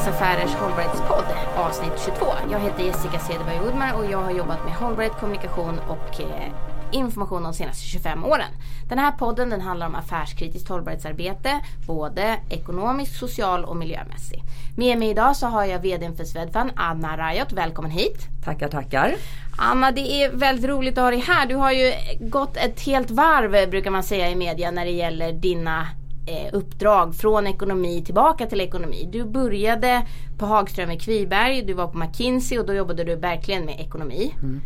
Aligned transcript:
veckans 0.00 0.16
Affärers 0.16 0.54
hållbarhetspodd 0.54 1.24
avsnitt 1.56 1.92
22. 2.04 2.26
Jag 2.50 2.60
heter 2.60 2.82
Jessica 2.82 3.18
Cederberg 3.18 3.58
Woodmar 3.58 3.92
och 3.94 4.04
jag 4.10 4.18
har 4.18 4.30
jobbat 4.30 4.64
med 4.64 4.74
hållbarhet, 4.74 5.12
kommunikation 5.20 5.78
och 5.88 6.20
eh, 6.20 6.52
information 6.92 7.42
de 7.42 7.54
senaste 7.54 7.86
25 7.86 8.24
åren. 8.24 8.48
Den 8.88 8.98
här 8.98 9.12
podden 9.12 9.50
den 9.50 9.60
handlar 9.60 9.86
om 9.86 9.94
affärskritiskt 9.94 10.68
hållbarhetsarbete, 10.68 11.60
både 11.86 12.36
ekonomisk, 12.50 13.18
social 13.18 13.64
och 13.64 13.76
miljömässig. 13.76 14.42
Med 14.76 14.98
mig 14.98 15.10
idag 15.10 15.36
så 15.36 15.46
har 15.46 15.64
jag 15.64 15.78
VDn 15.78 16.16
för 16.16 16.24
Swedfund, 16.24 16.70
Anna 16.76 17.16
Rajot. 17.16 17.52
Välkommen 17.52 17.90
hit! 17.90 18.28
Tackar, 18.44 18.68
tackar! 18.68 19.14
Anna, 19.58 19.90
det 19.90 20.22
är 20.22 20.30
väldigt 20.32 20.70
roligt 20.70 20.98
att 20.98 21.04
ha 21.04 21.10
dig 21.10 21.20
här. 21.20 21.46
Du 21.46 21.54
har 21.54 21.72
ju 21.72 21.92
gått 22.20 22.56
ett 22.56 22.80
helt 22.80 23.10
varv 23.10 23.70
brukar 23.70 23.90
man 23.90 24.02
säga 24.02 24.30
i 24.30 24.36
media 24.36 24.70
när 24.70 24.84
det 24.84 24.90
gäller 24.90 25.32
dina 25.32 25.86
eh, 26.30 26.48
uppdrag 26.52 27.14
från 27.14 27.46
ekonomi 27.46 28.02
tillbaka 28.04 28.46
till 28.46 28.60
ekonomi. 28.60 29.08
Du 29.12 29.24
började 29.24 30.06
på 30.38 30.46
Hagström 30.46 30.90
i 30.90 30.98
Kviberg, 30.98 31.62
du 31.62 31.72
var 31.72 31.86
på 31.86 31.98
McKinsey 31.98 32.58
och 32.58 32.66
då 32.66 32.74
jobbade 32.74 33.04
du 33.04 33.16
verkligen 33.16 33.64
med 33.64 33.80
ekonomi. 33.80 34.34
Mm. 34.42 34.60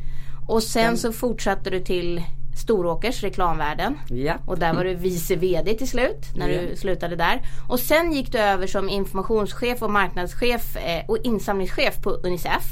Och 0.48 0.62
sen 0.62 0.96
så 0.96 1.12
fortsatte 1.12 1.70
du 1.70 1.80
till 1.80 2.22
Storåkers 2.56 3.22
reklamvärlden. 3.22 3.98
Ja. 4.08 4.34
Och 4.46 4.58
där 4.58 4.74
var 4.74 4.84
du 4.84 4.94
vice 4.94 5.36
VD 5.36 5.74
till 5.74 5.88
slut 5.88 6.26
när 6.36 6.48
ja. 6.48 6.60
du 6.60 6.76
slutade 6.76 7.16
där. 7.16 7.42
Och 7.68 7.80
sen 7.80 8.12
gick 8.12 8.32
du 8.32 8.38
över 8.38 8.66
som 8.66 8.88
informationschef 8.88 9.82
och 9.82 9.90
marknadschef 9.90 10.76
eh, 10.76 11.04
och 11.08 11.18
insamlingschef 11.24 12.02
på 12.02 12.10
Unicef. 12.10 12.64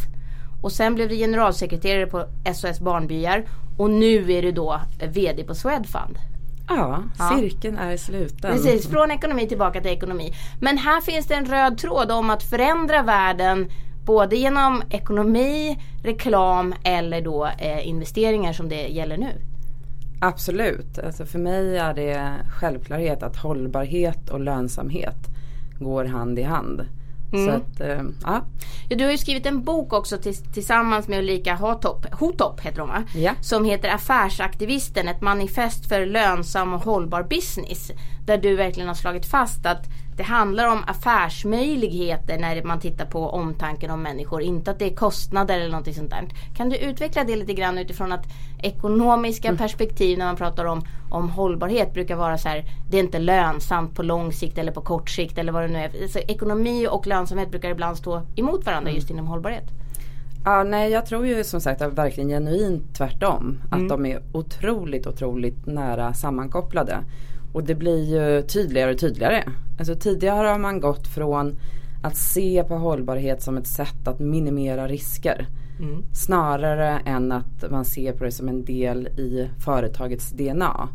Och 0.62 0.72
sen 0.72 0.94
blev 0.94 1.08
du 1.08 1.16
generalsekreterare 1.16 2.06
på 2.06 2.26
SOS 2.54 2.80
Barnbyar. 2.80 3.44
Och 3.78 3.90
nu 3.90 4.32
är 4.32 4.42
du 4.42 4.52
då 4.52 4.80
VD 5.12 5.44
på 5.44 5.54
Swedfund. 5.54 6.18
Ja, 6.68 7.02
cirkeln 7.30 7.76
ja. 7.80 7.82
är 7.82 7.96
sluten. 7.96 8.52
Precis, 8.52 8.88
från 8.88 9.10
ekonomi 9.10 9.48
tillbaka 9.48 9.80
till 9.80 9.90
ekonomi. 9.90 10.34
Men 10.60 10.78
här 10.78 11.00
finns 11.00 11.26
det 11.26 11.34
en 11.34 11.44
röd 11.44 11.78
tråd 11.78 12.10
om 12.10 12.30
att 12.30 12.42
förändra 12.42 13.02
världen 13.02 13.70
både 14.04 14.36
genom 14.36 14.82
ekonomi, 14.90 15.78
reklam 16.02 16.74
eller 16.84 17.20
då 17.20 17.46
eh, 17.58 17.88
investeringar 17.88 18.52
som 18.52 18.68
det 18.68 18.88
gäller 18.88 19.16
nu. 19.16 19.32
Absolut, 20.20 20.98
alltså 20.98 21.26
för 21.26 21.38
mig 21.38 21.76
är 21.78 21.94
det 21.94 22.32
självklarhet 22.60 23.22
att 23.22 23.36
hållbarhet 23.36 24.30
och 24.30 24.40
lönsamhet 24.40 25.18
går 25.78 26.04
hand 26.04 26.38
i 26.38 26.42
hand. 26.42 26.86
Mm. 27.32 27.46
Så 27.46 27.50
att, 27.50 27.80
äh, 27.80 27.88
ja. 28.22 28.44
ja. 28.88 28.96
Du 28.96 29.04
har 29.04 29.12
ju 29.12 29.18
skrivit 29.18 29.46
en 29.46 29.62
bok 29.62 29.92
också 29.92 30.18
tillsammans 30.52 31.08
med 31.08 31.18
Ulrika 31.18 31.54
Hotop, 31.54 32.06
Hotop 32.12 32.60
heter 32.60 32.80
hon 32.80 32.88
va? 32.88 33.02
Ja. 33.14 33.32
Som 33.40 33.64
heter 33.64 33.88
Affärsaktivisten, 33.88 35.08
ett 35.08 35.20
manifest 35.20 35.88
för 35.88 36.06
lönsam 36.06 36.72
och 36.72 36.84
hållbar 36.84 37.22
business. 37.22 37.90
Där 38.26 38.38
du 38.38 38.56
verkligen 38.56 38.88
har 38.88 38.94
slagit 38.94 39.26
fast 39.26 39.66
att 39.66 39.86
det 40.16 40.22
handlar 40.22 40.72
om 40.72 40.84
affärsmöjligheter 40.86 42.38
när 42.38 42.62
man 42.62 42.80
tittar 42.80 43.06
på 43.06 43.30
omtanken 43.30 43.90
om 43.90 44.02
människor. 44.02 44.42
Inte 44.42 44.70
att 44.70 44.78
det 44.78 44.84
är 44.84 44.94
kostnader 44.94 45.60
eller 45.60 45.76
något 45.76 45.94
sånt 45.94 46.10
där. 46.10 46.28
Kan 46.56 46.68
du 46.68 46.76
utveckla 46.76 47.24
det 47.24 47.36
lite 47.36 47.54
grann 47.54 47.78
utifrån 47.78 48.12
att 48.12 48.26
ekonomiska 48.62 49.48
mm. 49.48 49.58
perspektiv 49.58 50.18
när 50.18 50.26
man 50.26 50.36
pratar 50.36 50.64
om, 50.64 50.82
om 51.10 51.28
hållbarhet 51.28 51.94
brukar 51.94 52.16
vara 52.16 52.38
så 52.38 52.48
här. 52.48 52.64
Det 52.90 52.96
är 52.96 53.02
inte 53.02 53.18
lönsamt 53.18 53.94
på 53.94 54.02
lång 54.02 54.32
sikt 54.32 54.58
eller 54.58 54.72
på 54.72 54.80
kort 54.80 55.10
sikt 55.10 55.38
eller 55.38 55.52
vad 55.52 55.62
det 55.62 55.68
nu 55.68 55.78
är. 55.78 56.08
Så 56.08 56.18
ekonomi 56.18 56.86
och 56.90 57.06
lönsamhet 57.06 57.50
brukar 57.50 57.70
ibland 57.70 57.96
stå 57.96 58.22
emot 58.36 58.66
varandra 58.66 58.90
mm. 58.90 58.94
just 58.94 59.10
inom 59.10 59.26
hållbarhet. 59.26 59.64
Ja, 60.44 60.64
nej, 60.64 60.90
jag 60.90 61.06
tror 61.06 61.26
ju 61.26 61.44
som 61.44 61.60
sagt 61.60 61.82
att 61.82 61.92
verkligen 61.92 62.28
genuint 62.28 62.94
tvärtom. 62.94 63.58
Att 63.70 63.78
mm. 63.78 63.88
de 63.88 64.06
är 64.06 64.22
otroligt, 64.32 65.06
otroligt 65.06 65.66
nära 65.66 66.14
sammankopplade. 66.14 66.98
Och 67.52 67.64
det 67.64 67.74
blir 67.74 68.04
ju 68.04 68.42
tydligare 68.42 68.92
och 68.92 68.98
tydligare. 68.98 69.42
Alltså 69.78 69.94
tidigare 69.94 70.48
har 70.48 70.58
man 70.58 70.80
gått 70.80 71.06
från 71.06 71.58
att 72.02 72.16
se 72.16 72.64
på 72.68 72.74
hållbarhet 72.74 73.42
som 73.42 73.56
ett 73.56 73.66
sätt 73.66 74.08
att 74.08 74.18
minimera 74.18 74.88
risker. 74.88 75.46
Mm. 75.80 76.02
Snarare 76.12 76.98
än 77.04 77.32
att 77.32 77.70
man 77.70 77.84
ser 77.84 78.12
på 78.12 78.24
det 78.24 78.32
som 78.32 78.48
en 78.48 78.64
del 78.64 79.06
i 79.06 79.48
företagets 79.64 80.30
DNA. 80.30 80.88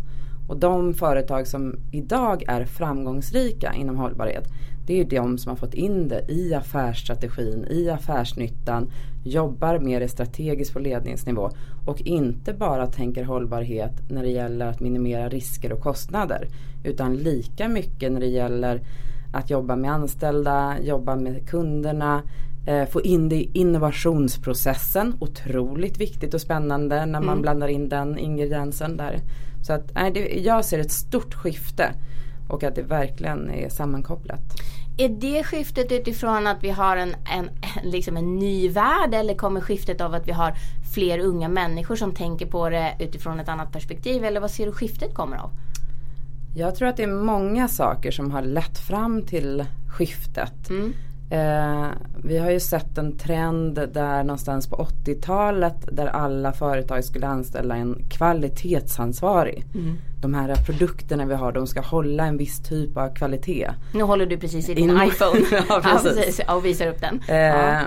Och 0.48 0.58
de 0.58 0.94
företag 0.94 1.48
som 1.48 1.76
idag 1.92 2.44
är 2.48 2.66
framgångsrika 2.66 3.74
inom 3.74 3.98
hållbarhet 3.98 4.48
det 4.88 5.00
är 5.00 5.06
de 5.06 5.38
som 5.38 5.50
har 5.50 5.56
fått 5.56 5.74
in 5.74 6.08
det 6.08 6.26
i 6.30 6.54
affärsstrategin, 6.54 7.66
i 7.70 7.90
affärsnyttan, 7.90 8.92
jobbar 9.24 9.80
med 9.80 10.02
det 10.02 10.08
strategiskt 10.08 10.74
på 10.74 10.80
ledningsnivå 10.80 11.50
och 11.88 12.02
inte 12.02 12.54
bara 12.54 12.88
tänker 12.88 13.24
hållbarhet 13.24 13.92
när 14.10 14.24
det 14.24 14.30
gäller 14.30 14.66
att 14.66 14.80
minimera 14.80 15.30
risker 15.30 15.74
och 15.74 15.80
kostnader. 15.80 16.48
Utan 16.84 17.18
lika 17.18 17.68
mycket 17.68 18.12
när 18.12 18.20
det 18.20 18.28
gäller 18.28 18.82
att 19.34 19.50
jobba 19.50 19.76
med 19.76 19.92
anställda, 19.92 20.76
jobba 20.82 21.16
med 21.16 21.50
kunderna, 21.50 22.24
eh, 22.68 22.86
få 22.86 23.02
in 23.02 23.30
det 23.30 23.36
i 23.36 23.50
innovationsprocessen. 23.54 25.14
Otroligt 25.20 25.98
viktigt 25.98 26.34
och 26.34 26.42
spännande 26.42 27.06
när 27.06 27.20
man 27.20 27.30
mm. 27.30 27.42
blandar 27.42 27.68
in 27.68 27.90
den 27.90 28.18
ingrediensen 28.18 28.98
där. 28.98 29.20
Så 29.68 29.74
att, 29.74 29.94
nej, 29.94 30.12
det, 30.12 30.20
jag 30.20 30.66
ser 30.66 30.80
ett 30.80 30.92
stort 30.92 31.34
skifte 31.34 31.94
och 32.50 32.64
att 32.64 32.76
det 32.76 32.82
verkligen 32.82 33.50
är 33.50 33.70
sammankopplat. 33.70 34.42
Är 35.00 35.10
det 35.10 35.44
skiftet 35.44 35.92
utifrån 35.92 36.48
att 36.48 36.64
vi 36.64 36.70
har 36.70 36.98
en, 36.98 37.16
en, 37.26 37.50
liksom 37.84 38.18
en 38.18 38.36
ny 38.36 38.70
värld 38.70 39.14
eller 39.14 39.36
kommer 39.36 39.62
skiftet 39.62 40.02
av 40.02 40.14
att 40.14 40.28
vi 40.28 40.32
har 40.32 40.54
fler 40.94 41.20
unga 41.20 41.50
människor 41.50 41.96
som 41.96 42.14
tänker 42.14 42.46
på 42.46 42.70
det 42.70 42.96
utifrån 43.00 43.40
ett 43.40 43.50
annat 43.50 43.72
perspektiv 43.72 44.26
eller 44.26 44.40
vad 44.40 44.52
ser 44.52 44.66
du 44.66 44.72
skiftet 44.72 45.14
kommer 45.14 45.38
av? 45.38 45.52
Jag 46.56 46.76
tror 46.76 46.88
att 46.88 46.98
det 46.98 47.04
är 47.04 47.08
många 47.08 47.68
saker 47.68 48.12
som 48.12 48.32
har 48.32 48.42
lett 48.42 48.80
fram 48.80 49.22
till 49.22 49.66
skiftet. 49.98 50.70
Mm. 50.70 50.94
Eh, 51.30 51.88
vi 52.24 52.38
har 52.38 52.52
ju 52.52 52.60
sett 52.60 52.98
en 52.98 53.18
trend 53.18 53.76
där 53.94 54.24
någonstans 54.24 54.68
på 54.68 54.76
80-talet 54.76 55.76
där 55.92 56.08
alla 56.08 56.54
företag 56.54 57.04
skulle 57.04 57.28
anställa 57.28 57.76
en 57.76 58.06
kvalitetsansvarig. 58.10 59.66
Mm. 59.76 59.98
De 60.22 60.34
här 60.34 60.56
produkterna 60.56 61.26
vi 61.26 61.34
har 61.34 61.52
de 61.52 61.68
ska 61.68 61.82
hålla 61.82 62.26
en 62.26 62.38
viss 62.38 62.60
typ 62.60 62.98
av 62.98 63.16
kvalitet. 63.16 63.70
Nu 63.94 64.04
håller 64.04 64.26
du 64.26 64.38
precis 64.38 64.70
i 64.70 64.74
din 64.74 64.90
In 64.90 65.02
iPhone 65.08 65.42
ja, 65.70 65.82
precis. 65.84 66.42
och 66.56 66.66
visar 66.66 66.88
upp 66.88 67.02
den. 67.02 67.22
Eh, 67.28 67.36
ja. 67.36 67.82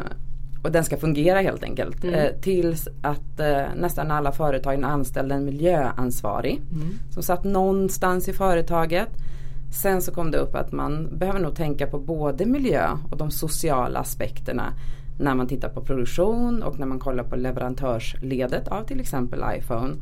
Och 0.63 0.73
den 0.73 0.85
ska 0.85 0.97
fungera 0.97 1.41
helt 1.41 1.63
enkelt. 1.63 2.05
Mm. 2.05 2.15
Eh, 2.15 2.31
tills 2.41 2.89
att 3.03 3.41
eh, 3.41 3.63
nästan 3.77 4.11
alla 4.11 4.33
företag 4.33 4.85
anställde 4.85 5.35
en 5.35 5.45
miljöansvarig. 5.45 6.61
Mm. 6.73 6.99
Som 7.11 7.23
satt 7.23 7.45
någonstans 7.45 8.29
i 8.29 8.33
företaget 8.33 9.09
Sen 9.71 10.03
så 10.03 10.13
kom 10.13 10.31
det 10.31 10.39
upp 10.39 10.55
att 10.55 10.73
man 10.73 11.19
behöver 11.19 11.41
nog 11.41 11.57
tänka 11.57 11.87
på 11.87 11.99
både 11.99 12.47
miljö 12.47 12.89
och 13.11 13.17
de 13.17 13.31
sociala 13.31 13.99
aspekterna 13.99 14.73
när 15.21 15.35
man 15.35 15.47
tittar 15.47 15.69
på 15.69 15.81
produktion 15.81 16.63
och 16.63 16.79
när 16.79 16.87
man 16.87 16.99
kollar 16.99 17.25
på 17.25 17.37
leverantörsledet 17.37 18.69
av 18.69 18.85
till 18.85 19.01
exempel 19.01 19.45
iPhone. 19.59 19.95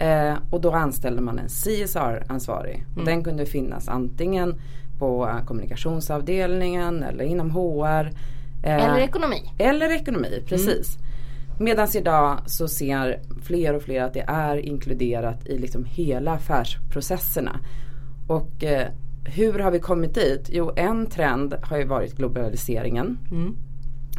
Mm. 0.00 0.32
Eh, 0.32 0.38
och 0.50 0.60
då 0.60 0.72
anställde 0.72 1.22
man 1.22 1.38
en 1.38 1.48
CSR-ansvarig. 1.48 2.84
Mm. 2.92 3.04
den 3.04 3.24
kunde 3.24 3.46
finnas 3.46 3.88
antingen 3.88 4.54
på 4.98 5.40
kommunikationsavdelningen 5.46 7.02
eller 7.02 7.24
inom 7.24 7.50
HR. 7.50 8.10
Eh, 8.64 8.84
eller 8.84 8.98
ekonomi. 8.98 9.52
Eller 9.58 9.92
ekonomi, 9.92 10.42
precis. 10.46 10.96
Mm. 10.96 11.06
Medan 11.58 11.88
idag 11.94 12.38
så 12.46 12.68
ser 12.68 13.20
fler 13.42 13.74
och 13.74 13.82
fler 13.82 14.02
att 14.02 14.14
det 14.14 14.24
är 14.28 14.56
inkluderat 14.56 15.46
i 15.46 15.58
liksom 15.58 15.84
hela 15.84 16.32
affärsprocesserna. 16.32 17.60
Och 18.26 18.64
eh, 18.64 18.88
hur 19.28 19.58
har 19.58 19.70
vi 19.70 19.80
kommit 19.80 20.14
dit? 20.14 20.48
Jo, 20.52 20.72
en 20.76 21.06
trend 21.06 21.54
har 21.62 21.78
ju 21.78 21.84
varit 21.84 22.16
globaliseringen. 22.16 23.18
Mm. 23.30 23.56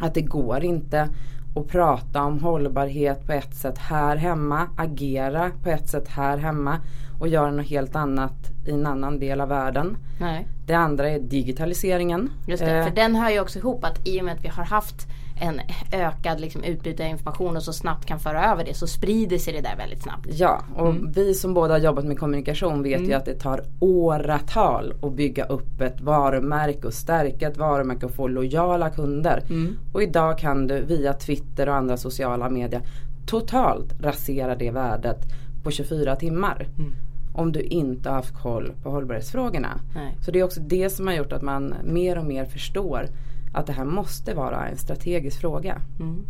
Att 0.00 0.14
det 0.14 0.22
går 0.22 0.64
inte 0.64 1.08
att 1.56 1.68
prata 1.68 2.22
om 2.22 2.38
hållbarhet 2.38 3.26
på 3.26 3.32
ett 3.32 3.54
sätt 3.54 3.78
här 3.78 4.16
hemma, 4.16 4.68
agera 4.76 5.50
på 5.62 5.70
ett 5.70 5.88
sätt 5.88 6.08
här 6.08 6.38
hemma 6.38 6.78
och 7.20 7.28
göra 7.28 7.50
något 7.50 7.66
helt 7.66 7.96
annat 7.96 8.50
i 8.66 8.70
en 8.70 8.86
annan 8.86 9.18
del 9.18 9.40
av 9.40 9.48
världen. 9.48 9.96
Nej. 10.20 10.46
Det 10.66 10.74
andra 10.74 11.10
är 11.10 11.18
digitaliseringen. 11.18 12.30
Just 12.46 12.64
det, 12.64 12.78
eh. 12.78 12.84
för 12.84 12.94
den 12.94 13.16
hör 13.16 13.30
ju 13.30 13.40
också 13.40 13.58
ihop 13.58 13.84
att 13.84 14.08
i 14.08 14.20
och 14.20 14.24
med 14.24 14.34
att 14.34 14.44
vi 14.44 14.48
har 14.48 14.64
haft 14.64 15.06
en 15.40 15.60
ökad 15.92 16.40
liksom, 16.40 16.64
utbyte 16.64 17.04
av 17.04 17.10
information 17.10 17.56
och 17.56 17.62
så 17.62 17.72
snabbt 17.72 18.06
kan 18.06 18.20
föra 18.20 18.52
över 18.52 18.64
det 18.64 18.74
så 18.74 18.86
sprider 18.86 19.38
sig 19.38 19.52
det 19.52 19.60
där 19.60 19.76
väldigt 19.76 20.02
snabbt. 20.02 20.26
Ja 20.30 20.62
och 20.76 20.90
mm. 20.90 21.12
vi 21.12 21.34
som 21.34 21.54
båda 21.54 21.74
har 21.74 21.78
jobbat 21.78 22.04
med 22.04 22.18
kommunikation 22.18 22.82
vet 22.82 22.98
mm. 22.98 23.10
ju 23.10 23.16
att 23.16 23.24
det 23.24 23.34
tar 23.34 23.64
åratal 23.80 24.94
att 25.02 25.12
bygga 25.12 25.44
upp 25.44 25.80
ett 25.80 26.00
varumärke 26.00 26.86
och 26.86 26.94
stärka 26.94 27.48
ett 27.48 27.56
varumärke 27.56 28.06
och 28.06 28.14
få 28.14 28.28
lojala 28.28 28.90
kunder. 28.90 29.42
Mm. 29.50 29.76
Och 29.92 30.02
idag 30.02 30.38
kan 30.38 30.66
du 30.66 30.80
via 30.80 31.12
Twitter 31.12 31.68
och 31.68 31.74
andra 31.74 31.96
sociala 31.96 32.50
medier 32.50 32.82
totalt 33.26 34.00
rasera 34.00 34.56
det 34.56 34.70
värdet 34.70 35.18
på 35.62 35.70
24 35.70 36.16
timmar. 36.16 36.68
Mm. 36.78 36.92
Om 37.34 37.52
du 37.52 37.60
inte 37.60 38.08
har 38.08 38.16
haft 38.16 38.42
koll 38.42 38.72
på 38.82 38.90
hållbarhetsfrågorna. 38.90 39.80
Nej. 39.94 40.16
Så 40.24 40.30
det 40.30 40.38
är 40.38 40.44
också 40.44 40.60
det 40.60 40.90
som 40.90 41.06
har 41.06 41.14
gjort 41.14 41.32
att 41.32 41.42
man 41.42 41.74
mer 41.84 42.18
och 42.18 42.24
mer 42.24 42.44
förstår 42.44 43.08
att 43.54 43.66
det 43.66 43.72
här 43.72 43.84
måste 43.84 44.34
vara 44.34 44.68
en 44.68 44.76
strategisk 44.76 45.40
fråga. 45.40 45.80
Mm. 46.00 46.26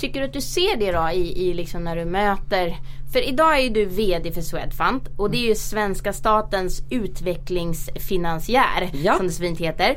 Tycker 0.00 0.20
du 0.20 0.26
att 0.26 0.32
du 0.32 0.40
ser 0.40 0.76
det 0.76 0.92
då 0.92 1.10
i, 1.10 1.48
i 1.50 1.54
liksom 1.54 1.84
när 1.84 1.96
du 1.96 2.04
möter 2.04 2.76
För 3.12 3.28
idag 3.28 3.58
är 3.58 3.62
ju 3.62 3.68
du 3.68 3.84
VD 3.84 4.32
för 4.32 4.40
Swedfund 4.40 5.00
och 5.16 5.30
det 5.30 5.36
är 5.36 5.48
ju 5.48 5.54
svenska 5.54 6.12
statens 6.12 6.82
utvecklingsfinansiär 6.90 8.90
Ja. 8.92 9.14
som 9.16 9.26
det 9.26 9.32
så 9.32 9.42
fint 9.42 9.60
heter. 9.60 9.96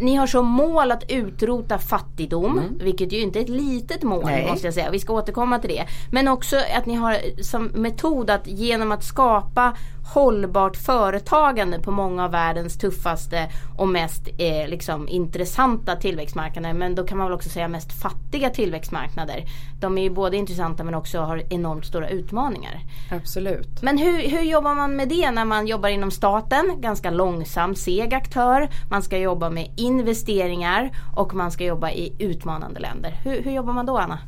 Ni 0.00 0.14
har 0.14 0.26
som 0.26 0.46
mål 0.46 0.92
att 0.92 1.10
utrota 1.10 1.78
fattigdom, 1.78 2.60
vilket 2.80 3.12
ju 3.12 3.20
inte 3.20 3.38
är 3.38 3.42
ett 3.42 3.48
litet 3.48 4.02
mål 4.02 4.22
Mm. 4.22 4.34
Nej. 4.34 4.50
måste 4.50 4.66
jag 4.66 4.74
säga. 4.74 4.90
Vi 4.90 4.98
ska 4.98 5.12
återkomma 5.12 5.58
till 5.58 5.70
det. 5.70 5.84
Men 6.12 6.28
också 6.28 6.56
att 6.76 6.86
ni 6.86 6.94
har 6.94 7.16
som 7.42 7.64
metod 7.66 8.30
att 8.30 8.46
genom 8.46 8.92
att 8.92 9.04
skapa 9.04 9.76
hållbart 10.14 10.76
företagande 10.76 11.78
på 11.78 11.90
många 11.90 12.24
av 12.24 12.30
världens 12.30 12.78
tuffaste 12.78 13.48
och 13.78 13.88
mest 13.88 14.28
eh, 14.38 14.68
liksom, 14.68 15.08
intressanta 15.08 15.96
tillväxtmarknader. 15.96 16.72
Men 16.72 16.94
då 16.94 17.04
kan 17.04 17.18
man 17.18 17.26
väl 17.26 17.34
också 17.34 17.48
säga 17.48 17.68
mest 17.68 18.02
fattiga 18.02 18.50
tillväxtmarknader. 18.50 19.43
De 19.80 19.98
är 19.98 20.02
ju 20.02 20.10
både 20.10 20.36
intressanta 20.36 20.84
men 20.84 20.94
också 20.94 21.18
har 21.18 21.42
enormt 21.50 21.84
stora 21.86 22.08
utmaningar. 22.08 22.80
Absolut. 23.10 23.82
Men 23.82 23.98
hur, 23.98 24.28
hur 24.28 24.42
jobbar 24.42 24.74
man 24.74 24.96
med 24.96 25.08
det 25.08 25.30
när 25.30 25.44
man 25.44 25.66
jobbar 25.66 25.88
inom 25.88 26.10
staten? 26.10 26.80
Ganska 26.80 27.10
långsam, 27.10 27.74
seg 27.74 28.14
aktör. 28.14 28.68
Man 28.90 29.02
ska 29.02 29.18
jobba 29.18 29.50
med 29.50 29.70
investeringar 29.76 30.90
och 31.14 31.34
man 31.34 31.50
ska 31.50 31.64
jobba 31.64 31.90
i 31.90 32.12
utmanande 32.18 32.80
länder. 32.80 33.20
Hur, 33.24 33.42
hur 33.42 33.52
jobbar 33.52 33.72
man 33.72 33.86
då 33.86 33.98
Anna? 33.98 34.18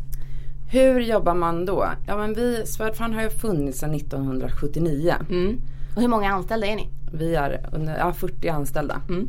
Hur 0.70 1.00
jobbar 1.00 1.34
man 1.34 1.66
då? 1.66 1.86
Ja 2.06 2.16
men 2.16 2.34
vi, 2.34 2.66
Swedfund 2.66 3.14
har 3.14 3.22
ju 3.22 3.30
funnits 3.30 3.78
sedan 3.78 3.94
1979. 3.94 5.14
Mm. 5.30 5.60
Och 5.96 6.02
hur 6.02 6.08
många 6.08 6.32
anställda 6.32 6.66
är 6.66 6.76
ni? 6.76 6.88
Vi 7.12 7.34
är 7.34 7.68
under, 7.72 7.98
ja, 7.98 8.12
40 8.12 8.48
anställda. 8.48 9.00
Mm. 9.08 9.28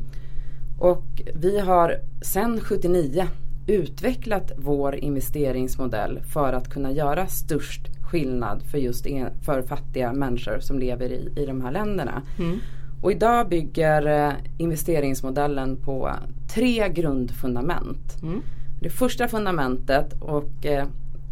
Och 0.80 1.22
vi 1.36 1.60
har 1.60 1.96
sedan 2.22 2.60
79 2.60 3.28
utvecklat 3.68 4.52
vår 4.58 4.96
investeringsmodell 4.96 6.20
för 6.34 6.54
att 6.54 6.70
kunna 6.70 6.92
göra 6.92 7.28
störst 7.28 7.88
skillnad 8.12 8.64
för 8.72 8.78
just 8.78 9.08
en, 9.08 9.30
för 9.46 9.62
fattiga 9.62 10.14
människor 10.14 10.60
som 10.60 10.80
lever 10.80 11.12
i, 11.12 11.34
i 11.36 11.46
de 11.46 11.62
här 11.62 11.72
länderna. 11.72 12.22
Mm. 12.40 12.60
Och 13.02 13.12
idag 13.12 13.50
bygger 13.50 14.08
eh, 14.08 14.34
investeringsmodellen 14.58 15.76
på 15.76 16.12
tre 16.54 16.90
grundfundament. 16.90 18.22
Mm. 18.24 18.42
Det 18.82 18.90
första 18.90 19.28
fundamentet 19.28 20.14
och 20.22 20.66
eh, 20.66 20.86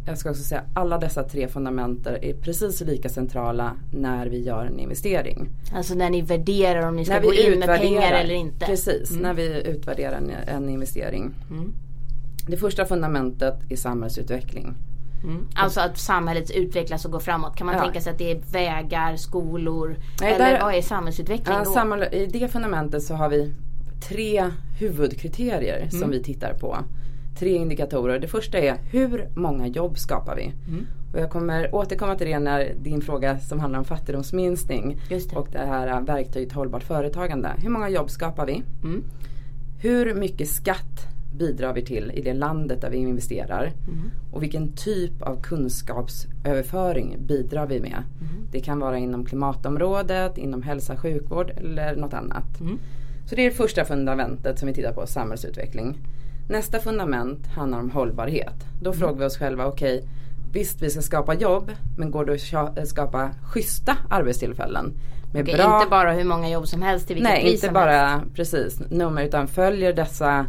jag 0.08 0.18
ska 0.18 0.30
också 0.30 0.44
säga 0.44 0.64
alla 0.74 0.98
dessa 0.98 1.24
tre 1.24 1.48
fundamenter 1.48 2.26
är 2.26 2.34
precis 2.34 2.82
lika 2.82 3.10
centrala 3.10 3.72
när 3.92 4.28
vi 4.28 4.44
gör 4.44 4.66
en 4.66 4.80
investering. 4.80 5.50
Alltså 5.74 5.94
när 5.94 6.10
ni 6.10 6.22
värderar 6.22 6.88
om 6.88 6.96
ni 6.96 7.06
ska 7.06 7.14
när 7.14 7.22
gå 7.22 7.34
in 7.34 7.60
med 7.60 7.80
pengar 7.80 8.12
eller 8.12 8.34
inte. 8.34 8.66
Precis, 8.66 9.12
Mm. 9.12 9.24
när 9.24 9.34
vi 9.34 9.68
utvärderar 9.68 10.18
en, 10.18 10.32
en 10.48 10.70
investering. 10.70 11.32
Mm. 11.50 11.74
Det 12.48 12.58
första 12.58 12.86
fundamentet 12.86 13.56
är 13.70 13.76
samhällsutveckling. 13.76 14.74
Mm. 15.24 15.48
Alltså 15.56 15.80
att 15.80 15.98
samhället 15.98 16.52
utvecklas 16.52 17.06
och 17.06 17.12
går 17.12 17.20
framåt. 17.20 17.56
Kan 17.56 17.68
man 17.68 17.76
Ja. 17.76 17.82
tänka 17.84 18.02
sig 18.02 18.12
att 18.12 18.18
det 18.18 18.32
är 18.32 18.42
vägar, 18.52 19.16
skolor? 19.16 19.96
Nej, 20.22 20.34
eller 20.34 20.52
där- 20.52 20.62
vad 20.62 20.74
är 20.76 20.82
samhällsutveckling 20.82 21.56
Ja, 21.58 21.64
då? 21.66 21.72
sammanl- 21.72 22.14
I 22.14 22.26
det 22.26 22.48
fundamentet 22.48 23.04
så 23.04 23.14
har 23.16 23.30
vi 23.30 23.54
tre 24.08 24.46
huvudkriterier 24.80 25.78
Mm. 25.78 25.90
som 25.92 26.10
vi 26.12 26.24
tittar 26.24 26.54
på. 26.54 26.78
Tre 27.40 27.56
indikatorer. 27.56 28.20
Det 28.20 28.28
första 28.28 28.58
är 28.58 28.78
hur 28.92 29.30
många 29.36 29.68
jobb 29.68 29.98
skapar 29.98 30.36
vi? 30.36 30.44
Mm. 30.68 30.86
Och 31.14 31.20
jag 31.20 31.30
kommer 31.30 31.76
återkomma 31.76 32.16
till 32.16 32.28
det 32.28 32.40
när 32.40 32.74
din 32.82 33.02
fråga 33.02 33.40
som 33.40 33.60
handlar 33.60 33.80
om 33.80 33.86
fattigdomsminskning 33.86 35.02
det. 35.10 35.34
och 35.36 35.48
det 35.52 35.58
här 35.66 35.88
äh, 35.88 36.02
verktyget 36.02 36.54
hållbart 36.54 36.84
företagande. 36.84 37.50
Hur 37.58 37.70
många 37.70 37.90
jobb 37.90 38.10
skapar 38.10 38.46
vi? 38.46 38.64
Mm. 38.84 39.04
Hur 39.82 40.14
mycket 40.14 40.48
skatt 40.50 41.08
bidrar 41.38 41.74
vi 41.74 41.86
till 41.86 42.12
i 42.16 42.22
det 42.22 42.34
landet 42.34 42.82
där 42.82 42.90
vi 42.90 42.98
investerar? 42.98 43.62
Mm. 43.64 44.12
Och 44.32 44.44
vilken 44.44 44.72
typ 44.72 45.22
av 45.22 45.42
kunskapsöverföring 45.42 47.18
bidrar 47.20 47.66
vi 47.68 47.80
med? 47.80 48.04
Mm. 48.22 48.48
Det 48.52 48.60
kan 48.60 48.80
vara 48.80 48.98
inom 48.98 49.26
klimatområdet, 49.26 50.38
inom 50.38 50.62
hälsa 50.62 50.94
och 50.94 51.00
sjukvård 51.00 51.52
eller 51.58 51.96
något 51.96 52.14
annat. 52.14 52.60
Mm. 52.62 52.80
Så 53.30 53.36
det 53.36 53.42
är 53.46 53.50
det 53.50 53.56
första 53.56 53.86
fundamentet 53.86 54.60
som 54.60 54.68
vi 54.68 54.74
tittar 54.74 54.94
på, 54.94 55.08
samhällsutveckling. 55.08 55.98
Nästa 56.50 56.80
fundament 56.80 57.48
handlar 57.48 57.80
om 57.80 57.90
hållbarhet. 57.92 58.66
Då 58.82 58.90
Mm. 58.90 59.00
frågar 59.00 59.16
vi 59.20 59.26
oss 59.26 59.38
själva, 59.38 59.66
okej, 59.68 60.04
visst 60.54 60.82
vi 60.82 60.90
ska 60.90 61.02
skapa 61.02 61.34
jobb, 61.34 61.72
men 61.98 62.12
går 62.12 62.26
det 62.26 62.34
att 62.34 62.40
scha- 62.40 62.86
skapa 62.86 63.30
schyssta 63.44 63.98
arbetstillfällen? 64.10 64.94
Med 65.34 65.44
Okej, 65.44 65.56
bra 65.56 65.78
Inte 65.80 65.90
bara 65.90 66.12
hur 66.14 66.24
många 66.24 66.50
jobb 66.50 66.68
som 66.68 66.82
helst 66.82 67.08
till 67.08 67.16
vilket 67.16 67.32
Nej, 67.34 67.42
pris 67.44 67.64
inte 67.64 67.74
bara 67.74 67.92
helst. 67.92 68.34
precis 68.36 68.80
nummer 68.90 69.24
utan 69.24 69.48
följer 69.48 69.94
dessa 69.94 70.40
eh, 70.40 70.46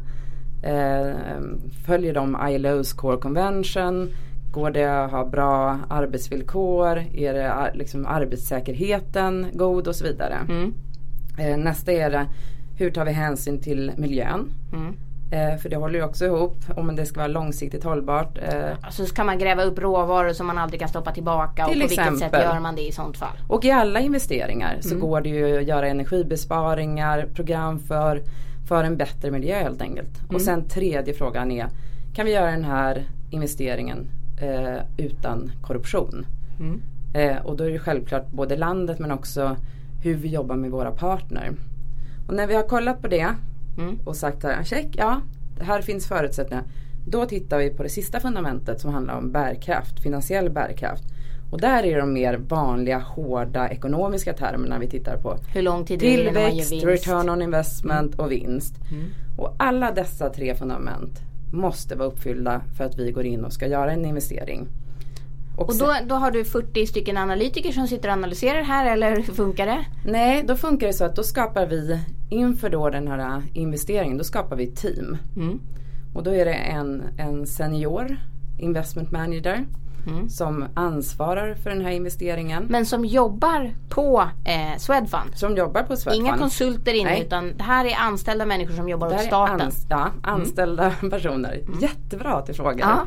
följer 1.87 2.15
de 2.15 2.37
ILO's 2.37 2.97
core 2.97 3.17
convention 3.17 4.09
Går 4.53 4.71
det 4.71 5.05
att 5.05 5.11
ha 5.11 5.25
bra 5.25 5.79
arbetsvillkor? 5.89 6.99
Är 7.15 7.35
det 7.35 7.53
ar- 7.53 7.73
liksom 7.75 8.07
arbetssäkerheten 8.07 9.47
god 9.53 9.89
och 9.89 9.97
så 9.97 10.05
vidare. 10.05 10.35
Mm. 10.49 10.75
Eh, 11.39 11.57
nästa 11.57 11.93
är 11.93 12.11
det 12.11 12.27
hur 12.79 12.91
tar 12.91 13.05
vi 13.05 13.13
hänsyn 13.13 13.59
till 13.61 13.93
miljön? 13.97 14.51
Mm. 14.73 14.95
Eh, 15.31 15.57
för 15.57 15.69
det 15.69 15.77
håller 15.77 15.99
ju 15.99 16.05
också 16.05 16.25
ihop 16.27 16.57
om 16.77 16.97
det 16.97 17.07
ska 17.07 17.21
vara 17.21 17.29
långsiktigt 17.29 17.85
hållbart. 17.85 18.39
Eh, 18.39 18.91
Så 18.91 19.07
kan 19.07 19.27
man 19.27 19.39
gräva 19.39 19.63
upp 19.63 19.79
råvaror 19.79 20.33
som 20.33 20.47
man 20.47 20.59
aldrig 20.59 20.81
kan 20.81 20.89
stoppa 20.89 21.13
tillbaka 21.13 21.65
och 21.67 21.73
Till 21.73 21.81
på 21.83 21.89
vilket 21.89 22.05
sätt 22.05 22.15
exempel. 22.15 22.41
gör 22.43 22.61
man 22.61 22.75
det 22.77 22.89
i 22.89 22.93
sånt 22.93 23.17
fall? 23.17 23.37
Och 23.49 23.65
i 23.65 23.71
alla 23.71 24.01
investeringar 24.01 24.77
så 24.81 24.89
Mm. 24.95 25.01
går 25.01 25.21
det 25.21 25.29
ju 25.29 25.59
att 25.59 25.67
göra 25.67 25.89
energibesparingar, 25.89 27.27
program 27.35 27.79
för, 27.79 28.23
för 28.69 28.85
en 28.85 28.97
bättre 28.97 29.31
miljö 29.31 29.55
helt 29.59 29.83
enkelt. 29.83 30.19
Mm. 30.23 30.35
Och 30.37 30.41
sen 30.43 30.69
tredje 30.69 31.15
frågan 31.15 31.51
är, 31.51 31.67
kan 32.15 32.27
vi 32.27 32.33
göra 32.33 32.51
den 32.51 32.65
här 32.65 33.05
investeringen 33.31 34.09
eh, 34.43 34.81
utan 34.97 35.53
korruption? 35.63 36.27
Mm. 36.61 36.83
Eh, 37.15 37.37
och 37.47 37.57
då 37.57 37.65
är 37.65 37.71
det 37.71 37.79
självklart 37.79 38.31
både 38.31 38.57
landet 38.57 38.99
men 38.99 39.11
också 39.13 39.57
hur 40.03 40.15
vi 40.15 40.29
jobbar 40.29 40.57
med 40.57 40.71
våra 40.71 40.91
partner. 40.91 41.53
Och 42.29 42.35
när 42.35 42.47
vi 42.47 42.55
har 42.55 42.63
kollat 42.63 43.03
på 43.03 43.09
det 43.09 43.35
Mm. 43.79 43.99
och 44.05 44.17
sagt 44.17 44.43
här, 44.43 44.65
check, 44.65 44.87
ja, 44.93 45.21
här 45.61 45.83
finns 45.83 46.09
förutsättningar. 46.09 46.65
Då 47.09 47.27
tittar 47.27 47.59
vi 47.59 47.71
på 47.71 47.83
det 47.83 47.89
sista 47.89 48.21
fundamentet 48.21 48.81
som 48.81 48.95
handlar 48.95 49.19
om 49.19 49.33
bärkraft, 49.33 50.01
finansiell 50.01 50.51
bärkraft. 50.51 51.05
Och 51.51 51.61
där 51.61 51.83
är 51.83 51.99
de 51.99 52.13
mer 52.13 52.37
vanliga, 52.37 52.99
hårda 52.99 53.69
ekonomiska 53.69 54.33
termerna 54.33 54.79
vi 54.79 54.87
tittar 54.87 55.17
på. 55.17 55.39
Hur 55.55 55.63
lång 55.63 55.85
tid 55.85 55.99
det 55.99 56.17
Tillväxt, 56.17 56.73
vinst? 56.73 56.87
return 56.87 57.31
on 57.31 57.43
investment 57.43 58.15
och 58.15 58.33
vinst. 58.33 58.75
Mm. 58.91 59.05
Och 59.39 59.55
alla 59.59 59.93
dessa 59.93 60.31
tre 60.31 60.55
fundament 60.55 61.21
måste 61.53 61.95
vara 61.97 62.09
uppfyllda 62.09 62.61
för 62.77 62.85
att 62.85 62.99
vi 62.99 63.13
går 63.13 63.25
in 63.25 63.45
och 63.45 63.53
ska 63.53 63.67
göra 63.67 63.93
en 63.93 64.05
investering. 64.05 64.69
Och 65.57 65.75
sen- 65.75 65.87
då, 65.87 65.95
då 66.09 66.15
har 66.15 66.31
du 66.31 66.45
40 66.45 66.87
stycken 66.87 67.17
analytiker 67.17 67.73
som 67.73 67.87
sitter 67.89 68.09
och 68.09 68.13
analyserar 68.13 68.63
här 68.63 68.93
eller 68.93 69.17
hur 69.17 69.23
funkar 69.23 69.67
det? 69.67 69.85
Nej, 70.05 70.45
då 70.49 70.57
funkar 70.57 70.87
det 70.87 70.93
så 70.93 71.05
att 71.05 71.17
då 71.17 71.23
skapar 71.23 71.67
vi 71.67 72.01
inför 72.31 72.71
då 72.71 72.91
den 72.91 73.09
här 73.09 73.43
investeringen, 73.53 74.19
då 74.19 74.25
skapar 74.25 74.57
vi 74.57 74.67
team. 74.67 75.17
Mm. 75.37 75.61
Och 76.15 76.23
då 76.23 76.31
är 76.35 76.45
det 76.45 76.55
en, 76.55 77.03
en 77.19 77.47
senior 77.47 78.17
investment 78.59 79.11
manager 79.11 79.67
Mm. 80.07 80.29
som 80.29 80.65
ansvarar 80.75 81.55
för 81.55 81.71
den 81.71 81.81
här 81.85 81.91
investeringen. 81.91 82.67
Men 82.69 82.87
som 82.87 83.05
jobbar 83.05 83.71
på 83.89 84.25
eh, 84.45 84.79
Swedfund? 84.79 85.31
Som 85.35 85.57
jobbar 85.57 85.83
på 85.83 85.97
Swedfund. 85.97 86.27
Inga 86.27 86.39
konsulter 86.39 86.95
inne 86.95 87.11
Nej. 87.11 87.23
utan 87.27 87.53
det 87.57 87.63
här 87.63 87.85
är 87.85 87.95
anställda 87.99 88.47
människor 88.47 88.75
som 88.75 88.89
jobbar 88.89 89.07
åt 89.15 89.21
staten? 89.21 89.55
Mm. 89.55 89.67
ans- 89.69 89.87
ja, 89.91 90.09
anställda 90.23 90.91
personer. 91.11 91.61
Jättebra 91.81 92.33
att 92.33 92.47
du 92.47 92.55
frågar. 92.55 92.99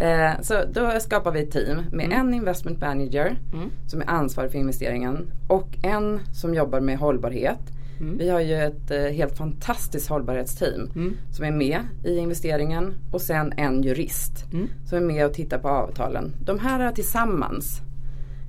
Eh, 0.00 0.40
så 0.40 0.54
då 0.72 1.00
skapar 1.00 1.30
vi 1.32 1.42
ett 1.42 1.50
team 1.50 1.78
med 1.92 2.12
en 2.12 2.34
investment 2.34 2.80
manager 2.80 3.36
Mm. 3.54 3.70
som 3.86 4.00
är 4.00 4.06
ansvarig 4.10 4.50
för 4.52 4.58
investeringen 4.58 5.30
och 5.48 5.68
en 5.82 6.20
som 6.34 6.54
jobbar 6.54 6.80
med 6.80 6.98
hållbarhet. 6.98 7.58
Mm. 8.00 8.18
Vi 8.18 8.28
har 8.28 8.40
ju 8.40 8.54
ett 8.54 8.90
eh, 8.90 8.98
helt 9.02 9.36
fantastiskt 9.36 10.08
hållbarhetsteam 10.08 10.90
Mm. 10.94 11.14
som 11.30 11.44
är 11.44 11.50
med 11.50 11.80
i 12.04 12.16
investeringen 12.16 12.94
och 13.12 13.20
sen 13.20 13.52
en 13.56 13.82
jurist 13.82 14.44
Mm. 14.52 14.68
som 14.86 14.98
är 14.98 15.02
med 15.02 15.26
och 15.26 15.32
tittar 15.34 15.58
på 15.58 15.68
avtalen. 15.68 16.32
De 16.44 16.58
här 16.58 16.92
tillsammans 16.92 17.80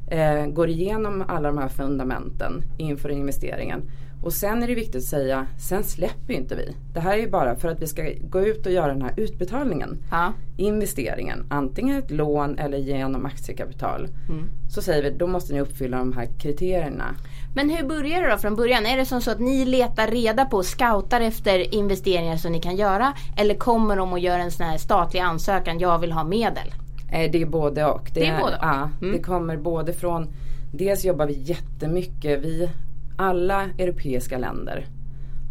eh, 0.08 0.46
går 0.46 0.70
igenom 0.70 1.24
alla 1.27 1.48
de 1.48 1.58
här 1.58 1.68
fundamenten 1.68 2.63
inför 2.77 3.10
investeringen. 3.10 3.82
Och 4.23 4.33
sen 4.33 4.63
är 4.63 4.67
det 4.67 4.75
viktigt 4.75 4.95
att 4.95 5.03
säga, 5.03 5.47
sen 5.59 5.83
släpper 5.83 6.33
inte 6.33 6.55
vi. 6.55 6.75
Det 6.93 6.99
här 6.99 7.13
är 7.13 7.21
ju 7.21 7.29
bara 7.29 7.55
för 7.55 7.67
att 7.67 7.81
vi 7.81 7.88
ska 7.88 8.11
gå 8.23 8.41
ut 8.41 8.65
och 8.65 8.71
göra 8.71 8.88
den 8.88 9.01
här 9.01 9.13
utbetalningen. 9.17 9.97
Ja. 10.11 10.33
Investeringen, 10.57 11.45
antingen 11.49 11.97
ett 11.97 12.11
lån 12.11 12.59
eller 12.59 12.77
genom 12.77 13.25
aktiekapital. 13.25 14.07
Mm. 14.29 14.49
Så 14.69 14.81
säger 14.81 15.03
vi, 15.03 15.09
då 15.17 15.27
måste 15.27 15.53
ni 15.53 15.61
uppfylla 15.61 15.97
de 15.97 16.13
här 16.13 16.27
kriterierna. 16.39 17.15
Men 17.55 17.69
hur 17.69 17.88
börjar 17.88 18.21
det 18.21 18.29
då 18.31 18.38
från 18.38 18.55
början? 18.55 18.85
Är 18.85 18.97
det 18.97 19.05
som 19.05 19.21
så 19.21 19.31
att 19.31 19.39
ni 19.39 19.65
letar 19.65 20.07
reda 20.07 20.45
på 20.45 20.57
och 20.57 20.65
scoutar 20.65 21.21
efter 21.21 21.75
investeringar 21.75 22.38
som 22.38 22.51
ni 22.51 22.59
kan 22.59 22.75
göra? 22.75 23.13
Eller 23.38 23.55
kommer 23.55 23.95
de 23.95 24.11
och 24.13 24.19
gör 24.19 24.39
en 24.39 24.51
sån 24.51 24.65
här 24.65 24.77
statlig 24.77 25.19
ansökan, 25.19 25.79
jag 25.79 25.99
vill 25.99 26.11
ha 26.11 26.23
medel? 26.23 26.73
Eh, 27.11 27.31
Det 27.31 27.41
är 27.41 27.45
både 27.45 27.85
och. 27.85 28.11
Det 28.13 28.25
är 28.27 28.39
både 28.39 28.55
och. 28.55 28.63
Ja, 28.63 28.89
Mm. 29.01 29.13
Det 29.17 29.23
kommer 29.23 29.57
både 29.57 29.93
från, 29.93 30.27
dels 30.73 31.05
jobbar 31.05 31.25
vi 31.25 31.33
jättemycket, 31.33 32.39
vi, 32.45 32.69
alla 33.19 33.63
europeiska 33.77 34.38
länder 34.38 34.85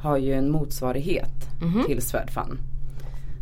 har 0.03 0.17
ju 0.17 0.33
en 0.33 0.51
motsvarighet 0.51 1.33
Mhm. 1.61 1.85
till 1.87 2.03
Swedfund. 2.03 2.59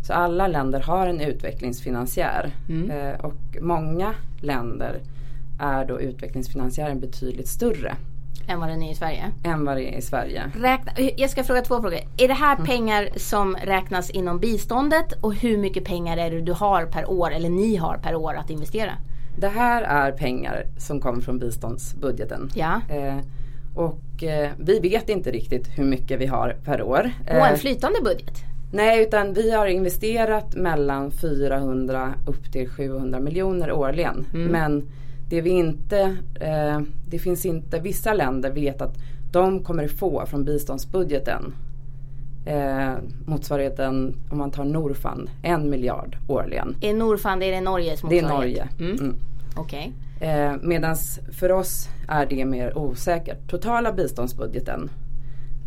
Så 0.07 0.13
alla 0.13 0.47
länder 0.49 0.81
har 0.81 1.07
en 1.07 1.21
utvecklingsfinansiär 1.21 2.51
Mm. 2.69 2.91
eh, 2.91 3.21
och 3.21 3.57
många 3.61 4.15
länder 4.41 5.01
är 5.61 5.85
då 5.85 6.01
utvecklingsfinansiären 6.01 7.01
betydligt 7.01 7.49
större 7.49 7.97
än 8.49 8.61
vad 8.61 8.69
den 8.69 8.83
är 8.83 8.93
i 8.93 8.95
Sverige. 8.95 9.31
Än 9.45 9.65
vad 9.65 9.77
det 9.77 9.95
är 9.95 9.99
i 9.99 10.03
Sverige. 10.03 10.43
Räkna, 10.55 10.93
jag 11.17 11.31
ska 11.31 11.45
fråga 11.45 11.63
två 11.63 11.81
frågor. 11.81 11.99
Är 12.17 12.29
det 12.29 12.35
här 12.35 12.55
mm. 12.55 12.67
pengar 12.67 13.09
som 13.17 13.57
räknas 13.65 14.11
inom 14.11 14.39
biståndet 14.39 15.13
och 15.21 15.35
hur 15.35 15.59
mycket 15.59 15.85
pengar 15.85 16.17
är 16.17 16.31
det 16.31 16.41
du 16.41 16.53
har 16.53 16.87
per 16.87 17.11
år 17.11 17.31
eller 17.31 17.51
ni 17.51 17.77
har 17.77 17.97
per 17.97 18.15
år 18.15 18.35
att 18.35 18.51
investera? 18.51 18.93
Det 19.39 19.49
här 19.49 19.83
är 19.83 20.13
pengar 20.13 20.67
som 20.79 21.01
kommer 21.01 21.21
från 21.23 21.39
biståndsbudgeten. 21.39 22.51
Ja. 22.55 22.81
Eh, 22.89 23.19
och 23.75 23.99
eh, 24.23 24.51
vi 24.59 24.79
vet 24.79 25.09
inte 25.09 25.31
riktigt 25.31 25.69
hur 25.79 25.85
mycket 25.85 26.21
vi 26.21 26.27
har 26.27 26.57
per 26.65 26.83
år. 26.83 27.11
Och 27.25 27.31
en 27.31 27.53
eh, 27.53 27.59
flytande 27.59 27.99
budget? 28.03 28.43
Nej 28.73 29.03
utan 29.03 29.33
vi 29.33 29.51
har 29.51 29.67
investerat 29.67 30.55
mellan 30.55 31.11
400 31.11 32.15
upp 32.27 32.53
till 32.53 32.69
700 32.69 33.21
miljoner 33.21 33.73
årligen. 33.73 34.27
Mm. 34.35 34.49
Men 34.49 34.89
det 35.29 35.41
vi 35.41 35.51
inte, 35.51 36.17
eh, 36.41 36.81
det 37.09 37.19
finns 37.19 37.47
inte, 37.47 37.81
vissa 37.81 38.15
länder 38.15 38.51
vet 38.51 38.83
att 38.83 38.95
de 39.33 39.65
kommer 39.65 39.89
få 39.89 40.27
från 40.27 40.45
biståndsbudgeten 40.45 41.55
eh, 42.47 42.93
motsvarigheten 43.27 44.15
om 44.31 44.39
man 44.39 44.51
tar 44.51 44.65
Norfund, 44.65 45.31
en 45.43 45.71
miljard 45.71 46.17
årligen. 46.29 46.77
Är 46.81 46.95
Norfund, 46.95 47.43
är 47.43 47.53
det 47.53 47.61
Norges 47.61 48.03
motsvarighet? 48.03 48.29
Det 48.29 48.35
är 48.35 48.37
Norge. 48.37 48.69
Mm. 48.79 48.99
Mm. 48.99 49.17
Okay. 49.57 49.91
Eh, 50.21 50.53
Medan 50.63 50.97
för 51.33 51.53
oss 51.53 51.89
är 52.09 52.27
det 52.27 52.45
mer 52.45 52.79
osäkert. 52.79 53.51
Totala 53.51 53.93
biståndsbudgeten 53.93 54.91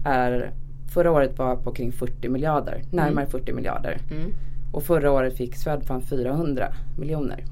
är 0.05 0.51
förra 0.93 1.11
året 1.11 1.37
var 1.37 1.55
på 1.55 1.71
kring 1.71 1.91
40 1.91 2.29
miljarder, 2.29 2.81
närmare 2.91 3.25
mm. 3.25 3.29
40 3.29 3.53
miljarder. 3.53 3.97
Mm. 4.11 4.33
Och 4.71 4.83
förra 4.83 5.11
året 5.11 5.37
fick 5.37 5.55
Swedfund 5.55 6.03
400 6.03 6.73
miljoner. 6.97 7.45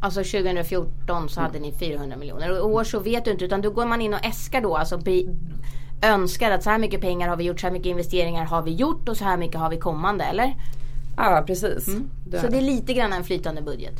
Alltså 0.00 0.20
2014 0.20 1.28
så 1.28 1.40
hade 1.40 1.58
ni 1.58 1.72
400 1.72 2.16
miljoner. 2.16 2.50
Och 2.50 2.56
i 2.56 2.60
år 2.60 2.84
så 2.84 3.00
vet 3.00 3.24
du 3.24 3.30
inte 3.30 3.44
utan 3.44 3.62
då 3.62 3.70
går 3.70 3.86
man 3.86 4.00
in 4.00 4.14
och 4.14 4.24
äskar 4.24 4.60
då. 4.60 4.76
Alltså 4.76 5.00
önskar 6.02 6.50
att 6.50 6.62
så 6.62 6.70
här 6.70 6.78
mycket 6.78 7.00
pengar 7.00 7.28
har 7.28 7.36
vi 7.36 7.44
gjort, 7.44 7.60
så 7.60 7.66
här 7.66 7.72
mycket 7.72 7.90
investeringar 7.90 8.44
har 8.44 8.62
vi 8.62 8.74
gjort 8.74 9.08
och 9.08 9.16
så 9.16 9.24
här 9.24 9.36
mycket 9.36 9.60
har 9.60 9.70
vi 9.70 9.76
kommande 9.76 10.24
eller? 10.24 10.54
Ja 11.16 11.44
precis. 11.46 11.88
Mm. 11.88 12.10
Så 12.40 12.46
det 12.46 12.58
är 12.58 12.62
lite 12.62 12.92
grann 12.92 13.12
en 13.12 13.24
flytande 13.24 13.62
budget? 13.62 13.94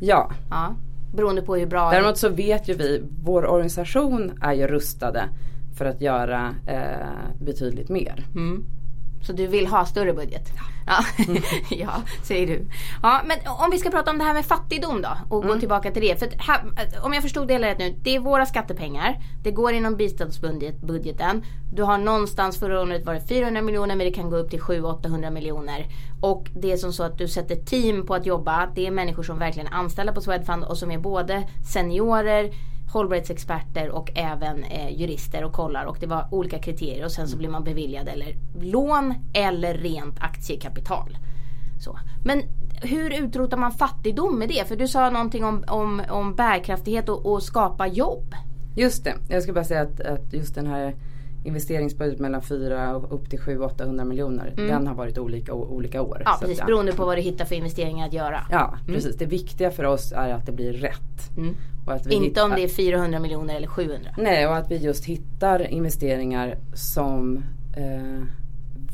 Ja. 0.00 0.30
ja. 0.50 0.74
Beroende 1.16 1.42
på 1.42 1.56
hur 1.56 1.66
bra 1.66 1.90
Däremot 1.90 2.18
så 2.18 2.28
vet 2.28 2.68
ju 2.68 2.74
vi, 2.74 3.02
vår 3.24 3.46
organisation 3.46 4.38
är 4.42 4.52
ju 4.52 4.66
rustade 4.66 5.28
för 5.78 5.84
att 5.84 6.00
göra 6.00 6.54
eh, 6.66 7.44
betydligt 7.44 7.88
mer. 7.88 8.26
Mm. 8.34 8.64
Så 9.26 9.32
du 9.32 9.46
vill 9.46 9.66
ha 9.66 9.86
större 9.86 10.12
budget? 10.12 10.48
Ja, 10.86 11.04
ja 11.70 12.02
säger 12.22 12.46
du. 12.46 12.66
Ja, 13.02 13.22
men 13.26 13.38
om 13.46 13.70
vi 13.70 13.78
ska 13.78 13.90
prata 13.90 14.10
om 14.10 14.18
det 14.18 14.24
här 14.24 14.34
med 14.34 14.44
fattigdom 14.44 15.02
då 15.02 15.16
och 15.28 15.42
mm. 15.42 15.54
gå 15.54 15.60
tillbaka 15.60 15.90
till 15.90 16.02
det. 16.02 16.18
För 16.18 16.28
här, 16.38 16.60
om 17.02 17.14
jag 17.14 17.22
förstod 17.22 17.48
det 17.48 17.58
rätt 17.58 17.78
nu, 17.78 17.94
det 18.02 18.16
är 18.16 18.20
våra 18.20 18.46
skattepengar. 18.46 19.16
Det 19.42 19.50
går 19.50 19.72
inom 19.72 19.96
biståndsbudgeten. 19.96 21.44
Du 21.72 21.82
har 21.82 21.98
någonstans 21.98 22.58
förra 22.58 22.82
året 22.82 23.06
var 23.06 23.14
det 23.14 23.20
400 23.20 23.62
miljoner 23.62 23.96
men 23.96 24.06
det 24.06 24.12
kan 24.12 24.30
gå 24.30 24.36
upp 24.36 24.50
till 24.50 24.60
700-800 24.60 25.30
miljoner. 25.30 25.86
Och 26.20 26.50
det 26.54 26.72
är 26.72 26.76
som 26.76 26.92
så 26.92 27.02
att 27.02 27.18
du 27.18 27.28
sätter 27.28 27.56
team 27.56 28.06
på 28.06 28.14
att 28.14 28.26
jobba. 28.26 28.68
Det 28.74 28.86
är 28.86 28.90
människor 28.90 29.22
som 29.22 29.38
verkligen 29.38 29.66
är 29.66 29.76
anställda 29.76 30.12
på 30.12 30.20
Swedfund 30.20 30.64
och 30.64 30.78
som 30.78 30.90
är 30.90 30.98
både 30.98 31.48
seniorer 31.72 32.52
hållbarhetsexperter 32.92 33.90
och 33.90 34.10
även 34.14 34.64
eh, 34.64 35.00
jurister 35.00 35.44
och 35.44 35.52
kollar 35.52 35.84
och 35.84 35.96
det 36.00 36.06
var 36.06 36.28
olika 36.30 36.58
kriterier 36.58 37.04
och 37.04 37.12
sen 37.12 37.28
så 37.28 37.36
blir 37.36 37.48
man 37.48 37.64
beviljad 37.64 38.08
eller 38.08 38.36
lån 38.60 39.14
eller 39.32 39.74
rent 39.74 40.18
aktiekapital. 40.20 41.18
Så. 41.80 41.98
Men 42.24 42.42
hur 42.82 43.24
utrotar 43.24 43.56
man 43.56 43.72
fattigdom 43.72 44.38
med 44.38 44.48
det? 44.48 44.68
För 44.68 44.76
du 44.76 44.88
sa 44.88 45.10
någonting 45.10 45.44
om, 45.44 45.64
om, 45.68 46.02
om 46.10 46.34
bärkraftighet 46.34 47.08
och, 47.08 47.26
och 47.26 47.42
skapa 47.42 47.86
jobb. 47.86 48.34
Just 48.76 49.04
det, 49.04 49.14
jag 49.28 49.42
ska 49.42 49.52
bara 49.52 49.64
säga 49.64 49.82
att, 49.82 50.00
att 50.00 50.32
just 50.32 50.54
den 50.54 50.66
här 50.66 50.94
investeringsbudget 51.46 52.18
mellan 52.18 52.42
4 52.42 52.96
och 52.96 53.14
upp 53.14 53.30
till 53.30 53.38
700-800 53.38 54.04
miljoner. 54.04 54.54
Mm. 54.56 54.68
Den 54.68 54.86
har 54.86 54.94
varit 54.94 55.18
olika 55.18 55.52
olika 55.54 56.02
år. 56.02 56.22
Ja 56.24 56.38
precis, 56.40 56.60
att, 56.60 56.66
beroende 56.66 56.92
på 56.92 57.06
vad 57.06 57.18
du 57.18 57.22
hittar 57.22 57.44
för 57.44 57.54
investeringar 57.54 58.06
att 58.06 58.12
göra. 58.12 58.46
Ja 58.50 58.78
mm. 58.80 58.94
precis, 58.94 59.16
det 59.16 59.26
viktiga 59.26 59.70
för 59.70 59.84
oss 59.84 60.12
är 60.12 60.28
att 60.32 60.46
det 60.46 60.52
blir 60.52 60.72
rätt. 60.72 61.36
Mm. 61.36 61.54
Inte 61.88 62.14
hittar, 62.14 62.44
om 62.44 62.50
det 62.50 62.64
är 62.64 62.68
400 62.68 63.18
miljoner 63.18 63.54
eller 63.54 63.68
700. 63.68 64.10
Nej 64.18 64.46
och 64.46 64.56
att 64.56 64.70
vi 64.70 64.76
just 64.76 65.04
hittar 65.04 65.70
investeringar 65.70 66.58
som 66.74 67.36
eh, 67.76 68.22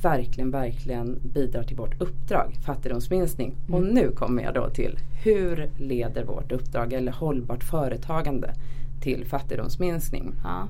verkligen, 0.03 0.51
verkligen 0.51 1.19
bidrar 1.23 1.63
till 1.63 1.77
vårt 1.77 2.01
uppdrag, 2.01 2.57
fattigdomsminskning. 2.67 3.55
Mm. 3.69 3.75
Och 3.75 3.95
nu 3.95 4.11
kommer 4.11 4.43
jag 4.43 4.55
då 4.55 4.71
till 4.71 4.99
hur 5.25 5.71
leder 5.77 6.25
vårt 6.25 6.53
uppdrag 6.53 6.93
eller 6.93 7.13
hållbart 7.13 7.65
företagande 7.65 8.55
till 9.01 9.27
fattigdomsminskning. 9.27 10.35
Ja. 10.45 10.69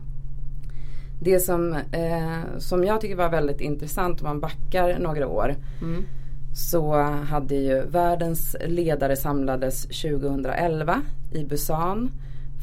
Det 1.25 1.41
som, 1.41 1.73
eh, 1.73 2.59
som 2.59 2.85
jag 2.85 3.01
tycker 3.01 3.17
var 3.17 3.29
väldigt 3.29 3.61
intressant 3.61 4.21
om 4.21 4.27
man 4.27 4.41
backar 4.41 4.99
några 4.99 5.29
år 5.29 5.55
mm. 5.83 6.05
så 6.55 6.93
hade 7.03 7.55
ju 7.55 7.83
världens 7.83 8.57
ledare 8.67 9.17
samlades 9.17 9.83
2011 9.83 11.03
i 11.33 11.45
Busan 11.45 12.11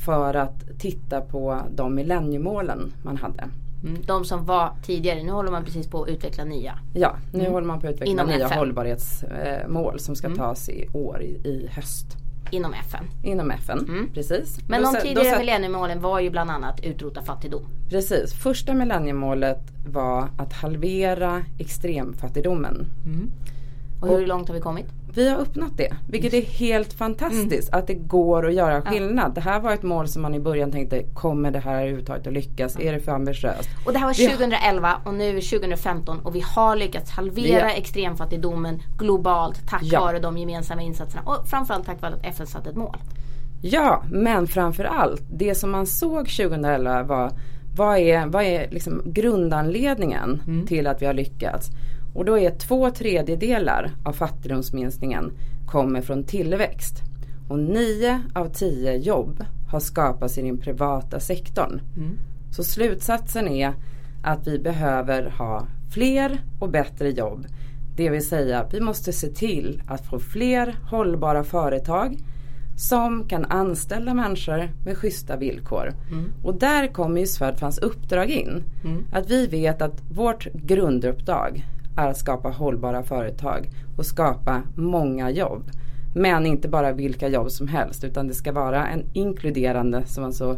för 0.06 0.34
att 0.34 0.80
titta 0.80 1.22
på 1.22 1.62
de 1.76 1.96
millenniemålen 1.96 2.94
man 3.04 3.18
hade. 3.18 3.50
Mm. 3.84 4.02
De 4.06 4.26
som 4.26 4.46
var 4.46 4.72
tidigare, 4.84 5.24
nu 5.24 5.32
håller 5.32 5.52
man 5.52 5.64
precis 5.64 5.88
på 5.88 6.04
att 6.04 6.10
utveckla 6.10 6.44
nya. 6.44 6.80
Ja, 6.94 7.16
nu 7.34 7.40
mm. 7.40 7.52
håller 7.52 7.68
man 7.68 7.82
på 7.82 7.88
att 7.88 7.94
utveckla 7.94 8.12
Inom 8.12 8.28
nya 8.28 8.46
FN. 8.46 8.58
hållbarhetsmål 8.58 10.00
som 10.00 10.16
ska 10.16 10.28
mm. 10.28 10.38
tas 10.38 10.70
i 10.70 10.88
år 10.94 11.22
i, 11.22 11.48
i 11.48 11.70
höst. 11.72 12.18
Inom 12.52 12.74
FN. 12.74 13.04
Inom 13.24 13.52
FN, 13.52 13.80
mm. 13.80 14.10
precis. 14.14 14.60
Men 14.68 14.84
då, 14.84 14.92
de 14.92 15.02
tidigare 15.02 15.40
millenniemålen 15.40 16.02
var 16.02 16.20
ju 16.20 16.30
bland 16.30 16.52
annat 16.52 16.80
utrota 16.84 17.24
fattigdom. 17.24 17.66
Precis, 17.90 18.34
första 18.34 18.74
millenniemålet 18.74 19.62
var 19.88 20.28
att 20.38 20.54
halvera 20.54 21.44
extremfattigdomen. 21.60 22.88
Mm. 23.06 23.32
Och 24.02 24.08
hur 24.08 24.28
långt 24.28 24.48
har 24.48 24.56
vi 24.56 24.62
kommit? 24.62 24.86
Vi 25.14 25.30
har 25.30 25.40
uppnått 25.40 25.78
det, 25.78 25.96
vilket 26.10 26.34
är 26.34 26.42
helt 26.42 26.94
fantastiskt 26.94 27.70
mm. 27.70 27.80
att 27.80 27.88
det 27.88 27.94
går 27.94 28.48
att 28.48 28.54
göra 28.54 28.82
skillnad. 28.82 29.26
Ja. 29.28 29.34
Det 29.36 29.42
här 29.42 29.60
var 29.60 29.74
ett 29.74 29.84
mål 29.84 30.08
som 30.08 30.22
man 30.22 30.36
i 30.36 30.40
början 30.40 30.72
tänkte, 30.72 31.04
kommer 31.14 31.52
det 31.52 31.60
här 31.60 31.76
överhuvudtaget 31.76 32.28
att 32.28 32.34
lyckas? 32.34 32.76
Ja. 32.80 32.86
Är 32.86 32.94
det 32.94 33.00
för 33.00 33.12
ambitiöst? 33.12 33.70
Och 33.86 33.94
det 33.94 34.00
här 34.00 34.06
var 34.06 34.30
2011 34.30 35.02
och 35.06 35.14
nu 35.14 35.38
är 35.38 35.60
2015 35.60 36.20
och 36.20 36.36
vi 36.36 36.44
har 36.56 36.76
lyckats 36.76 37.12
halvera 37.12 37.66
har... 37.66 37.72
extremfattigdomen 37.72 38.82
globalt 38.98 39.68
tack 39.68 39.84
ja. 39.84 40.00
vare 40.00 40.20
de 40.20 40.38
gemensamma 40.38 40.82
insatserna 40.82 41.24
och 41.26 41.48
framförallt 41.48 41.86
tack 41.86 42.02
vare 42.02 42.14
att 42.14 42.26
FN 42.26 42.48
satte 42.48 42.70
ett 42.70 42.76
mål. 42.76 42.98
Ja, 43.62 44.04
men 44.12 44.48
framförallt 44.48 45.22
det 45.32 45.56
som 45.56 45.72
man 45.72 45.88
såg 45.88 46.30
2011 46.30 47.04
var 47.04 47.32
vad 47.76 47.98
är, 47.98 48.26
vad 48.26 48.44
är 48.44 48.70
liksom 48.72 49.02
grundanledningen 49.06 50.42
mm. 50.48 50.68
till 50.68 50.88
att 50.88 51.02
vi 51.02 51.06
har 51.06 51.14
lyckats? 51.14 51.70
Och 52.20 52.26
då 52.26 52.40
är 52.40 52.52
två 52.52 52.90
tredjedelar 52.90 53.92
av 54.04 54.14
fattigdomsminskningen 54.14 55.32
kommer 55.66 56.02
från 56.02 56.24
tillväxt. 56.24 56.96
Och 57.50 57.60
nio 57.60 58.22
av 58.34 58.50
tio 58.50 58.96
jobb 58.96 59.46
har 59.72 59.80
skapats 59.80 60.38
i 60.38 60.42
den 60.42 60.58
privata 60.58 61.20
sektorn. 61.20 61.82
Mm. 61.98 62.18
Så 62.52 62.64
slutsatsen 62.64 63.48
är 63.48 63.74
att 64.24 64.48
vi 64.48 64.60
behöver 64.60 65.30
ha 65.30 65.68
fler 65.94 66.42
och 66.60 66.70
bättre 66.70 67.10
jobb. 67.10 67.46
Det 67.96 68.10
vill 68.10 68.28
säga 68.28 68.66
vi 68.72 68.80
måste 68.80 69.14
se 69.14 69.28
till 69.28 69.82
att 69.88 70.06
få 70.06 70.20
fler 70.20 70.76
hållbara 70.90 71.44
företag 71.44 72.18
som 72.78 73.28
kan 73.28 73.46
anställa 73.46 74.14
människor 74.14 74.70
med 74.86 74.98
schyssta 74.98 75.38
villkor. 75.38 75.94
Mm. 76.12 76.34
Och 76.44 76.60
där 76.60 76.88
kommer 76.88 77.20
ju 77.20 77.28
Swedfunds 77.28 77.78
uppdrag 77.78 78.30
in. 78.30 78.64
Mm. 78.84 79.06
Att 79.12 79.30
vi 79.30 79.48
vet 79.48 79.82
att 79.82 80.02
vårt 80.12 80.48
grunduppdrag 80.54 81.66
är 81.98 82.08
att 82.08 82.18
skapa 82.18 82.50
hållbara 82.50 83.04
företag 83.04 83.70
och 83.98 84.06
skapa 84.06 84.62
många 84.76 85.30
jobb. 85.30 85.72
Men 86.16 86.46
inte 86.46 86.68
bara 86.68 86.92
vilka 86.92 87.28
jobb 87.28 87.52
som 87.52 87.68
helst 87.68 88.04
utan 88.04 88.28
det 88.28 88.34
ska 88.34 88.52
vara 88.52 88.88
en 88.88 89.04
inkluderande, 89.14 90.06
som 90.06 90.24
man 90.24 90.34
så 90.34 90.58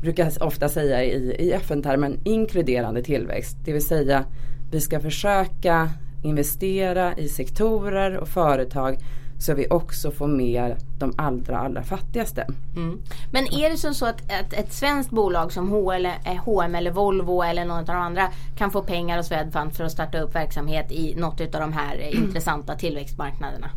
brukar 0.00 0.42
ofta 0.42 0.68
säga 0.68 1.04
i, 1.04 1.36
i 1.38 1.52
FN-termen, 1.52 2.20
inkluderande 2.24 3.02
tillväxt. 3.02 3.56
Det 3.64 3.72
vill 3.72 3.86
säga 3.86 4.24
vi 4.70 4.80
ska 4.80 5.00
försöka 5.00 5.90
investera 6.22 7.16
i 7.16 7.28
sektorer 7.28 8.16
och 8.16 8.28
företag 8.28 8.98
så 9.38 9.54
vi 9.54 9.66
också 9.70 10.10
får 10.10 10.26
med 10.26 10.76
de 10.98 11.12
allra 11.16 11.58
allra 11.58 11.82
fattigaste. 11.82 12.46
Mm. 12.76 13.02
Men 13.30 13.54
är 13.54 13.70
det 13.70 13.94
så 13.94 14.06
att 14.06 14.20
ett, 14.20 14.52
ett 14.52 14.72
svenskt 14.72 15.10
bolag 15.10 15.52
som 15.52 15.68
H&M 15.68 16.74
eller 16.74 16.90
Volvo 16.90 17.42
eller 17.42 17.64
något 17.64 17.88
av 17.88 17.94
de 17.94 18.02
andra 18.02 18.28
kan 18.56 18.70
få 18.70 18.82
pengar 18.82 19.18
av 19.18 19.22
Swedfund 19.22 19.74
för 19.74 19.84
att 19.84 19.92
starta 19.92 20.20
upp 20.20 20.34
verksamhet 20.34 20.92
i 20.92 21.14
något 21.14 21.40
av 21.40 21.60
de 21.60 21.72
här 21.72 21.94
mm. 21.94 22.24
intressanta 22.24 22.74
tillväxtmarknaderna? 22.74 23.70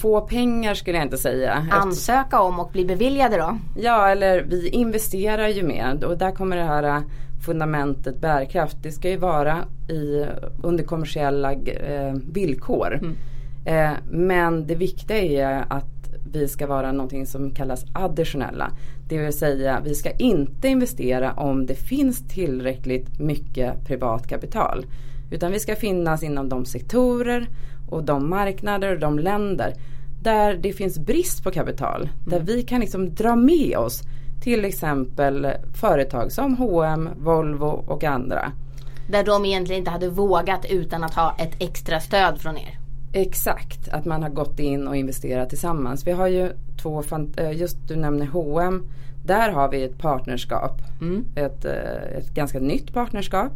Få 0.00 0.20
pengar 0.20 0.74
skulle 0.74 0.98
jag 0.98 1.06
inte 1.06 1.18
säga. 1.18 1.66
Ansöka 1.70 2.40
om 2.40 2.60
och 2.60 2.70
bli 2.72 2.84
beviljade 2.84 3.36
då? 3.36 3.58
Ja 3.76 4.08
eller 4.08 4.42
vi 4.42 4.68
investerar 4.68 5.48
ju 5.48 5.62
med 5.62 6.04
och 6.04 6.18
där 6.18 6.30
kommer 6.30 6.56
det 6.56 6.64
här 6.64 6.82
äh, 6.82 7.02
fundamentet 7.46 8.20
bärkraft. 8.20 8.76
Det 8.82 8.92
ska 8.92 9.10
ju 9.10 9.16
vara 9.16 9.64
i, 9.88 10.26
under 10.62 10.84
kommersiella 10.84 11.52
eh, 11.52 12.14
villkor. 12.32 12.94
Mm. 12.94 13.16
Eh, 13.64 13.92
men 14.10 14.66
det 14.66 14.74
viktiga 14.74 15.18
är 15.50 15.64
att 15.68 16.00
vi 16.32 16.48
ska 16.48 16.66
vara 16.66 16.92
någonting 16.92 17.26
som 17.26 17.50
kallas 17.50 17.84
additionella. 17.92 18.70
Det 19.08 19.18
vill 19.18 19.32
säga 19.32 19.80
vi 19.84 19.94
ska 19.94 20.10
inte 20.10 20.68
investera 20.68 21.32
om 21.32 21.66
det 21.66 21.74
finns 21.74 22.28
tillräckligt 22.28 23.18
mycket 23.18 23.84
privat 23.86 24.28
kapital. 24.28 24.86
Utan 25.30 25.52
vi 25.52 25.60
ska 25.60 25.76
finnas 25.76 26.22
inom 26.22 26.48
de 26.48 26.64
sektorer 26.64 27.48
och 27.90 28.04
de 28.04 28.30
marknader 28.30 28.94
och 28.94 29.00
de 29.00 29.18
länder 29.18 29.74
där 30.22 30.54
det 30.54 30.72
finns 30.72 30.98
brist 30.98 31.44
på 31.44 31.50
kapital. 31.50 32.02
Mm. 32.02 32.12
Där 32.26 32.40
vi 32.40 32.62
kan 32.62 32.80
liksom 32.80 33.14
dra 33.14 33.36
med 33.36 33.76
oss 33.76 34.02
till 34.42 34.64
exempel 34.64 35.48
företag 35.80 36.32
som 36.32 36.56
H&M, 36.56 37.08
Volvo 37.16 37.84
och 37.86 38.04
andra. 38.04 38.52
Där 39.08 39.24
de 39.24 39.44
egentligen 39.44 39.78
inte 39.78 39.90
hade 39.90 40.08
vågat 40.08 40.66
utan 40.70 41.04
att 41.04 41.14
ha 41.14 41.36
ett 41.38 41.56
extra 41.58 42.00
stöd 42.00 42.40
från 42.40 42.56
er. 42.56 42.79
Exakt, 43.12 43.88
att 43.88 44.04
man 44.04 44.22
har 44.22 44.30
gått 44.30 44.58
in 44.58 44.88
och 44.88 44.96
investerat 44.96 45.48
tillsammans. 45.48 46.06
Vi 46.06 46.10
har 46.10 46.26
ju 46.26 46.52
två, 46.82 47.02
eh, 47.36 47.52
just 47.52 47.88
du 47.88 47.96
nämner 47.96 48.26
H&M 48.26 48.86
Där 49.24 49.50
har 49.50 49.68
vi 49.68 49.82
ett 49.82 49.98
partnerskap. 49.98 50.82
Mm. 51.00 51.24
Ett, 51.34 51.64
eh, 51.64 52.18
ett 52.18 52.34
ganska 52.34 52.60
nytt 52.60 52.92
partnerskap. 52.92 53.52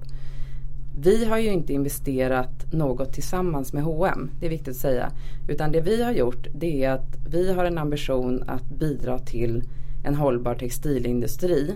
Vi 0.99 1.25
har 1.25 1.39
ju 1.39 1.53
inte 1.53 1.73
investerat 1.73 2.73
något 2.73 3.13
tillsammans 3.13 3.73
med 3.73 3.83
H&M. 3.83 4.31
Det 4.41 4.47
är 4.47 4.51
viktigt 4.51 4.69
att 4.69 4.77
säga. 4.77 5.11
Utan 5.49 5.73
det 5.73 5.81
vi 5.81 6.03
har 6.03 6.13
gjort 6.13 6.47
det 6.55 6.85
är 6.85 6.91
att 6.91 7.17
vi 7.29 7.53
har 7.53 7.65
en 7.65 7.79
ambition 7.79 8.45
att 8.47 8.65
bidra 8.65 9.19
till 9.19 9.63
en 10.05 10.15
hållbar 10.15 10.55
textilindustri 10.55 11.75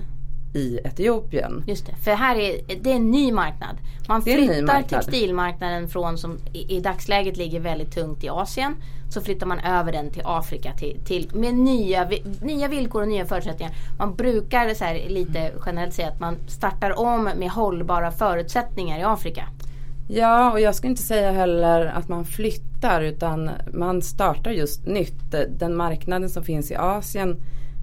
i 0.54 0.78
Etiopien. 0.84 1.64
Just 1.66 1.86
det, 1.86 1.92
för 2.04 2.10
här 2.10 2.36
är 2.36 2.76
det 2.82 2.90
är 2.90 2.96
en 2.96 3.10
ny 3.10 3.32
marknad. 3.32 3.76
Man 4.08 4.22
flyttar 4.22 4.62
marknad. 4.62 4.88
textilmarknaden 4.88 5.88
från 5.88 6.18
som 6.18 6.38
i, 6.52 6.76
i, 6.76 6.80
dagsläget 6.80 7.36
ligger 7.36 7.60
väldigt 7.60 7.94
tungt 7.94 8.24
i 8.24 8.28
Asien. 8.28 8.74
Så 9.10 9.20
flyttar 9.20 9.46
man 9.46 9.60
över 9.60 9.92
den 9.92 10.10
till 10.10 10.22
Afrika 10.24 10.72
till, 10.72 11.00
till 11.04 11.30
med 11.34 11.54
nya, 11.54 12.10
nya 12.42 12.68
villkor 12.68 13.02
och 13.02 13.08
nya 13.08 13.26
förutsättningar. 13.26 13.74
Man 13.98 14.14
brukar 14.14 14.74
så 14.74 14.84
här, 14.84 15.08
lite 15.08 15.52
generellt 15.66 15.94
säga 15.94 16.08
att 16.08 16.20
man 16.20 16.36
startar 16.46 16.98
om 16.98 17.24
med 17.24 17.50
hållbara 17.50 18.10
förutsättningar 18.10 18.98
i 18.98 19.02
Afrika. 19.02 19.48
Ja, 20.08 20.52
och 20.52 20.60
jag 20.60 20.74
ska 20.74 20.88
inte 20.88 21.02
säga 21.02 21.32
heller 21.32 21.86
att 21.86 22.08
man 22.08 22.24
flyttar 22.24 23.00
utan 23.00 23.50
man 23.72 24.02
startar 24.02 24.50
just 24.50 24.86
nytt. 24.86 25.34
Den 25.48 25.76
marknaden 25.76 26.28
som 26.28 26.44
finns 26.44 26.70
i 26.70 26.76
Asien 26.76 27.36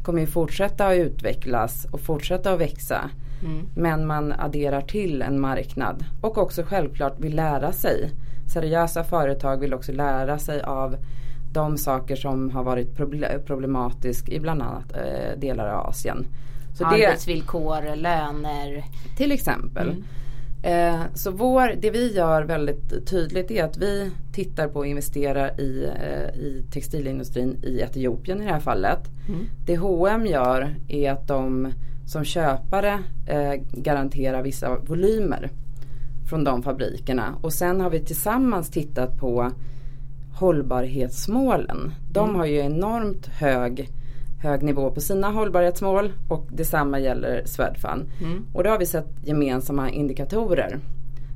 kommer 0.06 0.20
ju 0.20 0.28
fortsätta 0.28 0.88
att 0.88 0.98
utvecklas 0.98 1.88
och 1.92 2.02
fortsätta 2.02 2.54
att 2.54 2.60
växa. 2.60 3.10
Mm. 3.44 3.70
Men 3.76 4.08
man 4.08 4.32
adderar 4.32 4.82
till 4.82 5.22
en 5.22 5.40
marknad 5.40 6.06
och 6.22 6.38
också 6.38 6.64
självklart 6.64 7.20
vill 7.20 7.36
lära 7.36 7.72
sig. 7.72 8.12
Seriösa 8.54 9.04
företag 9.04 9.58
vill 9.58 9.74
också 9.74 9.92
lära 9.92 10.40
sig 10.40 10.62
av 10.62 10.98
de 11.54 11.78
saker 11.78 12.16
som 12.16 12.50
har 12.50 12.64
varit 12.64 12.96
problematisk 13.46 14.30
i 14.30 14.40
bland 14.40 14.62
annat 14.62 14.92
eh, 14.92 15.40
delar 15.40 15.68
av 15.68 15.88
Asien. 15.88 16.26
Så 16.78 16.86
Arbetsvillkor, 16.86 17.82
det, 17.82 17.96
löner. 17.96 18.84
Till 19.18 19.32
exempel. 19.32 19.90
Mm. 19.90 20.04
Eh, 20.66 21.02
så 21.14 21.32
vår, 21.32 21.76
det 21.82 21.90
vi 21.90 22.14
gör 22.14 22.44
väldigt 22.44 23.08
tydligt 23.10 23.52
är 23.52 23.64
att 23.64 23.78
vi 23.78 24.12
tittar 24.34 24.68
på 24.68 24.82
att 24.82 24.88
investera 24.88 25.52
i, 25.52 25.86
eh, 25.86 26.40
i 26.40 26.64
textilindustrin 26.72 27.58
i 27.64 27.80
Etiopien 27.80 28.42
i 28.42 28.46
det 28.46 28.52
här 28.52 28.60
fallet. 28.60 29.00
Mm. 29.28 29.46
Det 29.66 29.76
H&M 29.76 30.26
gör 30.26 30.76
är 30.88 31.12
att 31.12 31.28
de 31.28 31.74
som 32.06 32.24
köpare 32.24 33.04
eh, 33.28 33.54
garanterar 33.72 34.44
vissa 34.44 34.78
volymer 34.80 35.50
från 36.30 36.44
de 36.44 36.64
fabrikerna. 36.64 37.36
Och 37.42 37.54
sen 37.54 37.82
har 37.82 37.90
vi 37.90 38.00
tillsammans 38.00 38.70
tittat 38.70 39.18
på 39.18 39.52
hållbarhetsmålen. 40.34 41.94
De 42.12 42.30
mm. 42.30 42.36
har 42.36 42.46
ju 42.46 42.58
enormt 42.58 43.26
hög 43.26 43.90
hög 44.46 44.64
nivå 44.64 44.92
på 44.92 45.02
sina 45.02 45.32
hållbarhetsmål 45.32 46.14
och 46.30 46.48
detsamma 46.52 47.00
gäller 47.00 47.42
Swedfund. 47.46 48.10
Mm. 48.22 48.46
Och 48.54 48.64
då 48.64 48.70
har 48.70 48.80
vi 48.80 48.86
sett 48.86 49.08
gemensamma 49.24 49.90
indikatorer 49.90 50.80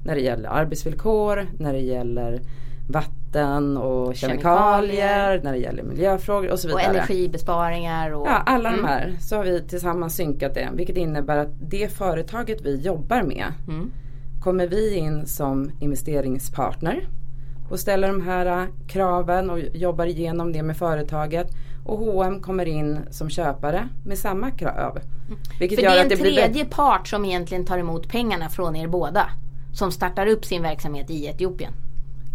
när 0.06 0.16
det 0.16 0.22
gäller 0.22 0.50
arbetsvillkor, 0.50 1.48
när 1.58 1.74
det 1.74 1.80
gäller 1.80 2.42
vatten 2.90 3.78
och 3.78 4.16
kemikalier, 4.16 4.92
kemikalier, 4.92 5.42
när 5.44 5.52
det 5.52 5.58
gäller 5.58 5.84
miljöfrågor 5.84 6.52
och 6.52 6.60
så 6.60 6.68
vidare. 6.68 6.84
Och 6.84 6.96
energibesparingar. 6.96 8.12
Och, 8.12 8.28
ja, 8.28 8.44
alla 8.46 8.70
mm. 8.70 8.82
de 8.82 8.88
här. 8.88 9.16
Så 9.20 9.36
har 9.36 9.44
vi 9.44 9.62
tillsammans 9.62 10.16
synkat 10.16 10.54
det. 10.54 10.70
Vilket 10.74 10.98
innebär 10.98 11.38
att 11.38 11.50
det 11.62 11.94
företaget 11.94 12.62
vi 12.62 12.76
jobbar 12.76 13.24
med 13.24 13.46
mm. 13.68 13.92
kommer 14.42 14.68
vi 14.68 14.96
in 14.96 15.26
som 15.26 15.72
investeringspartner 15.80 17.08
och 17.70 17.80
ställer 17.80 18.08
de 18.08 18.22
här 18.22 18.68
kraven 18.88 19.50
och 19.50 19.60
jobbar 19.60 20.06
igenom 20.06 20.52
det 20.52 20.64
med 20.64 20.78
företaget 20.78 21.48
och 21.90 21.98
H&M 21.98 22.42
kommer 22.42 22.66
in 22.66 23.00
som 23.10 23.30
köpare 23.30 23.90
med 24.06 24.18
samma 24.18 24.52
krav. 24.52 25.00
Vilket 25.60 25.80
För 25.80 25.84
gör 25.84 25.92
det 25.92 26.00
är 26.00 26.04
en 26.04 26.10
det 26.10 26.16
tredje 26.16 26.50
blir... 26.50 26.66
part 26.66 27.08
som 27.08 27.26
egentligen 27.26 27.66
tar 27.66 27.78
emot 27.78 28.10
pengarna 28.10 28.50
från 28.50 28.76
er 28.76 28.88
båda. 28.88 29.30
Som 29.74 29.92
startar 29.92 30.28
upp 30.28 30.46
sin 30.46 30.62
verksamhet 30.62 31.10
i 31.10 31.26
Etiopien. 31.26 31.74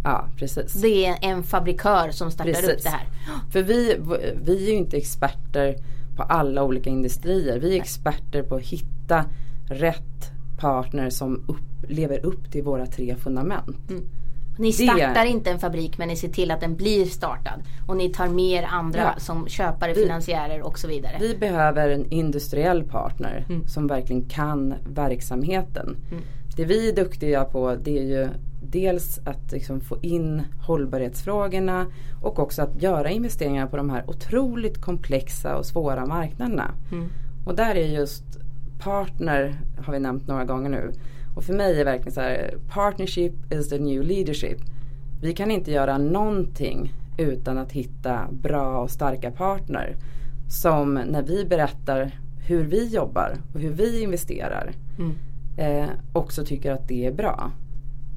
Ja, 0.05 0.29
precis. 0.37 0.73
Det 0.73 1.07
är 1.07 1.19
en 1.21 1.43
fabrikör 1.43 2.11
som 2.11 2.31
startar 2.31 2.53
precis. 2.53 2.71
upp 2.71 2.83
det 2.83 2.89
här. 2.89 3.07
För 3.53 3.63
vi, 3.63 4.01
vi 4.43 4.67
är 4.67 4.71
ju 4.71 4.77
inte 4.77 4.97
experter 4.97 5.77
på 6.17 6.23
alla 6.23 6.65
olika 6.65 6.91
industrier. 6.91 7.59
Vi 7.59 7.77
är 7.77 7.81
experter 7.81 8.43
på 8.43 8.57
att 8.57 8.63
hitta 8.63 9.25
rätt 9.69 10.33
partner 10.59 11.11
som 11.11 11.45
upp, 11.49 11.91
lever 11.91 12.27
upp 12.27 12.51
till 12.53 12.63
våra 12.63 12.87
tre 12.87 13.17
fundament. 13.17 13.91
Mm. 13.91 14.05
Ni 14.59 14.73
startar 14.73 15.25
det... 15.25 15.31
inte 15.31 15.51
en 15.51 15.59
fabrik 15.59 15.99
men 15.99 16.09
ni 16.09 16.17
ser 16.17 16.29
till 16.29 16.51
att 16.51 16.61
den 16.61 16.77
blir 16.77 17.05
startad. 17.05 17.63
Och 17.87 17.97
ni 17.97 18.09
tar 18.09 18.29
mer 18.29 18.63
andra 18.63 19.01
ja. 19.01 19.21
som 19.21 19.49
köpare, 19.49 19.93
vi, 19.93 20.03
finansiärer 20.03 20.63
och 20.63 20.79
så 20.79 20.89
vidare. 20.89 21.17
Vi 21.21 21.37
behöver 21.37 21.89
en 21.89 22.07
industriell 22.11 22.85
partner 22.85 23.45
mm. 23.49 23.69
som 23.69 23.87
verkligen 23.87 24.29
kan 24.29 24.75
verksamheten. 24.89 25.97
Mm. 26.11 26.23
Det 26.57 26.65
vi 26.65 26.89
är 26.89 26.97
duktiga 26.97 27.45
på 27.45 27.77
det 27.85 27.99
är 27.99 28.03
ju 28.03 28.29
dels 28.63 29.19
att 29.25 29.53
liksom 29.53 29.81
få 29.81 29.99
in 30.03 30.43
hållbarhetsfrågorna 30.67 31.87
och 32.23 32.39
också 32.39 32.63
att 32.63 32.83
göra 32.83 33.11
investeringar 33.11 33.67
på 33.67 33.77
de 33.77 33.91
här 33.91 34.11
otroligt 34.11 34.81
komplexa 34.81 35.57
och 35.57 35.67
svåra 35.67 36.07
marknaderna. 36.07 36.75
Mm. 36.93 37.09
Och 37.47 37.55
där 37.55 37.75
är 37.75 37.87
just 37.87 38.25
partner, 38.79 39.61
har 39.87 39.93
vi 39.93 39.99
nämnt 39.99 40.27
några 40.27 40.45
gånger 40.45 40.71
nu, 40.71 40.93
och 41.35 41.45
för 41.45 41.55
mig 41.55 41.81
är 41.81 41.85
verkligen 41.85 42.13
så 42.13 42.21
här, 42.21 42.55
partnership 42.69 43.53
is 43.53 43.69
the 43.69 43.79
new 43.79 44.03
leadership. 44.03 44.59
Vi 45.23 45.33
kan 45.33 45.51
inte 45.51 45.73
göra 45.73 45.99
någonting 45.99 46.93
utan 47.19 47.59
att 47.59 47.73
hitta 47.73 48.29
bra 48.31 48.79
och 48.79 48.91
starka 48.91 49.31
partner. 49.31 49.97
Som 50.49 50.95
när 50.95 51.23
vi 51.23 51.45
berättar 51.45 52.11
hur 52.47 52.65
vi 52.65 52.87
jobbar 52.87 53.37
och 53.55 53.61
hur 53.61 53.71
vi 53.71 54.03
investerar 54.03 54.73
mm. 54.99 55.15
eh, 55.57 55.91
också 56.13 56.45
tycker 56.45 56.73
att 56.73 56.89
det 56.89 57.07
är 57.07 57.13
bra. 57.13 57.51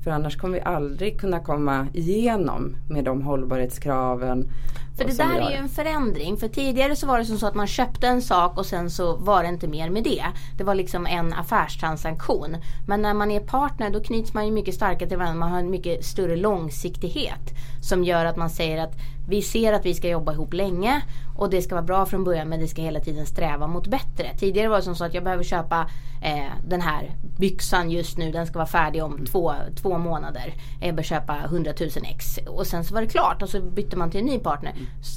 För 0.07 0.11
annars 0.11 0.37
kommer 0.37 0.57
vi 0.57 0.63
aldrig 0.63 1.19
kunna 1.19 1.39
komma 1.39 1.87
igenom 1.93 2.75
med 2.89 3.03
de 3.03 3.21
hållbarhetskraven. 3.21 4.51
För 4.97 5.05
det 5.05 5.17
där 5.17 5.39
är 5.39 5.49
ju 5.49 5.55
en 5.55 5.69
förändring. 5.69 6.37
För 6.37 6.47
tidigare 6.47 6.95
så 6.95 7.07
var 7.07 7.19
det 7.19 7.25
som 7.25 7.37
så 7.37 7.47
att 7.47 7.55
man 7.55 7.67
köpte 7.67 8.07
en 8.07 8.21
sak 8.21 8.57
och 8.57 8.65
sen 8.65 8.89
så 8.89 9.15
var 9.15 9.43
det 9.43 9.49
inte 9.49 9.67
mer 9.67 9.89
med 9.89 10.03
det. 10.03 10.23
Det 10.57 10.63
var 10.63 10.75
liksom 10.75 11.05
en 11.05 11.33
affärstransaktion. 11.33 12.57
Men 12.87 13.01
när 13.01 13.13
man 13.13 13.31
är 13.31 13.39
partner 13.39 13.89
då 13.89 13.99
knyts 13.99 14.33
man 14.33 14.45
ju 14.45 14.51
mycket 14.51 14.75
starkare 14.75 15.09
till 15.09 15.17
varandra. 15.17 15.39
Man 15.39 15.51
har 15.51 15.59
en 15.59 15.71
mycket 15.71 16.05
större 16.05 16.35
långsiktighet. 16.35 17.53
Som 17.81 18.03
gör 18.03 18.25
att 18.25 18.37
man 18.37 18.49
säger 18.49 18.83
att 18.83 18.93
vi 19.29 19.41
ser 19.41 19.73
att 19.73 19.85
vi 19.85 19.93
ska 19.93 20.09
jobba 20.09 20.33
ihop 20.33 20.53
länge 20.53 21.01
och 21.37 21.49
det 21.49 21.61
ska 21.61 21.75
vara 21.75 21.85
bra 21.85 22.05
från 22.05 22.23
början 22.23 22.49
men 22.49 22.59
det 22.59 22.67
ska 22.67 22.81
hela 22.81 22.99
tiden 22.99 23.25
sträva 23.25 23.67
mot 23.67 23.87
bättre. 23.87 24.37
Tidigare 24.37 24.67
var 24.67 24.77
det 24.77 24.83
som 24.83 24.95
så 24.95 25.05
att 25.05 25.13
jag 25.13 25.23
behöver 25.23 25.43
köpa 25.43 25.89
eh, 26.23 26.51
den 26.67 26.81
här 26.81 27.15
byxan 27.37 27.91
just 27.91 28.17
nu. 28.17 28.31
Den 28.31 28.47
ska 28.47 28.59
vara 28.59 28.67
färdig 28.67 29.03
om 29.03 29.25
två, 29.25 29.53
två 29.81 29.97
månader. 29.97 30.53
Jag 30.71 30.79
behöver 30.79 31.03
köpa 31.03 31.37
100 31.45 31.71
000 31.79 31.89
ex. 32.03 32.39
Och 32.47 32.67
sen 32.67 32.83
så 32.83 32.93
var 32.93 33.01
det 33.01 33.07
klart 33.07 33.41
och 33.41 33.49
så 33.49 33.61
bytte 33.61 33.97
man 33.97 34.11
till 34.11 34.19
en 34.19 34.25
ny 34.25 34.39
partner. 34.39 34.73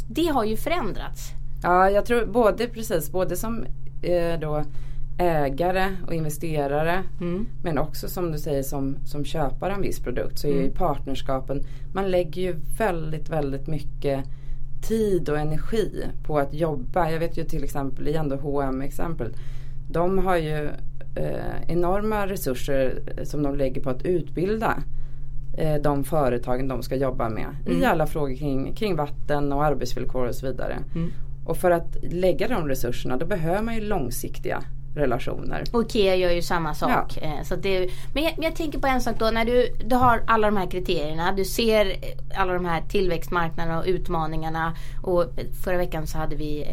Det 0.09 0.27
har 0.27 0.45
ju 0.45 0.57
förändrats. 0.57 1.31
Ja, 1.63 1.91
jag 1.91 2.05
tror 2.05 2.27
både 2.27 2.67
precis, 2.67 3.11
både 3.11 3.37
som 3.37 3.65
eh, 4.03 4.41
då 4.41 4.65
ägare 5.19 5.97
och 6.07 6.15
investerare 6.15 7.03
mm. 7.21 7.47
men 7.63 7.79
också 7.79 8.09
som 8.09 8.33
du 8.33 8.39
säger 8.39 8.63
som, 8.63 8.97
som 9.07 9.25
köpare 9.25 9.73
av 9.73 9.77
en 9.77 9.83
viss 9.83 10.01
produkt 10.01 10.39
så 10.39 10.47
är 10.47 10.53
mm. 10.53 10.65
ju 10.65 10.71
partnerskapen, 10.71 11.67
man 11.93 12.11
lägger 12.11 12.43
ju 12.43 12.57
väldigt 12.79 13.29
väldigt 13.29 13.67
mycket 13.67 14.25
tid 14.83 15.29
och 15.29 15.39
energi 15.39 16.05
på 16.27 16.39
att 16.39 16.55
jobba. 16.55 17.11
Jag 17.11 17.19
vet 17.19 17.37
ju 17.39 17.45
till 17.45 17.65
exempel, 17.65 18.09
igen 18.09 18.29
då 18.29 18.37
H&M 18.37 18.83
exempel. 18.83 19.35
De 19.91 20.19
har 20.19 20.37
ju 20.37 20.71
eh, 21.15 21.63
enorma 21.69 22.27
resurser 22.27 23.03
som 23.25 23.43
de 23.43 23.57
lägger 23.57 23.83
på 23.83 23.91
att 23.91 24.05
utbilda 24.05 24.83
eh, 25.59 25.75
de 25.83 26.05
företagen 26.05 26.69
de 26.69 26.83
ska 26.83 26.97
jobba 26.97 27.29
med. 27.29 27.47
Mm. 27.67 27.83
I 27.83 27.85
alla 27.85 28.07
frågor 28.07 28.37
kring, 28.37 28.75
kring 28.75 28.97
vatten 28.97 29.53
och 29.53 29.65
arbetsvillkor 29.65 30.29
och 30.29 30.35
så 30.35 30.47
vidare. 30.47 30.79
Mm. 30.95 31.11
Och 31.47 31.57
för 31.57 31.71
att 31.71 31.97
lägga 32.03 32.49
de 32.49 32.69
resurserna 32.69 33.17
då 33.17 33.27
behöver 33.27 33.63
man 33.63 33.75
ju 33.75 33.81
långsiktiga 33.81 34.63
relationer. 34.95 35.65
Och 35.73 35.83
Ikea 35.83 36.17
gör 36.17 36.31
ju 36.31 36.43
samma 36.43 36.75
sak. 36.75 37.19
Ja. 37.23 37.23
Eh, 37.23 37.43
Så 37.45 37.57
det, 37.57 37.91
men, 38.15 38.23
jag, 38.23 38.35
jag 38.39 38.57
tänker 38.57 38.79
på 38.79 38.87
en 38.87 39.01
sak 39.01 39.17
då. 39.19 39.31
När 39.31 39.45
du, 39.45 39.77
du 39.85 39.97
har 39.97 40.23
alla 40.27 40.47
de 40.47 40.57
här 40.57 40.71
kriterierna. 40.71 41.33
Du 41.33 41.45
ser 41.45 41.87
eh, 41.87 42.41
alla 42.41 42.53
de 42.53 42.65
här 42.65 42.83
tillväxtmarknaderna 42.89 43.79
och 43.79 43.85
utmaningarna. 43.87 44.77
Och 45.03 45.23
eh, 45.23 45.47
förra 45.65 45.77
veckan 45.77 46.07
så 46.07 46.19
hade 46.19 46.37
vi 46.37 46.67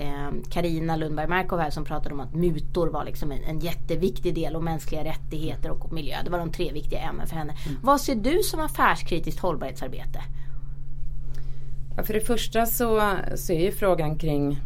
Karina 0.49 0.95
Lundberg 0.95 1.27
Markov 1.27 1.59
här 1.59 1.69
som 1.69 1.85
pratade 1.85 2.13
om 2.13 2.19
att 2.19 2.35
mutor 2.35 2.87
var 2.87 3.05
liksom 3.05 3.31
en, 3.31 3.43
en 3.43 3.59
jätteviktig 3.59 4.35
del 4.35 4.55
och 4.55 4.63
mänskliga 4.63 5.03
rättigheter 5.03 5.71
och 5.71 5.93
miljö. 5.93 6.15
Det 6.23 6.29
var 6.29 6.39
de 6.39 6.51
tre 6.51 6.71
viktiga 6.71 6.99
ämnen 6.99 7.27
för 7.27 7.35
henne. 7.35 7.53
Mm. 7.65 7.79
Vad 7.83 8.01
ser 8.01 8.15
du 8.15 8.43
som 8.43 8.59
affärskritiskt 8.59 9.39
hållbarhetsarbete? 9.39 10.21
Ja, 11.97 12.03
för 12.03 12.13
det 12.13 12.21
första 12.21 12.65
så, 12.65 13.13
så 13.35 13.53
är 13.53 13.59
ju 13.59 13.71
frågan 13.71 14.17
kring 14.17 14.61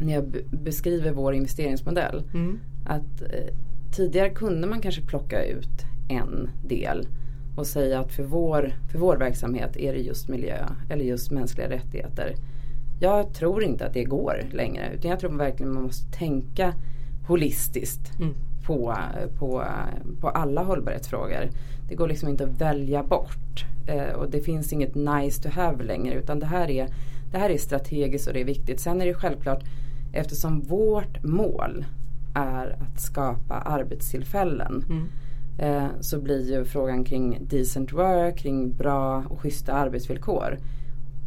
när 0.00 0.14
jag 0.14 0.28
be- 0.28 0.42
beskriver 0.50 1.10
vår 1.12 1.34
investeringsmodell. 1.34 2.22
Att 2.84 3.22
eh, 3.22 3.54
tidigare 3.96 4.30
kunde 4.30 4.66
man 4.66 4.80
kanske 4.80 5.02
plocka 5.02 5.44
ut 5.44 5.84
en 6.08 6.50
del 6.66 7.06
och 7.56 7.66
säga 7.66 8.00
att 8.00 8.12
för 8.12 8.22
vår, 8.22 8.72
för 8.92 8.98
vår 8.98 9.16
verksamhet 9.16 9.76
är 9.76 9.92
det 9.92 10.00
just 10.00 10.28
miljö 10.28 10.66
eller 10.88 11.04
just 11.04 11.30
mänskliga 11.30 11.70
rättigheter. 11.70 12.34
Jag 13.00 13.34
tror 13.34 13.64
inte 13.64 13.86
att 13.86 13.94
det 13.94 14.04
går 14.04 14.42
längre 14.52 14.90
utan 14.94 15.10
jag 15.10 15.20
tror 15.20 15.30
verkligen 15.30 15.74
man 15.74 15.82
måste 15.82 16.18
tänka 16.18 16.74
holistiskt 17.28 18.12
på, 18.66 18.94
på, 19.38 19.64
på 20.20 20.28
alla 20.28 20.62
hållbarhetsfrågor. 20.62 21.48
Det 21.88 21.94
går 21.94 22.08
liksom 22.08 22.28
inte 22.28 22.44
att 22.44 22.60
välja 22.60 23.02
bort 23.02 23.64
eh, 23.86 24.12
och 24.14 24.30
det 24.30 24.40
finns 24.40 24.72
inget 24.72 24.94
nice 24.94 25.42
to 25.42 25.48
have 25.48 25.84
längre 25.84 26.14
utan 26.14 26.38
det 26.38 26.46
här, 26.46 26.70
är, 26.70 26.88
det 27.32 27.38
här 27.38 27.50
är 27.50 27.58
strategiskt 27.58 28.28
och 28.28 28.34
det 28.34 28.40
är 28.40 28.44
viktigt. 28.44 28.80
Sen 28.80 29.00
är 29.00 29.06
det 29.06 29.14
självklart 29.14 29.64
eftersom 30.14 30.60
vårt 30.60 31.24
mål 31.24 31.84
är 32.34 32.76
att 32.80 33.00
skapa 33.00 33.54
arbetstillfällen 33.54 34.84
eh, 35.58 35.86
så 36.00 36.20
blir 36.20 36.52
ju 36.52 36.64
frågan 36.64 37.04
kring 37.04 37.38
decent 37.40 37.92
work, 37.92 38.38
kring 38.38 38.72
bra 38.72 39.24
och 39.28 39.40
schyssta 39.40 39.72
arbetsvillkor 39.72 40.58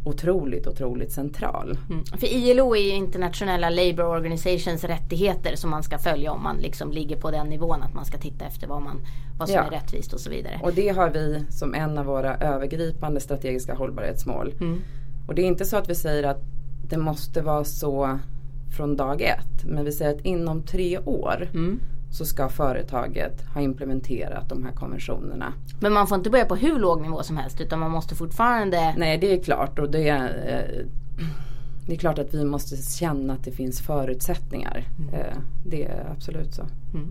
otroligt, 0.04 0.66
otroligt 0.66 1.12
central. 1.12 1.78
Mm. 1.90 2.04
För 2.04 2.26
ILO 2.26 2.76
är 2.76 2.80
ju 2.80 2.90
internationella 2.90 3.70
labour 3.70 4.04
organizations 4.06 4.84
rättigheter 4.84 5.56
som 5.56 5.70
man 5.70 5.82
ska 5.82 5.98
följa 5.98 6.32
om 6.32 6.42
man 6.42 6.56
liksom 6.56 6.92
ligger 6.92 7.16
på 7.16 7.30
den 7.30 7.46
nivån 7.46 7.82
att 7.82 7.94
man 7.94 8.04
ska 8.04 8.18
titta 8.18 8.44
efter 8.44 8.66
vad, 8.66 8.82
man, 8.82 9.00
vad 9.38 9.48
som 9.48 9.54
Ja. 9.56 9.62
är 9.62 9.70
rättvist 9.70 10.12
och 10.12 10.20
så 10.20 10.30
vidare. 10.30 10.60
Och 10.62 10.72
det 10.72 10.88
har 10.88 11.10
vi 11.10 11.44
som 11.50 11.74
en 11.74 11.98
av 11.98 12.06
våra 12.06 12.36
övergripande 12.36 13.20
strategiska 13.20 13.74
hållbarhetsmål. 13.74 14.54
Mm. 14.60 14.80
Och 15.26 15.34
det 15.34 15.42
är 15.42 15.46
inte 15.46 15.64
så 15.64 15.76
att 15.76 15.90
vi 15.90 15.94
säger 15.94 16.24
att 16.24 16.40
det 16.88 16.98
måste 16.98 17.42
vara 17.42 17.64
så 17.64 18.18
från 18.76 18.96
dag 18.96 19.22
ett. 19.22 19.64
Men 19.64 19.84
vi 19.84 19.92
säger 19.92 20.14
att 20.14 20.20
inom 20.20 20.62
tre 20.62 20.98
år 20.98 21.48
Mm. 21.54 21.80
så 22.10 22.24
ska 22.24 22.48
företaget 22.48 23.42
ha 23.54 23.60
implementerat 23.60 24.48
de 24.48 24.64
här 24.64 24.72
konventionerna. 24.72 25.52
Men 25.80 25.92
man 25.92 26.06
får 26.06 26.18
inte 26.18 26.30
börja 26.30 26.44
på 26.44 26.56
hur 26.56 26.78
låg 26.78 27.00
nivå 27.02 27.22
som 27.22 27.36
helst 27.36 27.60
utan 27.60 27.78
man 27.80 27.90
måste 27.90 28.14
fortfarande 28.14 28.94
Nej 28.96 29.18
det 29.18 29.32
är 29.32 29.42
klart 29.42 29.78
och 29.78 29.90
det 29.90 30.08
är, 30.08 30.24
eh, 30.28 30.86
det 31.86 31.92
är 31.94 31.96
klart 31.98 32.18
att 32.18 32.34
vi 32.34 32.44
måste 32.44 32.76
känna 32.76 33.32
att 33.32 33.44
det 33.44 33.50
finns 33.52 33.80
förutsättningar. 33.80 34.84
Eh, 35.12 35.38
det 35.66 35.84
är 35.84 36.12
absolut 36.16 36.54
så. 36.54 36.62
Mm. 36.94 37.06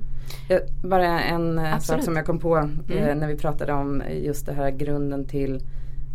Eh, 0.50 0.60
Bara 0.89 1.22
en 1.22 1.58
eh, 1.58 1.63
sak 1.65 1.74
Absolut. 1.76 2.06
som 2.06 2.15
jag 2.15 2.26
kom 2.26 2.39
på 2.39 2.56
Mm. 2.58 3.17
när 3.20 3.28
vi 3.28 3.36
pratade 3.38 3.74
om 3.74 4.04
just 4.24 4.46
det 4.46 4.54
här 4.54 4.72
grunden 4.72 5.26
till 5.26 5.62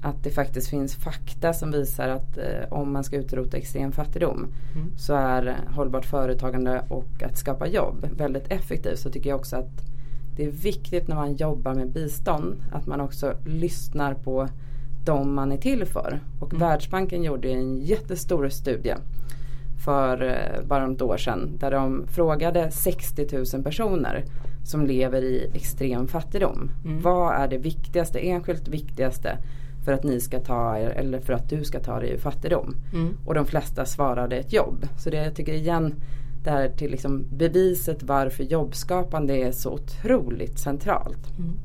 att 0.02 0.24
det 0.24 0.30
faktiskt 0.30 0.68
finns 0.68 0.96
fakta 0.96 1.52
som 1.52 1.70
visar 1.70 2.08
att 2.08 2.38
eh, 2.38 2.72
om 2.72 2.92
man 2.92 3.04
ska 3.04 3.16
utrota 3.16 3.56
extrem 3.56 3.92
fattigdom 3.92 4.46
Mm. 4.74 4.90
så 4.96 5.14
är 5.14 5.56
hållbart 5.70 6.04
företagande 6.04 6.84
och 6.88 7.22
att 7.22 7.38
skapa 7.38 7.66
jobb 7.66 8.08
väldigt 8.16 8.48
effektivt. 8.48 8.98
Så 8.98 9.10
tycker 9.10 9.30
jag 9.30 9.38
också 9.38 9.56
att 9.56 9.82
det 10.36 10.44
är 10.44 10.50
viktigt 10.50 11.08
när 11.08 11.16
man 11.16 11.34
jobbar 11.36 11.74
med 11.74 11.88
bistånd 11.88 12.64
att 12.72 12.86
man 12.86 13.00
också 13.00 13.34
lyssnar 13.46 14.14
på 14.14 14.48
de 15.04 15.34
man 15.34 15.52
är 15.52 15.56
till 15.56 15.84
för. 15.84 16.20
Och 16.40 16.60
Världsbanken 16.60 17.22
gjorde 17.22 17.48
en 17.48 17.78
jättestor 17.78 18.48
studie 18.48 18.94
för 19.84 20.22
eh, 20.22 20.66
bara 20.66 20.86
något 20.86 21.02
år 21.02 21.16
sedan 21.16 21.50
där 21.58 21.70
de 21.70 22.06
frågade 22.08 22.70
60 22.70 23.28
000 23.54 23.64
personer 23.64 24.24
som 24.64 24.86
lever 24.86 25.22
i 25.22 25.50
extrem 25.54 26.08
fattigdom. 26.08 26.70
Vad 27.02 27.34
är 27.34 27.48
det 27.48 27.58
viktigaste, 27.58 28.18
enskilt 28.18 28.68
viktigaste 28.68 29.38
för 29.84 29.92
att 29.92 30.04
ni 30.04 30.20
ska 30.20 30.40
ta 30.40 30.78
er 30.78 30.90
eller 30.90 31.20
för 31.20 31.32
att 31.32 31.48
du 31.50 31.64
ska 31.64 31.80
ta 31.80 32.00
dig 32.00 32.10
ur 32.10 32.18
fattigdom? 32.18 32.76
Mm. 32.92 33.16
Och 33.26 33.34
de 33.34 33.46
flesta 33.46 33.84
svarade 33.86 34.36
ett 34.36 34.52
jobb. 34.52 34.86
Så 34.98 35.10
det 35.10 35.16
jag 35.16 35.34
tycker 35.34 35.52
igen 35.52 35.94
det 36.44 36.50
här 36.50 36.68
till 36.68 36.90
liksom 36.90 37.24
beviset 37.32 38.02
varför 38.02 38.44
jobbskapande 38.44 39.36
är 39.36 39.52
så 39.52 39.70
otroligt 39.70 40.58
centralt. 40.58 41.18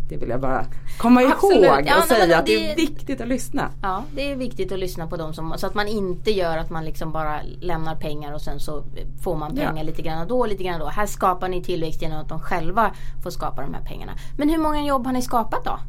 Det 0.09 0.17
vill 0.17 0.29
jag 0.29 0.41
bara 0.41 0.65
komma 0.97 1.21
Mm. 1.21 1.33
Absolut. 1.33 1.57
ihåg 1.57 1.65
Ja, 1.85 1.93
och 1.95 2.05
men 2.09 2.17
säga 2.17 2.37
att 2.39 2.45
det- 2.45 2.71
är 2.71 2.75
viktigt 2.75 3.21
att 3.21 3.27
lyssna. 3.27 3.69
Ja, 3.81 4.03
det 4.15 4.31
är 4.31 4.35
viktigt 4.35 4.71
att 4.71 4.79
lyssna 4.79 5.07
på 5.07 5.17
dem 5.17 5.33
som, 5.33 5.53
så 5.57 5.67
att 5.67 5.73
man 5.75 5.87
inte 5.87 6.31
gör 6.31 6.57
att 6.57 6.69
man 6.69 6.85
liksom 6.85 7.11
bara 7.11 7.39
lämnar 7.59 7.95
pengar 7.95 8.33
och 8.33 8.41
sen 8.41 8.59
så 8.59 8.83
får 9.21 9.35
man 9.35 9.55
Ja. 9.55 9.67
pengar 9.67 9.83
lite 9.83 10.01
grann 10.01 10.27
då 10.27 10.39
och 10.39 10.47
lite 10.47 10.63
grann 10.63 10.79
då. 10.79 10.85
Här 10.85 11.05
skapar 11.05 11.49
ni 11.49 11.63
tillväxt 11.63 12.01
genom 12.01 12.17
att 12.21 12.29
de 12.29 12.39
själva 12.39 12.91
får 13.23 13.29
skapa 13.29 13.61
de 13.61 13.73
här 13.73 13.83
pengarna. 13.85 14.11
Men 14.37 14.49
hur 14.49 14.57
många 14.57 14.85
jobb 14.85 15.05
har 15.05 15.13
ni 15.13 15.21
skapat 15.21 15.65
då? 15.65 15.79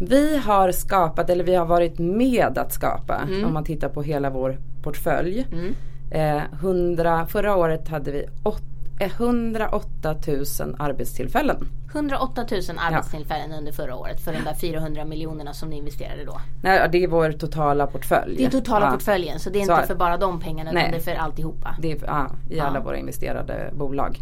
Vi 0.00 0.36
har 0.38 0.72
skapat, 0.72 1.30
eller 1.30 1.44
vi 1.44 1.54
har 1.54 1.66
varit 1.66 1.98
med 1.98 2.58
att 2.58 2.72
skapa, 2.72 3.16
Mm. 3.28 3.44
om 3.44 3.52
man 3.54 3.64
tittar 3.64 3.88
på 3.88 4.02
hela 4.02 4.30
vår 4.30 4.58
portfölj. 4.82 5.46
Mm. 5.52 5.74
Eh, 6.10 6.42
100, 6.60 7.26
förra 7.26 7.56
året 7.56 7.88
hade 7.88 8.10
vi 8.10 8.26
åt, 8.44 8.62
eh, 9.00 9.10
108 9.16 10.14
000 10.26 10.76
arbetstillfällen. 10.78 11.56
108 11.92 12.44
000 12.50 12.60
arbetstillfällen 12.78 13.52
under 13.58 13.72
förra 13.72 13.96
året 13.96 14.20
för 14.20 14.32
de 14.32 14.38
där 14.44 14.54
400 14.54 15.04
miljonerna 15.04 15.52
som 15.52 15.68
ni 15.68 15.76
investerade 15.78 16.24
då. 16.24 16.40
Nej, 16.62 16.88
det 16.92 17.04
är 17.04 17.08
vår 17.08 17.32
totala 17.32 17.86
portfölj. 17.86 18.36
Det 18.36 18.44
är 18.44 18.50
totala 18.50 18.86
Ja. 18.86 18.92
portföljen 18.92 19.38
så 19.40 19.50
det 19.50 19.58
är 19.58 19.60
inte 19.60 19.86
för 19.86 19.94
bara 19.94 20.16
de 20.16 20.40
pengarna 20.40 20.72
Nej. 20.72 20.82
utan 20.82 20.92
det 20.92 20.96
är 20.98 21.14
för 21.14 21.20
alltihopa. 21.22 21.76
Det 21.80 21.92
är 21.92 21.98
ja, 22.06 22.30
i 22.50 22.60
alla 22.60 22.78
Ja. 22.78 22.84
våra 22.84 22.96
investerade 22.98 23.70
bolag. 23.74 24.20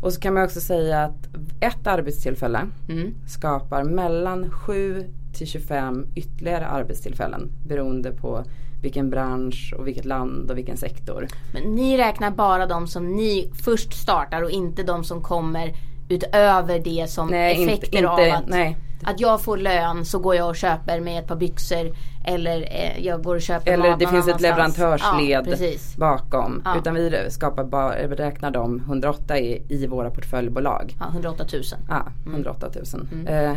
Och 0.00 0.12
så 0.12 0.20
kan 0.20 0.34
man 0.34 0.44
också 0.44 0.60
säga 0.60 1.02
att 1.04 1.28
ett 1.60 1.86
arbetstillfälle 1.86 2.60
Mm. 2.88 3.14
skapar 3.26 3.84
mellan 3.84 4.50
7 4.50 5.04
till 5.34 5.46
25 5.46 6.06
ytterligare 6.14 6.66
arbetstillfällen 6.66 7.50
beroende 7.66 8.10
på 8.10 8.44
vilken 8.82 9.10
bransch 9.10 9.74
och 9.78 9.86
vilket 9.86 10.04
land 10.04 10.50
och 10.50 10.58
vilken 10.58 10.76
sektor. 10.76 11.28
Men 11.52 11.62
ni 11.74 11.96
räknar 11.98 12.30
bara 12.30 12.66
de 12.66 12.86
som 12.88 13.16
ni 13.16 13.50
först 13.64 13.92
startar 13.92 14.42
och 14.42 14.50
inte 14.50 14.82
de 14.82 15.04
som 15.04 15.22
kommer 15.22 15.72
utöver 16.08 16.78
det 16.78 17.10
som 17.10 17.28
Nej, 17.28 17.56
inte- 17.60 17.72
effekter 17.72 17.98
inte- 17.98 18.08
av 18.08 18.18
att, 18.38 18.48
nej. 18.48 18.76
Att 19.06 19.20
jag 19.20 19.42
får 19.42 19.56
lön 19.56 20.04
så 20.04 20.18
går 20.18 20.34
jag 20.34 20.48
och 20.48 20.56
köper 20.56 21.00
mig 21.00 21.16
ett 21.16 21.26
par 21.26 21.36
byxor 21.36 21.92
eller 22.24 22.60
eh, 22.60 23.06
jag 23.06 23.22
går 23.22 23.34
och 23.34 23.42
köper 23.42 23.72
Eller 23.72 23.90
mat 23.90 23.98
det 23.98 24.06
finns 24.06 24.28
ett 24.28 24.40
leverantörsled 24.40 25.56
Ja, 25.60 25.78
bakom. 25.96 26.62
Ja. 26.64 26.78
Utan 26.78 26.94
vi 26.94 27.26
skapar 27.28 27.64
bara, 27.64 27.94
räknar 27.96 28.50
de 28.50 28.80
108 28.80 29.38
i, 29.38 29.62
i 29.68 29.86
våra 29.86 30.10
portföljbolag. 30.10 30.96
Ja, 31.00 31.06
108 31.12 31.44
000. 31.52 31.62
Ja, 31.88 32.06
108 32.26 32.68
000. 32.94 33.26
Eh, 33.26 33.52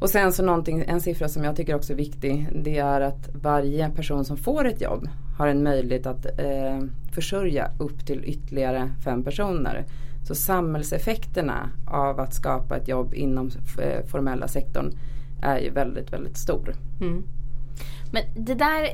och 0.00 0.10
sen 0.10 0.32
så 0.32 0.42
någonting, 0.42 0.84
en 0.86 1.00
siffra 1.00 1.28
som 1.28 1.44
jag 1.44 1.56
tycker 1.56 1.74
också 1.74 1.92
är 1.92 1.96
viktig. 1.96 2.48
Det 2.64 2.78
är 2.78 3.00
att 3.00 3.28
varje 3.32 3.90
person 3.90 4.24
som 4.24 4.36
får 4.36 4.66
ett 4.66 4.80
jobb 4.80 5.08
har 5.38 5.46
en 5.46 5.62
möjlighet 5.62 6.06
att 6.06 6.26
eh, 6.26 6.78
försörja 7.12 7.70
upp 7.78 8.06
till 8.06 8.24
ytterligare 8.24 8.90
fem 9.04 9.24
personer. 9.24 9.84
Så 10.32 10.36
samhällseffekterna 10.36 11.70
av 11.86 12.20
att 12.20 12.34
skapa 12.34 12.76
ett 12.76 12.88
jobb 12.88 13.14
inom 13.14 13.50
eh, 13.78 14.06
formella 14.06 14.48
sektorn 14.48 14.98
är 15.42 15.58
ju 15.58 15.70
väldigt, 15.70 16.12
väldigt 16.12 16.36
stor. 16.36 16.74
Mm. 17.00 17.24
Men 18.12 18.22
det 18.34 18.54
där, 18.54 18.88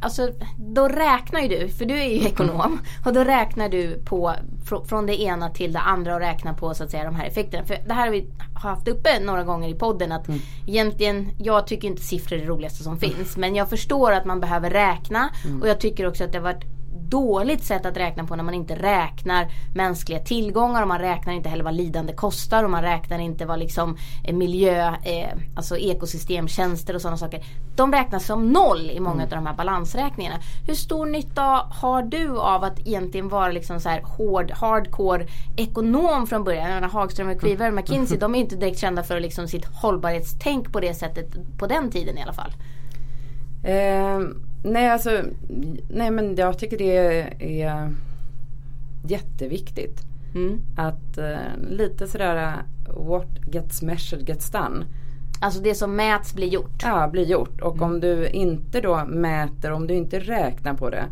alltså 0.00 0.28
då 0.58 0.88
räknar 0.88 1.40
ju 1.40 1.48
du, 1.48 1.68
för 1.68 1.84
du 1.84 1.94
är 1.94 2.08
ju 2.08 2.26
ekonom. 2.26 2.80
Och 3.06 3.12
då 3.12 3.24
räknar 3.24 3.68
du 3.68 4.02
på 4.04 4.34
fr- 4.64 4.84
från 4.84 5.06
det 5.06 5.22
ena 5.22 5.50
till 5.50 5.72
det 5.72 5.78
andra 5.78 6.14
och 6.14 6.20
räknar 6.20 6.52
på 6.52 6.74
så 6.74 6.84
att 6.84 6.90
säga 6.90 7.04
de 7.04 7.14
här 7.14 7.26
effekterna. 7.26 7.64
För 7.64 7.76
det 7.86 7.94
här 7.94 8.06
har 8.06 8.12
vi 8.12 8.26
haft 8.54 8.88
uppe 8.88 9.20
några 9.20 9.44
gånger 9.44 9.68
i 9.68 9.74
podden 9.74 10.12
att 10.12 10.28
egentligen, 10.66 11.30
jag 11.38 11.66
tycker 11.66 11.88
inte 11.88 12.02
siffror 12.02 12.36
är 12.36 12.40
det 12.40 12.48
roligaste 12.48 12.82
som 12.82 12.98
finns. 12.98 13.36
Men 13.36 13.54
jag 13.54 13.70
förstår 13.70 14.12
att 14.12 14.24
man 14.24 14.40
behöver 14.40 14.70
räkna 14.70 15.30
och 15.62 15.68
jag 15.68 15.80
tycker 15.80 16.06
också 16.06 16.24
att 16.24 16.32
det 16.32 16.38
har 16.38 16.42
varit 16.42 16.73
dåligt 17.14 17.64
sätt 17.64 17.86
att 17.86 17.96
räkna 17.96 18.24
på 18.24 18.36
när 18.36 18.44
man 18.44 18.54
inte 18.54 18.74
räknar 18.74 19.46
mänskliga 19.74 20.18
tillgångar 20.18 20.82
och 20.82 20.88
man 20.88 20.98
räknar 20.98 21.32
inte 21.32 21.48
heller 21.48 21.64
vad 21.64 21.74
lidande 21.74 22.12
kostar 22.12 22.64
och 22.64 22.70
man 22.70 22.82
räknar 22.82 23.18
inte 23.18 23.46
vad 23.46 23.58
liksom 23.58 23.96
eh, 24.24 24.34
miljö, 24.34 24.88
eh, 24.88 25.38
alltså 25.56 25.76
ekosystemtjänster 25.76 26.94
och 26.94 27.00
sådana 27.00 27.16
saker. 27.16 27.44
De 27.76 27.92
räknas 27.92 28.26
som 28.26 28.52
noll 28.52 28.90
i 28.90 29.00
många 29.00 29.22
av 29.22 29.28
de 29.28 29.46
här 29.46 29.54
balansräkningarna. 29.54 30.36
Hur 30.66 30.74
stor 30.74 31.06
nytta 31.06 31.42
har 31.70 32.02
du 32.02 32.38
av 32.38 32.64
att 32.64 32.80
egentligen 32.86 33.28
vara 33.28 33.52
liksom 33.52 33.80
så 33.80 33.88
här 33.88 34.02
hård, 34.02 34.50
hardcore 34.50 35.26
ekonom 35.56 36.26
från 36.26 36.44
början? 36.44 36.70
Jag 36.70 36.74
menar, 36.74 36.88
Hagström 36.88 37.28
och 37.28 37.40
Kviberg 37.40 37.68
och 37.68 37.74
McKinsey 37.74 38.18
de 38.20 38.34
är 38.34 38.38
inte 38.38 38.56
direkt 38.56 38.78
kända 38.78 39.02
för 39.02 39.20
liksom 39.20 39.48
sitt 39.48 39.64
hållbarhetstänk 39.64 40.72
på 40.72 40.80
det 40.80 40.94
sättet 40.94 41.58
på 41.58 41.66
den 41.66 41.90
tiden 41.90 42.18
i 42.18 42.22
alla 42.22 42.32
fall. 42.32 42.52
Eh, 43.64 44.20
nej, 44.64 44.90
alltså, 44.90 45.22
nej 45.88 46.10
men 46.10 46.36
jag 46.36 46.58
tycker 46.58 46.78
det 46.78 46.96
är 47.40 47.94
jätteviktigt. 49.08 50.00
Mm. 50.34 50.60
Att 50.76 51.18
eh, 51.18 51.70
lite 51.70 52.06
sådär 52.06 52.36
uh, 52.36 53.08
what 53.08 53.28
gets 53.52 53.82
measured 53.82 54.28
gets 54.28 54.50
done. 54.50 54.84
Alltså 55.40 55.60
det 55.60 55.74
som 55.74 55.96
mäts 55.96 56.34
blir 56.34 56.46
gjort? 56.46 56.82
Ja, 56.82 57.08
blir 57.08 57.24
gjort. 57.24 57.60
Och 57.60 57.76
mm. 57.76 57.90
om 57.90 58.00
du 58.00 58.28
inte 58.28 58.80
då 58.80 59.04
mäter, 59.04 59.72
om 59.72 59.86
du 59.86 59.94
inte 59.94 60.18
räknar 60.18 60.74
på 60.74 60.90
det. 60.90 61.04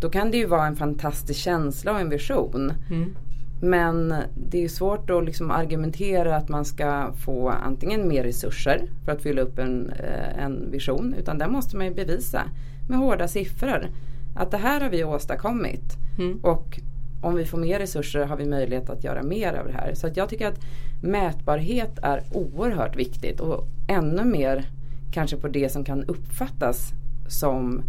Då 0.00 0.10
kan 0.10 0.30
det 0.30 0.36
ju 0.36 0.46
vara 0.46 0.66
en 0.66 0.76
fantastisk 0.76 1.40
känsla 1.40 1.92
och 1.92 2.00
en 2.00 2.08
vision. 2.08 2.72
Mm. 2.90 3.14
Men 3.62 4.14
det 4.34 4.64
är 4.64 4.68
svårt 4.68 5.10
att 5.10 5.24
liksom 5.24 5.50
argumentera 5.50 6.36
att 6.36 6.48
man 6.48 6.64
ska 6.64 7.12
få 7.24 7.48
antingen 7.48 8.08
mer 8.08 8.22
resurser 8.22 8.82
för 9.04 9.12
att 9.12 9.22
fylla 9.22 9.42
upp 9.42 9.58
en, 9.58 9.90
eh, 9.90 10.44
en 10.44 10.70
vision. 10.70 11.14
Utan 11.18 11.38
där 11.38 11.48
måste 11.48 11.76
man 11.76 11.86
ju 11.86 11.94
bevisa 11.94 12.42
med 12.88 12.98
hårda 12.98 13.28
siffror 13.28 13.88
att 14.34 14.50
det 14.50 14.56
här 14.56 14.80
har 14.80 14.90
vi 14.90 15.04
åstadkommit. 15.04 15.96
Mm. 16.18 16.38
Och 16.42 16.80
om 17.22 17.34
vi 17.34 17.44
får 17.44 17.58
mer 17.58 17.78
resurser 17.78 18.24
har 18.24 18.36
vi 18.36 18.44
möjlighet 18.44 18.90
att 18.90 19.04
göra 19.04 19.22
mer 19.22 19.52
av 19.54 19.66
det 19.66 19.72
här. 19.72 19.94
Så 19.94 20.08
jag 20.14 20.28
tycker 20.28 20.48
att 20.48 20.60
mätbarhet 21.02 21.98
är 22.02 22.22
oerhört 22.32 22.96
viktigt 22.96 23.40
och 23.40 23.66
ännu 23.88 24.24
mer 24.24 24.64
kanske 25.12 25.36
på 25.36 25.48
det 25.48 25.72
som 25.72 25.84
kan 25.84 26.04
uppfattas 26.04 26.92
som 27.28 27.82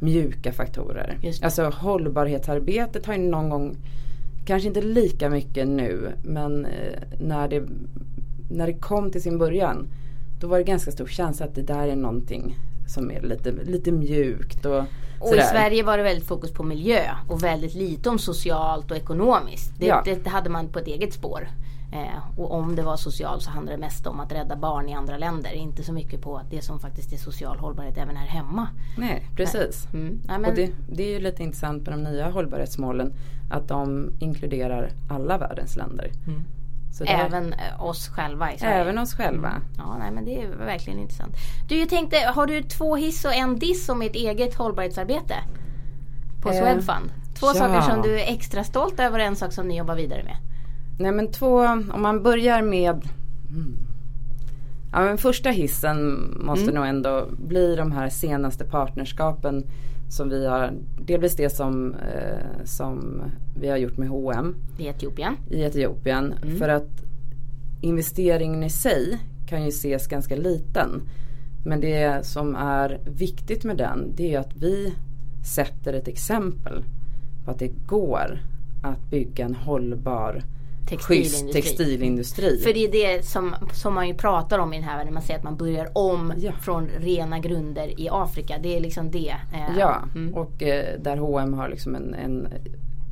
mjuka 0.00 0.52
faktorer. 0.52 1.18
Alltså 1.42 1.64
hållbarhetsarbetet 1.64 3.06
har 3.06 3.14
ju 3.14 3.30
någon 3.30 3.48
gång, 3.48 3.76
kanske 4.46 4.68
inte 4.68 4.82
lika 4.82 5.30
mycket 5.30 5.68
nu, 5.68 6.12
men 6.24 6.64
eh, 6.66 7.02
när 7.20 7.48
det, 7.48 7.62
när 8.50 8.66
det 8.66 8.72
kom 8.72 9.10
till 9.10 9.22
sin 9.22 9.38
början 9.38 9.86
då 10.40 10.46
var 10.46 10.58
det 10.58 10.64
ganska 10.64 10.90
stor 10.90 11.06
känsla 11.06 11.46
att 11.46 11.54
det 11.54 11.62
där 11.62 11.88
är 11.88 11.96
någonting 11.96 12.56
som 12.88 13.10
är 13.10 13.22
lite, 13.22 13.52
lite 13.52 13.92
mjukt. 13.92 14.66
Och, 14.66 14.84
och 15.20 15.36
i 15.36 15.40
Sverige 15.40 15.82
var 15.82 15.96
det 15.96 16.02
väldigt 16.02 16.28
fokus 16.28 16.52
på 16.52 16.62
miljö 16.62 17.00
och 17.28 17.42
väldigt 17.42 17.74
lite 17.74 18.10
om 18.10 18.18
socialt 18.18 18.90
och 18.90 18.96
ekonomiskt. 18.96 19.72
Det, 19.78 19.86
ja. 19.86 20.02
det 20.04 20.26
hade 20.26 20.50
man 20.50 20.68
på 20.68 20.78
ett 20.78 20.86
eget 20.86 21.12
spår. 21.12 21.48
Eh, 21.92 22.38
och 22.40 22.52
om 22.52 22.76
det 22.76 22.82
var 22.82 22.96
socialt 22.96 23.42
så 23.42 23.50
handlade 23.50 23.76
det 23.76 23.80
mest 23.80 24.06
om 24.06 24.20
att 24.20 24.32
rädda 24.32 24.56
barn 24.56 24.88
i 24.88 24.94
andra 24.94 25.18
länder. 25.18 25.52
Inte 25.52 25.82
så 25.82 25.92
mycket 25.92 26.20
på 26.22 26.40
det 26.50 26.62
som 26.62 26.80
faktiskt 26.80 27.12
är 27.12 27.16
social 27.16 27.58
hållbarhet 27.58 27.98
även 27.98 28.16
här 28.16 28.26
hemma. 28.26 28.68
Nej, 28.98 29.28
precis. 29.36 29.88
Mm. 29.92 30.20
Och 30.46 30.54
det, 30.54 30.72
det, 30.88 31.02
är 31.02 31.10
ju 31.10 31.20
lite 31.20 31.42
intressant 31.42 31.86
med 31.86 31.98
de 31.98 32.02
nya 32.02 32.30
hållbarhetsmålen. 32.30 33.12
Att 33.50 33.68
de 33.68 34.12
inkluderar 34.18 34.90
alla 35.10 35.38
världens 35.38 35.76
länder. 35.76 36.10
Mm. 36.26 36.44
Även 37.06 37.52
eh, 37.52 37.84
oss 37.84 38.08
själva 38.08 38.52
i 38.52 38.58
Sverige. 38.58 38.74
Även 38.74 38.98
oss 38.98 39.14
själva. 39.14 39.48
Mm. 39.48 39.62
Ja, 39.78 39.96
nej, 39.98 40.10
men 40.10 40.24
det 40.24 40.42
är 40.42 40.48
verkligen 40.48 40.98
intressant. 40.98 41.36
Du, 41.68 41.78
jag 41.78 41.88
tänkte, 41.88 42.16
har 42.16 42.46
du 42.46 42.62
två 42.62 42.96
hiss 42.96 43.24
och 43.24 43.34
en 43.34 43.58
diss 43.58 43.88
om 43.88 44.02
ert 44.02 44.14
eget 44.14 44.54
hållbarhetsarbete? 44.54 45.34
På 46.42 46.50
eh, 46.50 46.54
Swedfund? 46.54 47.10
Två 47.38 47.46
ja. 47.46 47.54
saker 47.54 47.80
som 47.80 48.02
du 48.02 48.20
är 48.20 48.32
extra 48.32 48.64
stolt 48.64 49.00
över 49.00 49.18
och 49.18 49.24
en 49.24 49.36
sak 49.36 49.52
som 49.52 49.68
ni 49.68 49.78
jobbar 49.78 49.94
vidare 49.94 50.22
med. 50.24 50.36
Nej 50.98 51.12
men 51.12 51.32
två, 51.32 51.64
om 51.64 52.02
man 52.02 52.22
börjar 52.22 52.62
med 52.62 53.08
mm. 53.50 53.76
Ja 54.92 55.00
men 55.00 55.18
första 55.18 55.50
hissen 55.50 56.30
måste 56.40 56.62
mm. 56.62 56.74
nog 56.74 56.86
ändå 56.86 57.26
bli 57.30 57.76
de 57.76 57.92
här 57.92 58.08
senaste 58.08 58.64
partnerskapen 58.64 59.64
som 60.08 60.28
vi 60.28 60.46
har, 60.46 60.72
delvis 61.00 61.36
det 61.36 61.50
som, 61.50 61.94
eh, 61.94 62.64
som 62.64 63.22
vi 63.60 63.68
har 63.68 63.76
gjort 63.76 63.96
med 63.96 64.08
H&M 64.08 64.56
I 64.78 64.86
Etiopien. 64.86 65.36
I 65.50 65.62
Etiopien. 65.62 66.34
Mm. 66.42 66.56
För 66.56 66.68
att 66.68 67.04
investeringen 67.80 68.64
i 68.64 68.70
sig 68.70 69.18
kan 69.48 69.62
ju 69.62 69.68
ses 69.68 70.06
ganska 70.06 70.36
liten. 70.36 71.02
Men 71.64 71.80
det 71.80 72.26
som 72.26 72.56
är 72.56 73.00
viktigt 73.04 73.64
med 73.64 73.76
den 73.76 74.12
det 74.16 74.34
är 74.34 74.38
att 74.38 74.56
vi 74.56 74.94
sätter 75.54 75.92
ett 75.92 76.08
exempel 76.08 76.84
på 77.44 77.50
att 77.50 77.58
det 77.58 77.72
går 77.86 78.40
att 78.82 79.10
bygga 79.10 79.44
en 79.44 79.54
hållbar 79.54 80.42
textilindustri. 80.88 81.52
textilindustri. 81.52 82.58
För 82.58 82.72
det 82.72 82.84
är 82.84 83.16
det 83.16 83.26
som, 83.26 83.54
som 83.72 83.94
man 83.94 84.08
ju 84.08 84.14
pratar 84.14 84.58
om 84.58 84.72
i 84.72 84.76
den 84.76 84.88
här 84.88 84.96
världen. 84.96 85.14
Man 85.14 85.22
säger 85.22 85.38
att 85.38 85.44
man 85.44 85.56
börjar 85.56 85.88
om 85.92 86.32
ja. 86.36 86.52
från 86.52 86.88
rena 86.98 87.38
grunder 87.38 88.00
i 88.00 88.08
Afrika. 88.12 88.58
Det 88.62 88.76
är 88.76 88.80
liksom 88.80 89.10
det. 89.10 89.34
Eh, 89.54 89.78
ja, 89.78 90.02
mm. 90.14 90.34
och 90.34 90.62
eh, 90.62 91.00
där 91.00 91.16
H&M 91.16 91.54
har 91.54 91.68
liksom 91.68 91.94
en, 91.94 92.14
en 92.14 92.48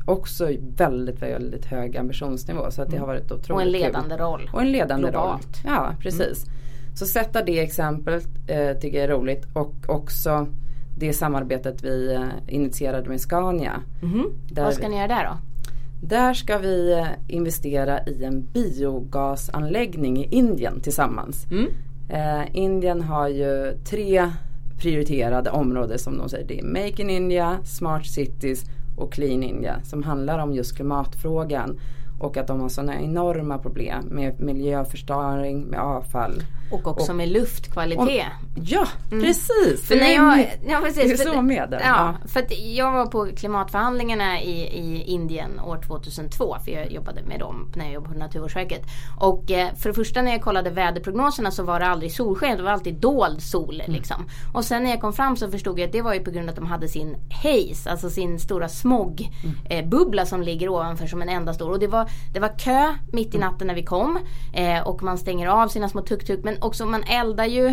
också 0.07 0.49
väldigt, 0.77 1.23
väldigt 1.23 1.65
hög 1.67 1.97
ambitionsnivå. 1.97 2.71
Så 2.71 2.83
att 2.83 2.91
det 2.91 2.97
mm. 2.97 3.09
har 3.09 3.15
varit 3.15 3.33
otroligt 3.33 3.51
Och 3.51 3.63
en 3.63 3.69
ledande 3.69 4.15
kul. 4.15 4.19
roll. 4.19 4.51
Och 4.53 4.61
en 4.61 4.73
ledande 4.73 5.11
Globalt. 5.11 5.65
roll. 5.65 5.75
Ja, 5.75 5.95
precis. 6.01 6.47
Mm. 6.47 6.57
Så 6.97 7.07
sätta 7.07 7.43
det 7.43 7.61
exemplet 7.61 8.27
eh, 8.47 8.73
tycker 8.73 8.99
jag 8.99 9.05
är 9.05 9.09
roligt. 9.09 9.47
Och 9.53 9.75
också 9.87 10.47
det 10.99 11.13
samarbetet 11.13 11.85
vi 11.85 12.15
eh, 12.15 12.55
initierade 12.55 13.09
med 13.09 13.21
Scania. 13.21 13.83
Mm. 14.03 14.27
Vad 14.53 14.75
ska 14.75 14.89
ni 14.89 14.97
göra 14.97 15.09
där 15.09 15.25
då? 15.25 15.37
Där 16.01 16.35
ska 16.35 16.59
vi 16.59 16.93
eh, 16.93 17.07
investera 17.29 18.07
i 18.07 18.25
en 18.25 18.47
biogasanläggning 18.53 20.19
i 20.19 20.29
Indien 20.31 20.81
tillsammans. 20.81 21.47
Mm. 21.51 21.67
Eh, 22.09 22.57
Indien 22.57 23.01
har 23.03 23.29
ju 23.29 23.79
tre 23.85 24.31
prioriterade 24.79 25.51
områden 25.51 25.99
som 25.99 26.19
de 26.19 26.29
säger. 26.29 26.47
Det 26.47 26.59
är 26.59 26.65
Make 26.65 27.03
in 27.03 27.11
India, 27.11 27.59
Smart 27.65 28.07
Cities 28.07 28.65
och 28.97 29.13
Clean 29.13 29.43
India 29.43 29.81
som 29.85 30.03
handlar 30.03 30.39
om 30.39 30.53
just 30.53 30.77
klimatfrågan 30.77 31.81
och 32.21 32.37
att 32.37 32.47
de 32.47 32.61
har 32.61 32.69
sådana 32.69 33.01
enorma 33.01 33.59
problem 33.59 34.05
med 34.11 34.41
miljöförstöring, 34.41 35.63
med 35.63 35.81
avfall. 35.81 36.43
Och 36.71 36.87
också 36.87 37.13
och, 37.13 37.17
med 37.17 37.29
luftkvalitet. 37.29 38.03
Och, 38.03 38.63
ja, 38.65 38.89
mm. 39.13 39.25
precis! 39.25 39.87
För 39.89 39.97
när 39.97 40.15
jag, 40.15 40.59
ja, 40.69 40.81
precis, 40.85 41.19
det 41.19 41.29
är 41.29 41.33
så 41.33 41.43
med 41.43 41.71
det. 41.71 41.81
Ja, 41.85 42.17
ja, 42.23 42.29
för 42.29 42.45
jag 42.77 42.93
var 42.93 43.07
på 43.07 43.27
klimatförhandlingarna 43.37 44.41
i, 44.41 44.61
i 44.61 45.03
Indien 45.03 45.61
år 45.61 45.81
2002. 45.87 46.57
För 46.65 46.71
jag 46.71 46.93
jobbade 46.93 47.23
med 47.23 47.41
dem 47.41 47.73
när 47.77 47.85
jag 47.85 47.95
jobbade 47.95 48.13
på 48.13 48.19
Naturvårdsverket. 48.19 48.83
Och 49.21 49.51
eh, 49.51 49.75
för 49.75 49.89
det 49.89 49.95
första 49.95 50.23
när 50.23 50.33
jag 50.33 50.43
kollade 50.43 50.71
väderprognoserna 50.71 51.51
så 51.51 51.63
var 51.63 51.81
det 51.81 51.87
aldrig 51.87 52.13
solsken. 52.13 52.57
Det 52.57 52.63
var 52.63 52.71
alltid 52.71 52.95
dold 52.95 53.43
sol. 53.43 53.81
Mm. 53.81 53.93
Liksom. 53.93 54.25
Och 54.55 54.65
sen 54.65 54.83
när 54.83 54.91
jag 54.91 55.01
kom 55.01 55.13
fram 55.13 55.37
så 55.37 55.51
förstod 55.51 55.79
jag 55.79 55.87
att 55.87 55.93
det 55.93 56.03
var 56.03 56.15
ju 56.15 56.21
på 56.21 56.31
grund 56.31 56.49
av 56.49 56.53
att 56.53 56.57
de 56.57 56.67
hade 56.67 56.89
sin 56.89 57.17
haze. 57.43 57.91
Alltså 57.91 58.11
sin 58.11 58.41
stora 58.41 58.69
smogbubbla 58.69 59.31
mm. 59.69 60.19
eh, 60.19 60.25
som 60.25 60.43
ligger 60.43 60.69
ovanför 60.69 61.07
som 61.07 61.23
en 61.23 61.29
enda 61.29 61.55
stor. 61.55 61.71
Och 61.71 61.79
det 61.79 61.87
var, 61.87 62.06
det 62.33 62.41
var 62.41 62.59
kö 62.59 62.95
mitt 63.13 63.35
i 63.35 63.39
natten 63.39 63.67
när 63.67 63.75
vi 63.75 63.83
kom. 63.83 64.19
Eh, 64.53 64.81
och 64.81 65.03
man 65.03 65.19
stänger 65.19 65.47
av 65.47 65.69
sina 65.69 65.89
små 65.89 66.03
tuk-tuk. 66.03 66.45
Men 66.45 66.63
också 66.63 66.87
man 66.87 67.03
eldar 67.03 67.45
ju 67.45 67.67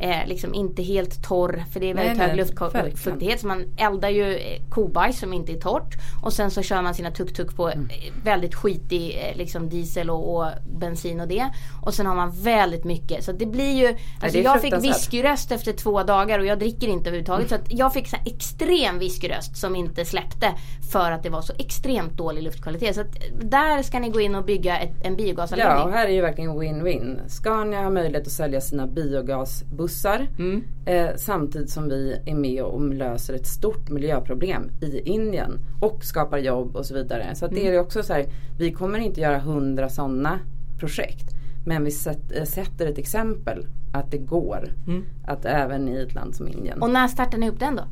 eh, 0.00 0.26
liksom 0.26 0.54
inte 0.54 0.82
helt 0.82 1.22
torr 1.22 1.64
för 1.72 1.80
det 1.80 1.90
är 1.90 1.94
väldigt 1.94 2.18
nej, 2.18 2.28
hög 2.28 2.36
luftfuktighet. 2.36 3.40
Så 3.40 3.46
man 3.46 3.64
eldar 3.76 4.08
ju 4.08 4.34
eh, 4.34 4.62
kobajs 4.68 5.18
som 5.18 5.32
inte 5.32 5.52
är 5.52 5.60
torrt. 5.60 5.94
Och 6.22 6.32
sen 6.32 6.50
så 6.50 6.62
kör 6.62 6.82
man 6.82 6.94
sina 6.94 7.10
tuk-tuk 7.10 7.56
på 7.56 7.68
mm. 7.70 7.90
Eh, 7.90 8.12
väldigt 8.24 8.54
skitig 8.54 9.18
eh, 9.22 9.36
liksom 9.36 9.68
diesel 9.68 10.10
och, 10.10 10.36
och, 10.36 10.46
bensin 10.78 11.20
och 11.20 11.28
det. 11.28 11.50
Och 11.82 11.94
sen 11.94 12.06
har 12.06 12.14
man 12.14 12.30
väldigt 12.30 12.84
mycket. 12.84 13.24
Så 13.24 13.32
det 13.32 13.46
blir 13.46 13.72
ju, 13.72 13.96
alltså 14.22 14.38
ja, 14.38 14.44
jag 14.44 14.60
fick 14.60 14.74
whiskyröst 14.74 15.52
efter 15.52 15.72
två 15.72 16.02
dagar 16.02 16.38
och 16.38 16.46
jag 16.46 16.58
dricker 16.58 16.88
inte 16.88 17.08
överhuvudtaget. 17.08 17.52
Mm. 17.52 17.64
Så 17.64 17.76
jag 17.76 17.92
fick 17.92 18.08
så 18.08 18.16
extrem 18.26 18.98
whiskyröst 18.98 19.56
som 19.56 19.76
inte 19.76 20.04
släppte 20.04 20.54
för 20.92 21.12
att 21.12 21.22
det 21.22 21.30
var 21.30 21.42
så 21.42 21.52
extremt 21.58 22.16
dålig 22.16 22.42
luftkvalitet. 22.42 22.94
Så 22.96 23.04
där 23.40 23.79
ska 23.82 23.98
ni 23.98 24.08
gå 24.08 24.20
in 24.20 24.34
och 24.34 24.44
bygga 24.44 24.78
ett, 24.78 24.92
en 25.02 25.16
biogasanläggning. 25.16 25.76
Ja, 25.76 25.84
och 25.84 25.90
här 25.90 26.06
är 26.06 26.12
ju 26.12 26.20
verkligen 26.20 26.50
win-win. 26.50 27.20
Scania 27.28 27.82
har 27.82 27.90
möjlighet 27.90 28.26
att 28.26 28.32
sälja 28.32 28.60
sina 28.60 28.86
biogasbussar 28.86 30.26
mm. 30.38 30.64
eh, 30.86 31.08
samtidigt 31.16 31.70
som 31.70 31.88
vi 31.88 32.16
är 32.26 32.34
med 32.34 32.62
och 32.62 32.94
löser 32.94 33.34
ett 33.34 33.46
stort 33.46 33.90
miljöproblem 33.90 34.70
i 34.80 35.00
Indien 35.00 35.58
och 35.80 36.04
skapar 36.04 36.38
jobb 36.38 36.76
och 36.76 36.86
så 36.86 36.94
vidare. 36.94 37.34
Så 37.34 37.44
mm. 37.44 37.54
det 37.54 37.68
är 37.68 37.80
också 37.80 38.02
så 38.02 38.12
här, 38.12 38.26
vi 38.58 38.72
kommer 38.72 38.98
inte 38.98 39.20
göra 39.20 39.38
hundra 39.38 39.88
sådana 39.88 40.38
projekt. 40.78 41.26
Men 41.66 41.84
vi 41.84 41.90
eh, 42.36 42.44
sätter 42.44 42.86
ett 42.86 42.98
exempel 42.98 43.66
att 43.92 44.10
det 44.10 44.18
går. 44.18 44.68
Mm. 44.86 45.04
Att 45.26 45.44
även 45.44 45.88
i 45.88 45.96
ett 45.96 46.14
land 46.14 46.34
som 46.34 46.48
Indien. 46.48 46.82
Och 46.82 46.90
när 46.90 47.08
startar 47.08 47.38
ni 47.38 47.48
upp 47.48 47.60
den 47.60 47.76
då? 47.76 47.82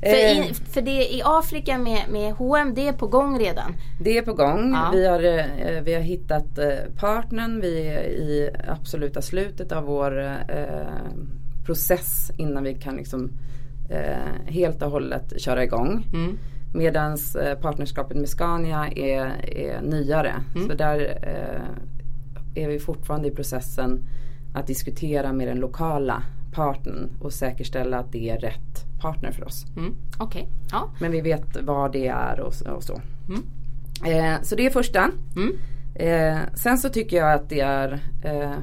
För, 0.00 0.08
i, 0.08 0.38
eh. 0.38 0.54
för 0.54 0.80
det 0.80 1.14
i 1.14 1.22
Afrika 1.24 1.78
med, 1.78 2.02
med 2.10 2.32
H&M 2.32 2.74
det 2.74 2.88
är 2.88 2.92
på 2.92 3.06
gång 3.06 3.38
redan? 3.38 3.74
Det 4.00 4.18
är 4.18 4.22
på 4.22 4.34
gång. 4.34 4.72
Ja. 4.72 4.90
Vi, 4.92 5.06
har, 5.06 5.24
eh, 5.24 5.82
vi 5.82 5.94
har 5.94 6.00
hittat 6.00 6.58
eh, 6.58 6.68
partnern. 6.96 7.60
Vi 7.60 7.86
är 7.86 8.02
i 8.04 8.50
absoluta 8.68 9.22
slutet 9.22 9.72
av 9.72 9.84
vår 9.84 10.20
eh, 10.48 10.86
process 11.66 12.30
innan 12.36 12.64
vi 12.64 12.74
kan 12.74 12.96
liksom, 12.96 13.30
eh, 13.90 14.52
helt 14.52 14.82
och 14.82 14.90
hållet 14.90 15.40
köra 15.40 15.64
igång. 15.64 16.06
Mm. 16.12 16.38
Medan 16.74 17.18
partnerskapet 17.62 18.16
med 18.16 18.28
Scania 18.28 18.88
är, 18.88 19.46
är 19.56 19.80
nyare. 19.82 20.34
Mm. 20.54 20.68
Så 20.68 20.74
där 20.74 21.18
eh, 21.22 22.62
är 22.64 22.68
vi 22.68 22.78
fortfarande 22.78 23.28
i 23.28 23.30
processen 23.30 24.04
att 24.54 24.66
diskutera 24.66 25.32
med 25.32 25.48
den 25.48 25.58
lokala 25.58 26.22
partnern 26.52 27.10
och 27.20 27.32
säkerställa 27.32 27.98
att 27.98 28.12
det 28.12 28.30
är 28.30 28.38
rätt 28.38 28.87
partner 29.00 29.32
för 29.32 29.44
oss. 29.44 29.66
Mm. 29.76 29.94
Okay. 30.18 30.46
Ja. 30.70 30.90
Men 31.00 31.12
vi 31.12 31.20
vet 31.20 31.62
vad 31.62 31.92
det 31.92 32.06
är 32.06 32.40
och, 32.40 32.54
och 32.76 32.82
så. 32.82 33.00
Mm. 33.28 33.42
Eh, 34.04 34.42
så 34.42 34.56
det 34.56 34.66
är 34.66 34.70
första. 34.70 35.10
Mm. 35.36 35.58
Eh, 35.94 36.38
sen 36.54 36.78
så 36.78 36.88
tycker 36.88 37.16
jag 37.16 37.32
att 37.32 37.48
det 37.48 37.60
är 37.60 38.00
eh, 38.22 38.58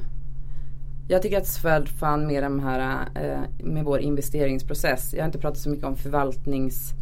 jag 1.07 1.21
tycker 1.21 1.37
att 1.37 1.47
Swedfund 1.47 2.27
med 2.27 2.43
de 2.43 2.59
här 2.59 3.07
eh, 3.15 3.65
med 3.65 3.85
vår 3.85 3.99
investeringsprocess. 3.99 5.13
Jag 5.13 5.21
har 5.21 5.25
inte 5.25 5.39
pratat 5.39 5.59
så 5.59 5.69
mycket 5.69 5.85
om 5.85 5.95
förvaltnings 5.95 6.93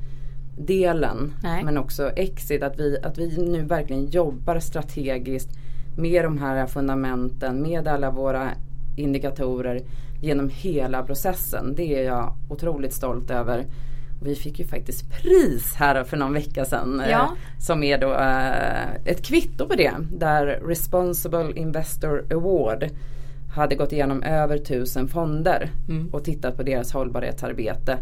delen 0.58 1.34
men 1.64 1.78
också 1.78 2.10
exit. 2.10 2.64
Att 2.64 2.80
vi, 2.80 2.98
att 3.04 3.18
vi 3.18 3.38
nu 3.38 3.62
verkligen 3.62 4.06
jobbar 4.06 4.60
strategiskt 4.60 5.50
med 5.98 6.24
de 6.24 6.38
här 6.38 6.68
fundamenten, 6.68 7.62
med 7.62 7.88
alla 7.88 8.12
våra 8.12 8.50
indikatorer 8.96 9.82
genom 10.24 10.50
hela 10.50 11.04
processen. 11.04 11.76
Det 11.76 11.96
är 11.96 12.04
jag 12.04 12.36
otroligt 12.50 12.94
stolt 12.94 13.32
över. 13.32 13.66
Vi 14.22 14.36
fick 14.36 14.60
ju 14.60 14.66
faktiskt 14.66 15.12
pris 15.12 15.74
här 15.76 16.04
för 16.04 16.18
någon 16.18 16.34
vecka 16.34 16.66
sedan. 16.66 17.00
Eh, 17.00 17.10
ja. 17.10 17.24
Eh, 17.24 17.60
som 17.60 17.84
är 17.84 17.98
då 17.98 18.14
eh, 18.14 19.12
ett 19.12 19.26
kvitto 19.26 19.68
på 19.68 19.76
det. 19.76 19.92
Där 20.18 20.46
Responsible 20.46 21.54
Investor 21.56 22.26
Award 22.32 22.90
hade 23.56 23.76
gått 23.76 23.92
igenom 23.92 24.24
över 24.24 24.58
tusen 24.58 25.08
fonder 25.08 25.70
mm. 25.90 26.10
och 26.14 26.24
tittat 26.24 26.58
på 26.58 26.64
deras 26.64 26.94
hållbarhetsarbete. 26.94 27.98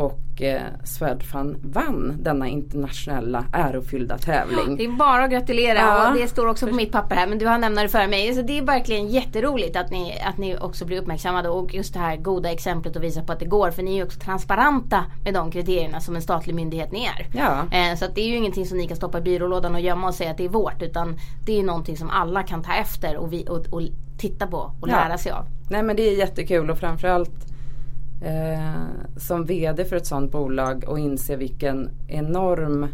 Och 0.00 0.42
eh, 0.42 0.62
Swedfund 0.84 1.56
vann 1.62 2.16
denna 2.20 2.48
internationella 2.48 3.44
ärofyllda 3.52 4.18
tävling. 4.18 4.76
Det 4.76 4.84
är 4.84 4.88
bara 4.88 5.24
att 5.24 5.30
gratulera 5.30 5.78
ja. 5.78 6.08
och 6.08 6.16
det 6.16 6.28
står 6.28 6.46
också 6.46 6.66
på 6.66 6.74
mitt 6.74 6.92
papper 6.92 7.16
här 7.16 7.26
men 7.26 7.38
du 7.38 7.46
har 7.46 7.58
nämnt 7.58 7.80
det 7.80 7.88
för 7.88 8.06
mig. 8.06 8.34
Så 8.34 8.42
det 8.42 8.58
är 8.58 8.62
verkligen 8.62 9.08
jätteroligt 9.08 9.76
att 9.76 9.90
ni, 9.90 10.20
att 10.24 10.38
ni 10.38 10.56
också 10.56 10.84
blir 10.84 11.00
uppmärksammade 11.00 11.48
och 11.48 11.74
just 11.74 11.94
det 11.94 12.00
här 12.00 12.16
goda 12.16 12.52
exemplet 12.52 12.96
och 12.96 13.02
visa 13.02 13.22
på 13.22 13.32
att 13.32 13.38
det 13.38 13.46
går. 13.46 13.70
För 13.70 13.82
ni 13.82 13.90
är 13.90 13.94
ju 13.94 14.04
också 14.04 14.20
transparenta 14.20 15.04
med 15.24 15.34
de 15.34 15.50
kriterierna 15.50 16.00
som 16.00 16.16
en 16.16 16.22
statlig 16.22 16.54
myndighet 16.54 16.92
ni 16.92 17.04
är. 17.04 17.26
Ja. 17.32 17.76
Eh, 17.76 17.96
så 17.96 18.06
det 18.14 18.20
är 18.20 18.26
ju 18.26 18.36
ingenting 18.36 18.66
som 18.66 18.78
ni 18.78 18.88
kan 18.88 18.96
stoppa 18.96 19.18
i 19.18 19.22
byrålådan 19.22 19.74
och 19.74 19.80
gömma 19.80 20.08
och 20.08 20.14
säga 20.14 20.30
att 20.30 20.38
det 20.38 20.44
är 20.44 20.48
vårt. 20.48 20.82
Utan 20.82 21.18
det 21.46 21.58
är 21.58 21.62
någonting 21.62 21.96
som 21.96 22.10
alla 22.10 22.42
kan 22.42 22.62
ta 22.62 22.72
efter 22.72 23.16
och, 23.16 23.32
vi, 23.32 23.46
och, 23.48 23.66
och 23.70 23.82
titta 24.18 24.46
på 24.46 24.72
och 24.80 24.88
lära 24.88 25.18
sig 25.18 25.32
av. 25.32 25.46
Nej 25.70 25.82
men 25.82 25.96
det 25.96 26.02
är 26.02 26.16
jättekul 26.16 26.70
och 26.70 26.78
framförallt 26.78 27.49
eh, 28.20 28.82
som 29.16 29.44
VD 29.44 29.84
för 29.84 29.96
ett 29.96 30.06
sådant 30.06 30.32
bolag 30.32 30.84
och 30.86 30.98
inse 30.98 31.36
vilken 31.36 31.90
enorm 32.08 32.86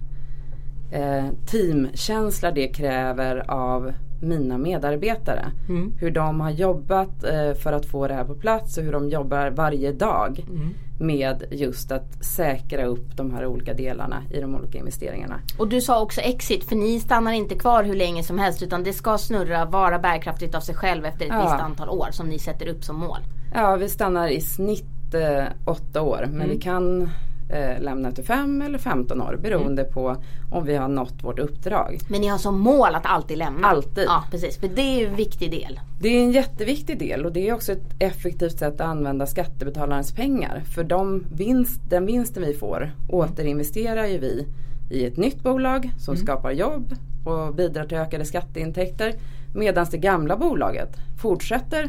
eh, 0.91 1.27
teamkänsla 1.47 2.51
det 2.51 2.69
kräver 2.69 3.51
av 3.51 3.93
mina 4.21 4.59
medarbetare. 4.59 5.53
Mm. 5.69 5.93
Hur 6.01 6.11
de 6.11 6.41
har 6.41 6.51
jobbat 6.51 7.25
eh, 7.25 7.53
för 7.53 7.73
att 7.73 7.87
få 7.87 8.09
det 8.09 8.15
här 8.15 8.25
på 8.25 8.35
plats 8.35 8.79
och 8.79 8.85
hur 8.85 8.93
de 8.93 9.09
jobbar 9.09 9.51
varje 9.51 9.93
dag 9.93 10.47
mm. 10.49 10.75
med 10.99 11.45
just 11.51 11.93
att 11.93 12.25
säkra 12.25 12.85
upp 12.85 13.17
de 13.17 13.35
här 13.35 13.47
olika 13.47 13.75
delarna 13.75 14.23
i 14.31 14.41
de 14.41 14.55
olika 14.55 14.79
investeringarna. 14.79 15.41
Och 15.59 15.69
du 15.69 15.81
sa 15.81 16.01
också 16.03 16.21
exit 16.21 16.65
för 16.65 16.77
ni 16.77 17.01
stannar 17.01 17.33
inte 17.33 17.55
kvar 17.55 17.85
hur 17.85 17.97
länge 17.97 18.23
som 18.23 18.39
helst 18.39 18.63
utan 18.63 18.85
det 18.85 18.93
ska 18.93 19.19
snurra, 19.19 19.65
vara 19.65 19.99
bärkraftigt 19.99 20.55
av 20.55 20.61
sig 20.61 20.75
själv 20.75 21.05
efter 21.05 21.25
ett 21.25 21.33
ja. 21.33 21.43
visst 21.43 21.65
antal 21.65 21.89
år 21.89 22.09
som 22.11 22.29
ni 22.29 22.39
sätter 22.39 22.69
upp 22.69 22.85
som 22.85 22.97
mål. 22.97 23.19
Ja 23.55 23.77
vi 23.77 23.89
stannar 23.89 24.29
i 24.29 24.41
snitt 24.41 24.96
eh, 25.15 25.45
åtta 25.65 26.03
år 26.03 26.21
men 26.21 26.35
mm. 26.35 26.49
vi 26.49 26.59
kan 26.59 27.11
eh, 27.51 27.81
lämna 27.81 28.09
efter 28.09 28.23
fem 28.23 28.63
eller 28.63 28.79
15 28.79 29.23
år 29.23 29.39
beroende 29.43 29.83
mm. 29.83 29.95
på 29.95 30.17
om 30.51 30.65
vi 30.65 30.77
har 30.77 30.89
nått 30.89 31.25
vårt 31.25 31.39
uppdrag. 31.39 31.99
Men 32.09 32.21
ni 32.21 32.27
har 32.27 32.39
som 32.39 32.61
mål 32.61 32.95
att 32.95 33.07
alltid 33.07 33.39
lämna? 33.39 33.69
Alltid. 33.69 34.05
Ja 34.05 34.25
precis, 34.31 34.59
för 34.59 34.69
det 34.69 34.83
är 34.83 35.09
en 35.09 35.17
viktig 35.17 35.51
del. 35.51 35.81
Det 36.01 36.09
är 36.09 36.21
en 36.21 36.33
jätteviktig 36.33 36.99
del 36.99 37.25
och 37.25 37.33
det 37.33 37.49
är 37.49 37.55
också 37.55 37.73
ett 37.73 37.95
effektivt 37.99 38.59
sätt 38.59 38.75
att 38.75 38.81
använda 38.81 39.27
skattebetalarnas 39.27 40.13
pengar. 40.13 40.63
För 40.75 40.85
de 40.85 41.25
vinst, 41.33 41.81
den 41.89 42.07
vinsten 42.07 42.43
vi 42.43 42.55
får 42.55 42.93
återinvesterar 43.09 44.07
ju 44.07 44.19
vi 44.19 44.47
i 44.91 45.05
ett 45.05 45.17
nytt 45.17 45.43
bolag 45.43 45.91
som 45.99 46.15
mm. 46.15 46.27
skapar 46.27 46.51
jobb 46.51 46.95
och 47.25 47.55
bidrar 47.55 47.85
till 47.85 47.97
ökade 47.97 48.25
skatteintäkter. 48.25 49.15
Medan 49.55 49.87
det 49.91 49.99
gamla 49.99 50.37
bolaget 50.37 50.97
fortsätter 51.19 51.89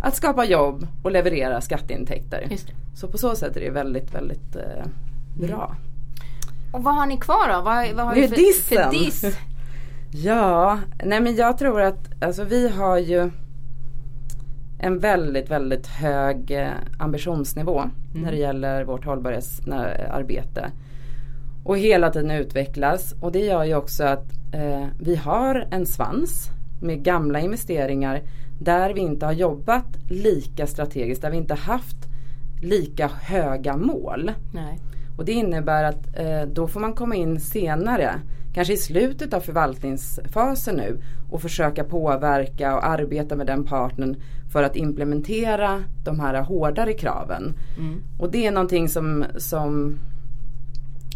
att 0.00 0.16
skapa 0.16 0.44
jobb 0.44 0.86
och 1.02 1.10
leverera 1.10 1.60
skatteintäkter. 1.60 2.48
Så 2.94 3.08
på 3.08 3.18
så 3.18 3.34
sätt 3.34 3.56
är 3.56 3.60
det 3.60 3.70
väldigt, 3.70 4.14
väldigt 4.14 4.56
eh, 4.56 4.86
bra. 5.34 5.76
Och 6.72 6.84
vad 6.84 6.94
har 6.94 7.06
ni 7.06 7.16
kvar 7.16 7.48
då? 7.52 7.60
Vad, 7.60 7.92
vad 7.92 8.06
har 8.06 8.14
ni 8.14 8.28
för, 8.28 8.74
för 8.74 8.90
diss? 8.90 9.24
ja, 10.10 10.78
nej 11.04 11.20
men 11.20 11.36
jag 11.36 11.58
tror 11.58 11.80
att 11.80 12.22
alltså 12.22 12.44
vi 12.44 12.68
har 12.68 12.98
ju 12.98 13.30
en 14.78 14.98
väldigt, 14.98 15.50
väldigt 15.50 15.86
hög 15.86 16.50
eh, 16.50 16.70
ambitionsnivå 16.98 17.78
mm. 17.80 17.92
när 18.12 18.30
det 18.30 18.38
gäller 18.38 18.84
vårt 18.84 19.04
hållbarhetsarbete. 19.04 20.70
Och 21.64 21.78
hela 21.78 22.10
tiden 22.10 22.30
utvecklas 22.30 23.14
och 23.20 23.32
det 23.32 23.44
gör 23.44 23.64
ju 23.64 23.74
också 23.74 24.04
att 24.04 24.32
eh, 24.52 24.86
vi 24.98 25.16
har 25.16 25.68
en 25.70 25.86
svans 25.86 26.50
med 26.80 27.02
gamla 27.02 27.40
investeringar 27.40 28.22
där 28.58 28.94
vi 28.94 29.00
inte 29.00 29.26
har 29.26 29.32
jobbat 29.32 29.86
lika 30.08 30.66
strategiskt, 30.66 31.22
där 31.22 31.30
vi 31.30 31.36
inte 31.36 31.54
haft 31.54 31.96
lika 32.62 33.10
höga 33.22 33.76
mål. 33.76 34.32
Nej. 34.52 34.78
Och 35.18 35.24
det 35.24 35.32
innebär 35.32 35.84
att 35.84 36.18
eh, 36.18 36.42
då 36.52 36.68
får 36.68 36.80
man 36.80 36.94
komma 36.94 37.14
in 37.14 37.40
senare, 37.40 38.20
kanske 38.54 38.74
i 38.74 38.76
slutet 38.76 39.34
av 39.34 39.40
förvaltningsfasen 39.40 40.76
nu 40.76 41.02
och 41.30 41.42
försöka 41.42 41.84
påverka 41.84 42.76
och 42.76 42.86
arbeta 42.86 43.36
med 43.36 43.46
den 43.46 43.64
partnern 43.64 44.16
för 44.52 44.62
att 44.62 44.76
implementera 44.76 45.84
de 46.04 46.20
här 46.20 46.42
hårdare 46.42 46.92
kraven. 46.92 47.54
Mm. 47.78 48.02
Och 48.18 48.30
det 48.30 48.46
är 48.46 48.52
någonting 48.52 48.88
som, 48.88 49.24
som 49.36 49.98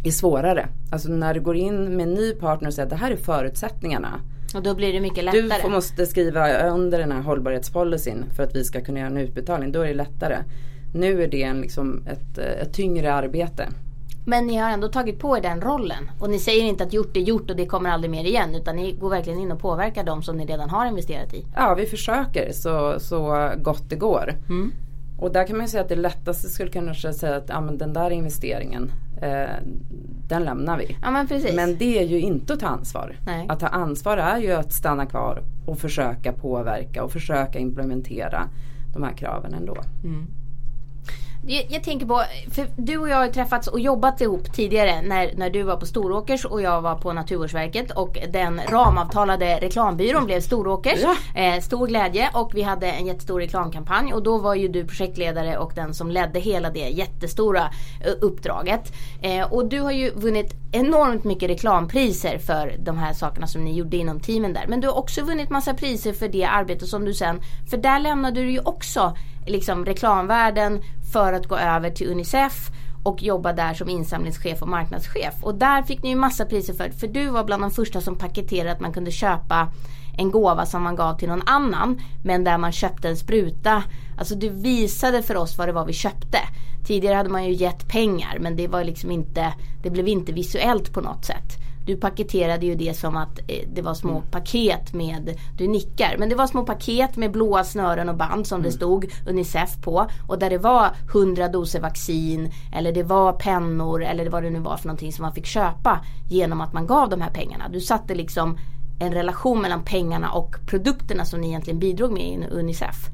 är 0.05 0.11
svårare. 0.11 0.69
Alltså 0.91 1.09
när 1.09 1.35
du 1.35 1.41
går 1.41 1.57
in 1.57 1.97
med 1.97 2.09
en 2.09 2.15
ny 2.15 2.35
partner 2.35 2.69
och 2.69 2.75
säger 2.75 2.87
att 2.87 2.91
det 2.91 2.97
här 2.97 3.11
är 3.11 3.17
förutsättningarna. 3.17 4.21
Och 4.55 4.63
då 4.63 4.75
blir 4.75 4.93
det 4.93 5.01
mycket 5.01 5.25
lättare. 5.25 5.63
Du 5.63 5.69
måste 5.69 6.07
skriva 6.07 6.69
under 6.69 6.99
den 6.99 7.13
här 7.13 7.21
hållbarhetspolicyn 7.21 8.25
för 8.37 8.43
att 8.43 8.57
vi 8.57 8.65
ska 8.65 8.81
kunna 8.81 8.99
göra 8.99 9.11
en 9.11 9.17
utbetalning. 9.17 9.73
Då 9.73 9.81
är 9.81 9.87
det 9.87 9.95
lättare. 9.95 10.37
Nu 10.95 11.23
är 11.23 11.29
det 11.29 11.43
en, 11.43 11.61
liksom 11.61 12.07
ett, 12.07 12.39
ett 12.39 12.73
tyngre 12.73 13.13
arbete. 13.13 13.69
Men 14.27 14.47
ni 14.47 14.57
har 14.57 14.71
ändå 14.71 14.89
tagit 14.89 15.19
på 15.19 15.37
er 15.37 15.43
den 15.43 15.61
rollen. 15.61 16.11
Och 16.21 16.31
ni 16.31 16.39
säger 16.39 16.65
inte 16.65 16.85
att 16.85 16.93
gjort 16.93 17.17
är 17.17 17.21
gjort 17.21 17.51
och 17.51 17.57
det 17.57 17.67
kommer 17.67 17.91
aldrig 17.91 18.11
mer 18.11 18.25
igen. 18.25 18.55
Utan 18.55 18.77
ni 18.77 18.93
går 18.93 19.11
verkligen 19.11 19.39
in 19.39 19.53
och 19.53 19.61
påverkar 19.61 20.05
de 20.05 20.23
som 20.23 20.37
ni 20.37 20.47
redan 20.47 20.71
har 20.71 20.87
investerat 20.87 21.35
i. 21.35 21.47
Ja, 21.55 21.75
vi 21.75 21.87
försöker 21.87 22.53
så, 22.53 23.01
så 23.01 23.51
gott 23.57 23.91
det 23.91 23.97
går. 23.97 24.35
Mm. 24.49 24.73
Och 25.19 25.33
där 25.33 25.47
kan 25.47 25.59
man 25.59 25.69
säga 25.69 25.83
att 25.83 25.89
det 25.89 25.97
lättaste 25.97 26.49
skulle 26.49 26.71
kunna 26.71 26.95
säga 26.95 27.37
att 27.37 27.49
ja, 27.49 27.61
men 27.61 27.79
den 27.79 27.93
där 27.93 28.11
investeringen 28.11 28.93
eh, 29.23 29.57
den 30.29 30.45
lämnar 30.45 30.79
vi. 30.79 30.97
Ja, 31.03 31.11
men, 31.11 31.29
men 31.55 31.77
det 31.79 31.99
är 31.99 32.05
ju 32.05 32.21
inte 32.21 32.53
att 32.53 32.61
ta 32.61 32.67
ansvar. 32.67 33.17
Nej. 33.27 33.47
Att 33.49 33.61
ta 33.61 33.67
ansvar 33.67 34.17
är 34.17 34.39
ju 34.39 34.53
att 34.53 34.73
stanna 34.73 35.07
kvar 35.07 35.43
och 35.67 35.79
försöka 35.79 36.33
påverka 36.33 37.05
och 37.05 37.13
försöka 37.13 37.59
implementera 37.59 38.49
de 38.93 39.03
här 39.03 39.13
kraven 39.13 39.55
ändå. 39.55 39.77
Mm. 40.05 40.27
Jag, 41.47 41.67
jag, 41.69 41.85
tänker 41.85 42.07
på, 42.07 42.23
för 42.55 42.67
du 42.77 42.99
och 42.99 43.09
jag 43.09 43.17
har 43.17 43.29
träffats 43.29 43.69
och 43.69 43.81
jobbat 43.81 44.21
ihop 44.21 44.53
tidigare 44.53 45.03
när, 45.03 45.33
när 45.37 45.51
du 45.51 45.63
var 45.63 45.77
på 45.77 45.87
Storåkers 45.87 46.45
och 46.45 46.63
jag 46.63 46.83
var 46.83 46.95
på 46.95 47.13
Naturvårdsverket 47.13 47.91
och 47.91 48.19
den 48.33 48.61
ramavtalade 48.69 49.59
reklambyrån 49.61 50.27
blev 50.27 50.41
Storåkers. 50.41 51.01
Ja. 51.03 51.43
Eh, 51.43 51.61
stor 51.61 51.87
glädje 51.87 52.31
och 52.35 52.51
vi 52.55 52.63
hade 52.63 52.87
en 52.87 53.07
jättestor 53.07 53.41
reklamkampanj 53.41 54.13
och 54.15 54.23
då 54.23 54.39
var 54.39 54.55
ju 54.55 54.69
du 54.69 54.87
projektledare 54.87 55.59
och 55.59 55.73
den 55.75 55.95
som 55.95 56.11
ledde 56.11 56.41
hela 56.41 56.71
det 56.71 56.89
jättestora 56.89 57.71
eh, 58.05 58.13
uppdraget. 58.21 58.93
Eh, 59.23 59.53
och 59.53 59.67
du 59.67 59.81
har 59.81 59.93
ju 59.93 60.11
vunnit 60.11 60.55
enormt 60.73 61.25
mycket 61.25 61.51
reklampriser 61.51 62.39
för 62.39 62.77
de 62.79 62.99
här 62.99 63.13
sakerna 63.13 63.47
som 63.47 63.65
ni 63.65 63.75
gjorde 63.75 63.97
inom 63.97 64.21
teamen 64.21 64.53
där. 64.53 64.65
Men 64.69 64.81
du 64.81 64.89
har 64.89 64.99
också 64.99 65.23
vunnit 65.23 65.51
massa 65.51 65.75
priser 65.75 66.13
för 66.13 66.29
det 66.29 66.45
arbete 66.45 66.87
som 66.87 67.05
du 67.05 67.15
sen, 67.15 67.41
för 67.71 67.77
där 67.77 67.99
lämnade 67.99 68.41
du 68.41 68.51
ju 68.51 68.61
också 68.61 69.17
liksom 69.47 69.85
reklamvärlden 69.85 70.83
för 71.13 71.33
att 71.33 71.47
gå 71.47 71.57
över 71.57 71.91
till 71.91 72.11
Unicef 72.11 72.71
och 73.03 73.23
jobba 73.23 73.53
där 73.53 73.75
som 73.75 73.89
insamlingschef 73.89 74.63
och 74.63 74.69
marknadschef. 74.69 75.35
Och 75.43 75.55
där 75.55 75.83
fick 75.83 76.03
ni 76.03 76.09
ju 76.09 76.17
massa 76.17 76.45
priser 76.45 76.75
för, 76.75 76.91
för 76.91 77.07
du 77.07 77.27
var 77.27 77.45
bland 77.45 77.63
de 77.63 77.71
första 77.71 78.01
som 78.01 78.19
paketerade 78.19 78.73
att 78.73 78.81
man 78.81 78.93
kunde 78.93 79.11
köpa 79.11 79.73
en 80.17 80.31
gåva 80.31 80.67
som 80.67 80.83
man 80.83 80.97
gav 80.97 81.19
till 81.19 81.29
någon 81.29 81.43
annan 81.47 82.01
men 82.25 82.45
där 82.45 82.59
man 82.59 82.73
köpte 82.73 83.09
en 83.09 83.17
spruta. 83.17 83.83
Alltså 84.19 84.35
du 84.35 84.49
visade 84.49 85.23
för 85.23 85.37
oss 85.37 85.59
vad 85.59 85.69
det 85.69 85.73
var 85.73 85.87
vi 85.87 85.93
köpte. 85.93 86.39
Tidigare 86.87 87.15
hade 87.15 87.29
man 87.29 87.45
ju 87.45 87.53
gett 87.53 87.89
pengar 87.89 88.39
men 88.41 88.57
det 88.57 88.69
var 88.69 88.85
liksom 88.85 89.11
inte, 89.11 89.55
det 89.83 89.91
blev 89.91 90.09
inte 90.09 90.33
visuellt 90.33 90.93
på 90.93 91.01
något 91.01 91.25
sätt. 91.25 91.64
Du 91.87 91.97
paketerade 91.97 92.67
ju 92.67 92.75
det 92.75 92.97
som 92.97 93.17
att 93.17 93.39
eh, 93.39 93.69
det 93.75 93.83
var 93.83 93.95
små 93.95 94.11
mm. 94.11 94.31
paket 94.31 94.93
med, 94.93 95.39
du 95.59 95.69
nickar, 95.69 96.17
men 96.19 96.29
det 96.29 96.35
var 96.35 96.47
små 96.47 96.67
paket 96.67 97.17
med 97.17 97.33
blåa 97.33 97.65
snören 97.65 98.09
och 98.09 98.17
band 98.17 98.47
som 98.47 98.61
mm. 98.61 98.71
det 98.71 98.77
stod 98.77 99.07
Unicef 99.27 99.83
på. 99.83 100.07
Och 100.27 100.39
där 100.39 100.51
det 100.51 100.59
var 100.59 100.91
100 101.13 101.49
doser 101.49 101.81
vaccin 101.81 102.53
eller 102.75 102.93
det 102.93 103.03
var 103.03 103.33
pennor 103.33 104.05
eller 104.05 104.31
vad 104.31 104.43
det 104.43 104.51
nu 104.51 104.59
var 104.59 104.77
för 104.77 104.87
någonting 104.87 105.13
som 105.13 105.23
man 105.23 105.35
fick 105.35 105.47
köpa 105.47 106.01
genom 106.31 106.61
att 106.61 106.73
man 106.73 106.87
gav 106.87 107.09
de 107.09 107.21
här 107.21 107.31
pengarna. 107.31 107.69
Du 107.69 107.81
satte 107.81 108.15
liksom 108.15 108.59
en 108.99 109.13
relation 109.13 109.63
mellan 109.63 109.85
pengarna 109.85 110.31
och 110.33 110.57
produkterna 110.67 111.25
som 111.25 111.41
ni 111.41 111.49
egentligen 111.49 111.79
bidrog 111.79 112.13
med 112.13 112.23
i 112.23 112.47
Unicef. 112.51 113.09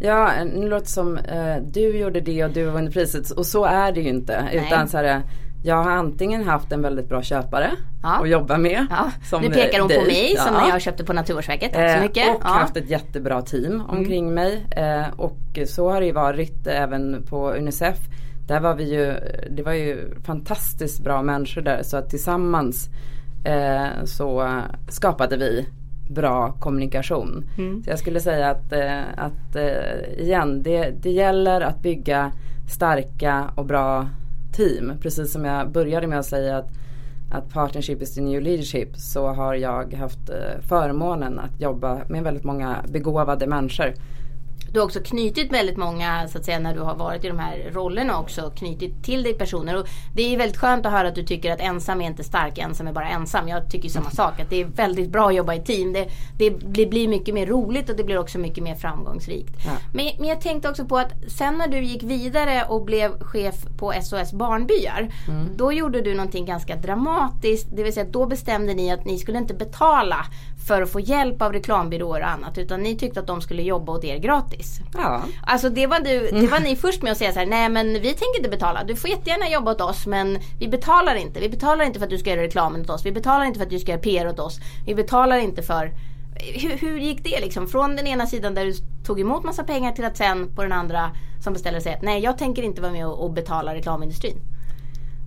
Ja, 0.00 0.32
nu 0.44 0.68
låter 0.68 0.84
det 0.84 0.90
som 0.90 1.16
eh, 1.16 1.56
du 1.72 1.98
gjorde 1.98 2.20
det 2.20 2.44
och 2.44 2.50
du 2.50 2.64
vann 2.64 2.90
priset 2.90 3.30
och 3.30 3.46
så 3.46 3.64
är 3.64 3.92
det 3.92 4.00
ju 4.00 4.08
inte. 4.08 4.42
Nej. 4.42 4.66
Utan 4.66 4.88
så 4.88 4.96
här, 4.96 5.22
jag 5.66 5.76
har 5.76 5.90
antingen 5.90 6.44
haft 6.44 6.72
en 6.72 6.82
väldigt 6.82 7.08
bra 7.08 7.22
köpare 7.22 7.70
ja. 8.02 8.20
att 8.22 8.28
jobba 8.28 8.58
med. 8.58 8.86
Ja. 8.90 9.10
Som 9.30 9.42
nu 9.42 9.50
pekar 9.50 9.80
hon 9.80 9.88
dig. 9.88 9.98
på 9.98 10.04
mig 10.04 10.34
ja. 10.36 10.42
som 10.42 10.54
när 10.54 10.68
jag 10.68 10.80
köpte 10.80 11.04
på 11.04 11.12
Naturvårdsverket. 11.12 11.72
Tack 11.72 11.90
så 11.90 11.96
eh, 11.96 12.02
mycket. 12.02 12.36
och 12.36 12.44
haft 12.44 12.76
ett 12.76 12.90
jättebra 12.90 13.42
team 13.42 13.82
omkring 13.88 14.28
mm. 14.28 14.34
mig. 14.34 14.66
Eh, 14.70 15.06
och 15.16 15.58
så 15.66 15.90
har 15.90 16.00
det 16.00 16.06
ju 16.06 16.12
varit 16.12 16.66
även 16.66 17.22
på 17.22 17.52
Unicef. 17.52 17.98
där 18.46 18.60
var 18.60 18.74
vi 18.74 18.94
ju, 18.94 19.14
det 19.50 19.62
var 19.62 19.72
ju 19.72 20.14
fantastiskt 20.26 21.04
bra 21.04 21.22
människor 21.22 21.62
där 21.62 21.82
så 21.82 21.96
att 21.96 22.10
tillsammans 22.10 22.88
eh, 23.44 24.04
så 24.04 24.60
skapade 24.88 25.36
vi 25.36 25.68
bra 26.10 26.52
kommunikation. 26.60 27.44
Mm. 27.58 27.82
Så 27.82 27.90
jag 27.90 27.98
skulle 27.98 28.20
säga 28.20 28.50
att, 28.50 28.72
att 29.16 29.56
igen, 30.18 30.62
det, 30.62 30.90
det 31.02 31.10
gäller 31.10 31.60
att 31.60 31.82
bygga 31.82 32.32
starka 32.68 33.50
och 33.54 33.64
bra 33.64 34.06
team. 34.56 34.92
Precis 35.02 35.32
som 35.32 35.44
jag 35.44 35.70
började 35.70 36.06
med 36.06 36.18
att 36.18 36.26
säga 36.26 36.56
att, 36.56 36.68
att 37.30 37.52
partnership 37.52 38.02
is 38.02 38.14
the 38.14 38.20
new 38.20 38.42
leadership 38.42 38.96
så 38.96 39.26
har 39.26 39.54
jag 39.54 39.94
haft 39.94 40.30
eh, 40.30 40.60
förmånen 40.68 41.38
att 41.38 41.60
jobba 41.60 42.00
med 42.08 42.22
väldigt 42.22 42.44
många 42.44 42.84
begåvade 42.88 43.46
människor 43.46 43.94
du 44.76 44.80
har 44.80 44.86
också 44.86 45.00
knutit 45.00 45.52
väldigt 45.52 45.76
många, 45.76 46.28
så 46.28 46.38
att 46.38 46.44
säga, 46.44 46.58
när 46.58 46.74
du 46.74 46.80
har 46.80 46.94
varit 46.94 47.24
i 47.24 47.28
de 47.28 47.38
här 47.38 47.70
rollerna 47.72 48.20
också, 48.20 48.50
knutit 48.50 49.04
till 49.04 49.22
dig 49.22 49.34
personer. 49.34 49.76
Och 49.76 49.86
det 50.14 50.34
är 50.34 50.38
väldigt 50.38 50.56
skönt 50.56 50.86
att 50.86 50.92
höra 50.92 51.08
att 51.08 51.14
du 51.14 51.22
tycker 51.22 51.52
att 51.52 51.60
ensam 51.60 52.00
är 52.00 52.06
inte 52.06 52.24
stark, 52.24 52.58
ensam 52.58 52.86
är 52.86 52.92
bara 52.92 53.08
ensam. 53.08 53.48
Jag 53.48 53.70
tycker 53.70 53.88
samma 53.88 54.10
sak, 54.10 54.40
att 54.40 54.50
det 54.50 54.60
är 54.60 54.64
väldigt 54.64 55.10
bra 55.10 55.28
att 55.28 55.34
jobba 55.34 55.54
i 55.54 55.60
team. 55.60 55.92
Det, 55.92 56.08
det, 56.38 56.50
det 56.50 56.86
blir 56.86 57.08
mycket 57.08 57.34
mer 57.34 57.46
roligt 57.46 57.90
och 57.90 57.96
det 57.96 58.04
blir 58.04 58.18
också 58.18 58.38
mycket 58.38 58.64
mer 58.64 58.74
framgångsrikt. 58.74 59.54
Ja. 59.64 59.70
Men, 59.94 60.10
men 60.18 60.28
jag 60.28 60.40
tänkte 60.40 60.68
också 60.68 60.84
på 60.84 60.98
att 60.98 61.12
sen 61.28 61.58
när 61.58 61.68
du 61.68 61.84
gick 61.84 62.02
vidare 62.02 62.64
och 62.68 62.84
blev 62.84 63.18
chef 63.20 63.54
på 63.78 63.92
SOS 64.02 64.32
Barnbyar. 64.32 65.08
Mm. 65.28 65.48
Då 65.56 65.72
gjorde 65.72 66.00
du 66.00 66.14
någonting 66.14 66.46
ganska 66.46 66.76
dramatiskt. 66.76 67.68
Det 67.76 67.82
vill 67.82 67.92
säga 67.92 68.06
då 68.10 68.26
bestämde 68.26 68.74
ni 68.74 68.90
att 68.90 69.04
ni 69.04 69.18
skulle 69.18 69.38
inte 69.38 69.54
betala 69.54 70.26
för 70.66 70.82
att 70.82 70.90
få 70.90 71.00
hjälp 71.00 71.42
av 71.42 71.52
reklambyråer 71.52 72.20
och 72.20 72.28
annat. 72.28 72.58
Utan 72.58 72.82
ni 72.82 72.96
tyckte 72.96 73.20
att 73.20 73.26
de 73.26 73.40
skulle 73.40 73.62
jobba 73.62 73.92
åt 73.92 74.04
er 74.04 74.18
gratis. 74.18 74.80
Ja. 74.94 75.22
Alltså 75.46 75.70
det 75.70 75.86
var, 75.86 76.00
du, 76.00 76.40
det 76.40 76.46
var 76.46 76.60
ni 76.64 76.76
först 76.76 77.02
med 77.02 77.12
att 77.12 77.18
säga 77.18 77.32
så 77.32 77.38
här, 77.38 77.46
nej 77.46 77.68
men 77.68 77.92
vi 77.92 78.00
tänker 78.00 78.36
inte 78.36 78.50
betala. 78.50 78.84
Du 78.84 78.96
får 78.96 79.10
jättegärna 79.10 79.48
jobba 79.48 79.70
åt 79.70 79.80
oss 79.80 80.06
men 80.06 80.38
vi 80.58 80.68
betalar 80.68 81.14
inte. 81.14 81.40
Vi 81.40 81.48
betalar 81.48 81.84
inte 81.84 81.98
för 81.98 82.06
att 82.06 82.10
du 82.10 82.18
ska 82.18 82.30
göra 82.30 82.42
reklamen 82.42 82.80
åt 82.80 82.90
oss. 82.90 83.06
Vi 83.06 83.12
betalar 83.12 83.44
inte 83.44 83.58
för 83.58 83.64
att 83.64 83.70
du 83.70 83.78
ska 83.78 83.92
göra 83.92 84.00
PR 84.00 84.28
åt 84.28 84.38
oss. 84.38 84.58
Vi 84.86 84.94
betalar 84.94 85.38
inte 85.38 85.62
för 85.62 85.92
hur, 86.38 86.76
hur 86.76 86.98
gick 86.98 87.24
det 87.24 87.40
liksom? 87.40 87.68
Från 87.68 87.96
den 87.96 88.06
ena 88.06 88.26
sidan 88.26 88.54
där 88.54 88.64
du 88.64 88.72
tog 89.04 89.20
emot 89.20 89.44
massa 89.44 89.64
pengar 89.64 89.92
till 89.92 90.04
att 90.04 90.16
sen 90.16 90.54
på 90.54 90.62
den 90.62 90.72
andra 90.72 91.10
som 91.44 91.52
beställer 91.52 91.80
säger 91.80 91.96
att 91.96 92.02
nej 92.02 92.22
jag 92.22 92.38
tänker 92.38 92.62
inte 92.62 92.82
vara 92.82 92.92
med 92.92 93.06
och, 93.06 93.24
och 93.24 93.32
betala 93.32 93.74
reklamindustrin. 93.74 94.36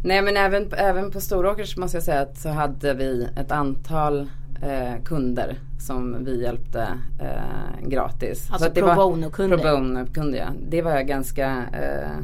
Nej 0.04 0.22
men 0.22 0.38
även, 0.38 0.74
även 0.74 1.12
på 1.12 1.22
Storåkers 1.22 1.78
måste 1.78 1.98
jag 1.98 2.04
säga 2.04 2.22
att 2.22 2.38
så 2.38 2.50
hade 2.50 2.94
vi 2.94 3.28
ett 3.38 3.52
antal 3.52 4.30
eh, 4.62 5.03
kunder 5.03 5.60
som 5.80 6.26
vi 6.26 6.41
hjälpte 6.41 6.88
eh, 7.20 7.88
gratis. 7.88 8.51
Alltså 8.51 8.70
pro 8.72 8.95
bono-kunder? 8.95 9.57
Pro 9.57 9.78
bono-kunder 9.78 10.39
ja. 10.39 10.47
Det 10.70 10.82
var 10.82 10.91
jag 10.91 11.07
ganska 11.07 11.64
eh, 11.74 12.18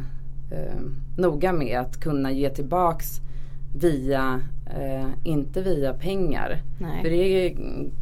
eh, 0.57 0.81
noga 1.17 1.53
med 1.53 1.79
att 1.79 1.99
kunna 1.99 2.31
ge 2.31 2.49
tillbaks 2.49 3.21
via, 3.75 4.41
eh, 4.65 5.07
inte 5.23 5.61
via 5.61 5.93
pengar. 5.93 6.61
Nej. 6.79 7.01
För 7.01 7.09
det 7.09 7.15
är 7.15 7.57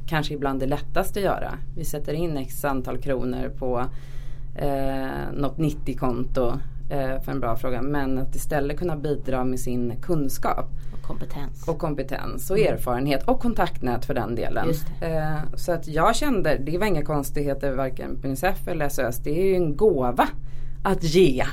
kanske 0.08 0.34
ibland 0.34 0.60
det 0.60 0.66
lättaste 0.66 1.20
att 1.20 1.26
göra. 1.26 1.58
Vi 1.76 1.86
sätter 1.86 2.14
in 2.14 2.38
x 2.38 2.66
antal 2.66 2.98
kronor 2.98 3.52
på 3.60 3.86
eh, 4.56 5.32
något 5.34 5.58
90-konto 5.58 6.48
eh, 6.48 6.56
för 7.24 7.32
en 7.32 7.40
bra 7.40 7.56
fråga. 7.56 7.82
Men 7.82 8.18
att 8.18 8.36
istället 8.36 8.80
kunna 8.80 8.98
bidra 8.98 9.44
med 9.44 9.60
sin 9.60 10.02
kunskap. 10.02 10.70
Och 10.94 11.08
kompetens. 11.08 11.68
Och 11.68 11.80
kompetens 11.80 12.52
och 12.52 12.60
mm. 12.60 12.74
erfarenhet 12.74 13.28
och 13.28 13.40
kontaktnät 13.40 14.06
för 14.06 14.14
den 14.14 14.36
delen. 14.36 14.70
Eh, 15.02 15.56
så 15.56 15.72
att 15.72 15.88
jag 15.88 16.16
kände, 16.16 16.58
det 16.58 16.78
var 16.78 16.86
inga 16.86 17.06
konstigheter 17.06 17.72
varken 17.72 18.22
på 18.22 18.28
Unicef 18.28 18.68
eller 18.68 18.90
SOS. 18.90 19.18
Det 19.18 19.42
är 19.42 19.46
ju 19.46 19.56
en 19.56 19.78
gåva 19.78 20.28
att 20.84 21.04
ge 21.04 21.46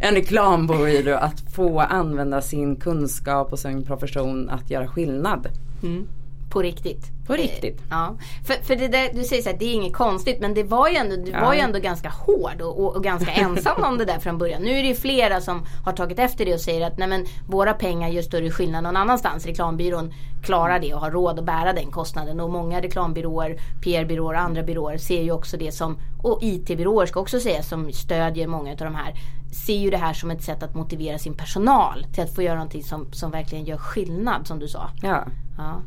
en 0.00 0.14
reklambyrå 0.14 1.16
att 1.16 1.40
få 1.54 1.80
använda 1.80 2.40
sin 2.40 2.76
kunskap 2.76 3.52
och 3.52 3.58
sin 3.58 3.84
profession 3.84 4.50
att 4.50 4.70
göra 4.70 4.86
skillnad. 4.86 5.48
Mm. 5.82 6.08
På 6.56 6.62
riktigt. 6.62 7.10
På 7.26 7.32
riktigt. 7.32 7.82
Ja. 7.90 8.16
För, 8.46 8.54
för 8.54 8.76
det 8.76 8.88
där, 8.88 9.10
du 9.14 9.24
säger 9.24 9.42
så 9.42 9.50
här, 9.50 9.56
det 9.58 9.64
är 9.64 9.74
inget 9.74 9.92
konstigt 9.92 10.40
men 10.40 10.54
det 10.54 10.62
var 10.62 10.88
ju 10.88 10.96
ändå, 10.96 11.16
du 11.16 11.30
ja. 11.30 11.40
var 11.40 11.54
ju 11.54 11.60
ändå 11.60 11.78
ganska 11.78 12.08
hård 12.08 12.60
och, 12.60 12.80
och, 12.80 12.96
och, 12.96 13.04
ganska 13.04 13.30
ensam 13.32 13.82
om 13.82 13.98
det 13.98 14.04
där 14.04 14.18
från 14.18 14.38
början. 14.38 14.62
Nu 14.62 14.70
är 14.70 14.82
det 14.82 14.88
ju 14.88 14.94
flera 14.94 15.40
som 15.40 15.66
har 15.84 15.92
tagit 15.92 16.18
efter 16.18 16.44
det 16.44 16.54
och 16.54 16.60
säger 16.60 16.86
att 16.86 16.98
nej 16.98 17.08
men 17.08 17.24
våra 17.46 17.72
pengar 17.72 18.08
gör 18.08 18.22
större 18.22 18.50
skillnad 18.50 18.82
någon 18.82 18.96
annanstans. 18.96 19.46
Reklambyrån 19.46 20.12
klarar 20.44 20.78
det 20.78 20.94
och 20.94 21.00
har 21.00 21.10
råd 21.10 21.38
att 21.38 21.44
bära 21.44 21.72
den 21.72 21.90
kostnaden. 21.90 22.40
Och 22.40 22.50
många 22.50 22.82
reklambyråer, 22.82 23.60
PR-byråer 23.84 24.34
och 24.34 24.40
andra 24.40 24.62
byråer 24.62 24.98
ser 24.98 25.22
ju 25.22 25.32
också 25.32 25.56
det 25.56 25.72
som, 25.72 25.98
och 26.22 26.38
IT-byråer 26.42 27.06
ska 27.06 27.20
också 27.20 27.40
säga 27.40 27.62
som 27.62 27.92
stödjer 27.92 28.46
många 28.46 28.70
av 28.70 28.76
de 28.76 28.94
här 28.94 29.14
ser 29.56 29.76
ju 29.76 29.90
det 29.90 29.96
här 29.96 30.12
som 30.12 30.30
ett 30.30 30.42
sätt 30.42 30.62
att 30.62 30.74
motivera 30.74 31.18
sin 31.18 31.34
personal 31.34 32.06
till 32.12 32.22
att 32.22 32.34
få 32.34 32.42
göra 32.42 32.54
någonting 32.54 32.82
som, 32.82 33.12
som 33.12 33.30
verkligen 33.30 33.64
gör 33.64 33.76
skillnad 33.76 34.46
som 34.46 34.58
du 34.58 34.68
sa. 34.68 34.90
Ja. 35.02 35.24
ja. 35.58 35.82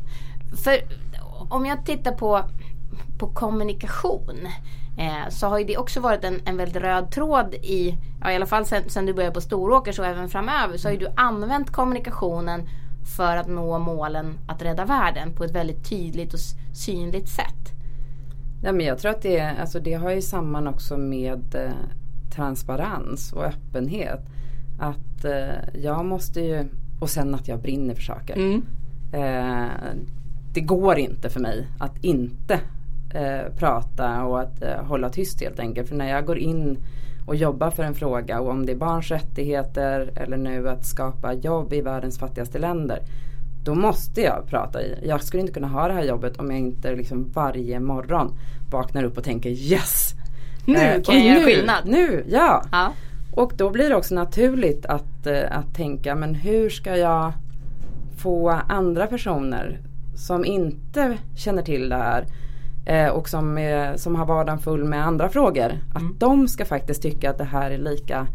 För 0.63 0.79
om 1.49 1.65
jag 1.65 1.85
tittar 1.85 2.11
på, 2.11 2.43
på 3.17 3.27
kommunikation 3.27 4.47
eh, 4.97 5.29
så 5.29 5.47
har 5.47 5.59
ju 5.59 5.65
det 5.65 5.77
också 5.77 5.99
varit 5.99 6.23
en, 6.23 6.41
en 6.45 6.57
väldigt 6.57 6.83
röd 6.83 7.11
tråd 7.11 7.53
i, 7.53 7.97
ja, 8.21 8.31
i 8.31 8.35
alla 8.35 8.45
fall 8.45 8.65
sen, 8.65 8.83
sen 8.87 9.05
du 9.05 9.13
började 9.13 9.33
på 9.33 9.41
Storåkers 9.41 9.99
och 9.99 10.05
även 10.05 10.29
framöver 10.29 10.77
så 10.77 10.87
har 10.87 10.93
ju 10.93 10.99
du 10.99 11.07
använt 11.15 11.71
kommunikationen 11.71 12.69
för 13.17 13.37
att 13.37 13.47
nå 13.47 13.79
målen 13.79 14.37
att 14.47 14.61
rädda 14.61 14.85
världen 14.85 15.33
på 15.33 15.43
ett 15.43 15.55
väldigt 15.55 15.89
tydligt 15.89 16.33
och 16.33 16.39
synligt 16.73 17.29
sätt. 17.29 17.73
Ja, 18.63 18.71
men 18.71 18.85
jag 18.85 18.99
tror 18.99 19.11
att 19.11 19.21
det, 19.21 19.41
alltså 19.41 19.79
det 19.79 19.93
har 19.93 20.11
ju 20.11 20.21
samman 20.21 20.67
också 20.67 20.97
med 20.97 21.55
eh, 21.55 21.71
transparens 22.35 23.33
och 23.33 23.43
öppenhet. 23.43 24.21
Att 24.79 25.25
eh, 25.25 25.81
jag 25.81 26.05
måste 26.05 26.41
ju, 26.41 26.65
och 26.99 27.09
sen 27.09 27.35
att 27.35 27.47
jag 27.47 27.59
brinner 27.59 27.95
för 27.95 28.01
saker. 28.01 28.35
Mm. 28.35 28.65
Eh, 29.11 29.69
det 30.53 30.61
går 30.61 30.99
inte 30.99 31.29
för 31.29 31.39
mig 31.39 31.67
att 31.77 32.03
inte 32.03 32.59
eh, 33.13 33.53
prata 33.57 34.23
och 34.23 34.41
att 34.41 34.61
eh, 34.61 34.83
hålla 34.83 35.09
tyst 35.09 35.41
helt 35.41 35.59
enkelt. 35.59 35.89
För 35.89 35.95
när 35.95 36.09
jag 36.09 36.25
går 36.25 36.37
in 36.37 36.77
och 37.25 37.35
jobbar 37.35 37.71
för 37.71 37.83
en 37.83 37.93
fråga 37.93 38.39
och 38.39 38.49
om 38.49 38.65
det 38.65 38.71
är 38.71 38.75
barns 38.75 39.11
rättigheter 39.11 40.11
eller 40.15 40.37
nu 40.37 40.69
att 40.69 40.85
skapa 40.85 41.33
jobb 41.33 41.73
i 41.73 41.81
världens 41.81 42.19
fattigaste 42.19 42.59
länder. 42.59 42.99
Då 43.63 43.75
måste 43.75 44.21
jag 44.21 44.47
prata. 44.47 44.79
Jag 45.03 45.23
skulle 45.23 45.41
inte 45.41 45.53
kunna 45.53 45.67
ha 45.67 45.87
det 45.87 45.93
här 45.93 46.03
jobbet 46.03 46.37
om 46.37 46.51
jag 46.51 46.59
inte 46.59 46.95
liksom 46.95 47.31
varje 47.33 47.79
morgon 47.79 48.33
vaknar 48.71 49.03
upp 49.03 49.17
och 49.17 49.23
tänker 49.23 49.49
yes! 49.49 50.13
Nu 50.65 50.75
eh, 50.75 51.01
kan 51.01 51.25
jag 51.25 51.25
göra 51.25 51.45
skillnad. 51.45 51.85
Nu, 51.85 52.25
ja. 52.27 52.63
ja. 52.71 52.93
Och 53.31 53.53
då 53.55 53.69
blir 53.69 53.89
det 53.89 53.95
också 53.95 54.15
naturligt 54.15 54.85
att, 54.85 55.27
eh, 55.27 55.57
att 55.57 55.75
tänka 55.75 56.15
men 56.15 56.35
hur 56.35 56.69
ska 56.69 56.97
jag 56.97 57.33
få 58.17 58.49
andra 58.67 59.07
personer 59.07 59.79
som 60.19 60.45
inte 60.45 61.17
känner 61.35 61.61
till 61.61 61.89
det 61.89 61.95
här 61.95 62.25
eh, 62.85 63.07
och 63.07 63.29
som, 63.29 63.57
är, 63.57 63.97
som 63.97 64.15
har 64.15 64.25
vardagen 64.25 64.59
full 64.59 64.83
med 64.83 65.05
andra 65.05 65.29
frågor. 65.29 65.79
Att 65.93 66.01
mm. 66.01 66.15
de 66.19 66.47
ska 66.47 66.65
faktiskt 66.65 67.01
tycka 67.01 67.29
att 67.29 67.37
det 67.37 67.43
här 67.43 67.71
är 67.71 67.77
lika 67.77 68.27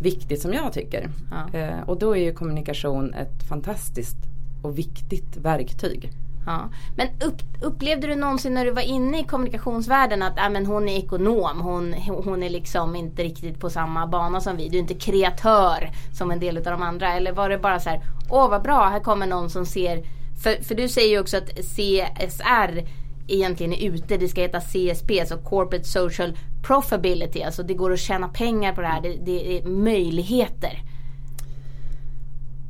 viktigt 0.00 0.42
som 0.42 0.52
jag 0.52 0.72
tycker. 0.72 1.10
Ja. 1.30 1.58
Eh, 1.58 1.80
och 1.86 1.98
då 1.98 2.16
är 2.16 2.20
ju 2.20 2.32
kommunikation 2.32 3.14
ett 3.14 3.48
fantastiskt 3.48 4.16
och 4.62 4.78
viktigt 4.78 5.36
verktyg. 5.36 6.10
Ja. 6.46 6.68
Men 6.96 7.08
upp, 7.24 7.42
upplevde 7.62 8.06
du 8.06 8.14
någonsin 8.14 8.54
när 8.54 8.64
du 8.64 8.70
var 8.70 8.82
inne 8.82 9.20
i 9.20 9.24
kommunikationsvärlden 9.24 10.22
att 10.22 10.38
äh, 10.38 10.50
men 10.50 10.66
hon 10.66 10.88
är 10.88 10.98
ekonom, 10.98 11.60
hon, 11.60 11.94
hon 12.24 12.42
är 12.42 12.50
liksom 12.50 12.96
inte 12.96 13.22
riktigt 13.22 13.60
på 13.60 13.70
samma 13.70 14.06
bana 14.06 14.40
som 14.40 14.56
vi. 14.56 14.68
Du 14.68 14.76
är 14.76 14.80
inte 14.80 14.94
kreatör 14.94 15.90
som 16.12 16.30
en 16.30 16.40
del 16.40 16.56
av 16.56 16.64
de 16.64 16.82
andra. 16.82 17.12
Eller 17.12 17.32
var 17.32 17.48
det 17.48 17.58
bara 17.58 17.80
så 17.80 17.90
här, 17.90 18.00
åh 18.30 18.50
vad 18.50 18.62
bra, 18.62 18.88
här 18.88 19.00
kommer 19.00 19.26
någon 19.26 19.50
som 19.50 19.66
ser 19.66 20.02
för, 20.42 20.62
för 20.62 20.74
du 20.74 20.88
säger 20.88 21.08
ju 21.08 21.20
också 21.20 21.36
att 21.36 21.48
CSR 21.48 22.88
egentligen 23.28 23.72
är 23.72 23.94
ute. 23.94 24.16
Det 24.16 24.28
ska 24.28 24.40
heta 24.40 24.60
CSP, 24.60 25.20
alltså 25.20 25.38
Corporate 25.38 25.84
Social 25.84 26.36
Profitability. 26.62 27.42
Alltså 27.42 27.62
det 27.62 27.74
går 27.74 27.92
att 27.92 27.98
tjäna 27.98 28.28
pengar 28.28 28.72
på 28.72 28.80
det 28.80 28.86
här. 28.86 29.02
Det, 29.02 29.16
det 29.24 29.58
är 29.58 29.66
möjligheter. 29.66 30.82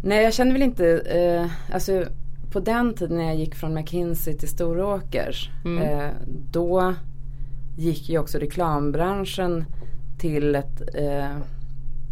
Nej 0.04 0.24
jag 0.24 0.34
känner 0.34 0.52
väl 0.52 0.62
inte, 0.62 0.98
eh, 0.98 1.74
alltså 1.74 2.04
på 2.52 2.60
den 2.60 2.94
tiden 2.94 3.16
när 3.16 3.24
jag 3.24 3.36
gick 3.36 3.54
från 3.54 3.74
McKinsey 3.74 4.34
till 4.34 4.48
Storåkers. 4.48 5.50
Mm. 5.64 5.82
Eh, 5.82 6.10
då 6.50 6.94
gick 7.78 8.08
ju 8.08 8.18
också 8.18 8.38
reklambranschen 8.38 9.64
till 10.18 10.54
ett, 10.54 10.94
eh, 10.94 11.36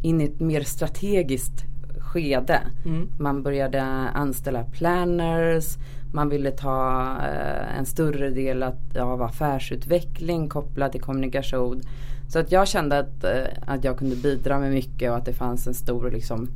in 0.03 0.21
i 0.21 0.25
ett 0.25 0.41
mer 0.41 0.61
strategiskt 0.61 1.70
skede. 2.11 2.61
Mm. 2.85 3.09
Man 3.19 3.43
började 3.43 3.83
anställa 4.15 4.65
planners, 4.65 5.79
man 6.13 6.29
ville 6.29 6.51
ta 6.51 7.01
eh, 7.19 7.79
en 7.79 7.87
större 7.87 8.31
del 8.31 8.63
av 8.99 9.23
affärsutveckling 9.23 10.49
kopplad 10.49 10.93
till 10.93 11.01
kommunikation. 11.01 11.81
Så 12.29 12.39
att 12.39 12.53
jag 12.53 12.69
kände 12.69 12.99
att, 12.99 13.25
eh, 13.25 13.45
att 13.67 13.85
jag 13.85 13.99
kunde 13.99 14.17
bidra 14.17 14.59
med 14.59 14.71
mycket 14.71 15.11
och 15.11 15.17
att 15.17 15.25
det 15.25 15.33
fanns 15.33 15.67
en 15.67 15.75
stor 15.75 16.11
liksom, 16.11 16.49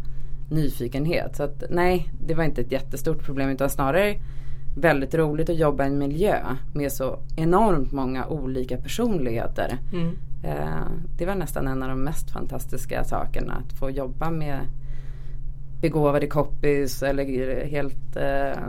nyfikenhet. 0.50 1.36
Så 1.36 1.42
att 1.42 1.64
nej, 1.70 2.12
det 2.26 2.34
var 2.34 2.44
inte 2.44 2.60
ett 2.60 2.72
jättestort 2.72 3.24
problem 3.24 3.50
utan 3.50 3.70
snarare 3.70 4.14
väldigt 4.76 5.14
roligt 5.14 5.50
att 5.50 5.56
jobba 5.56 5.84
i 5.84 5.86
en 5.86 5.98
miljö 5.98 6.36
med 6.72 6.92
så 6.92 7.18
enormt 7.36 7.92
många 7.92 8.26
olika 8.26 8.76
personligheter. 8.76 9.78
Mm. 9.92 10.18
Eh, 10.44 10.86
det 11.18 11.26
var 11.26 11.34
nästan 11.34 11.68
en 11.68 11.82
av 11.82 11.88
de 11.88 12.04
mest 12.04 12.30
fantastiska 12.30 13.04
sakerna 13.04 13.54
att 13.54 13.72
få 13.72 13.90
jobba 13.90 14.30
med 14.30 14.58
begåvade 15.84 16.26
copies 16.26 17.02
eller 17.02 17.24
helt 17.64 18.16
eh, 18.16 18.62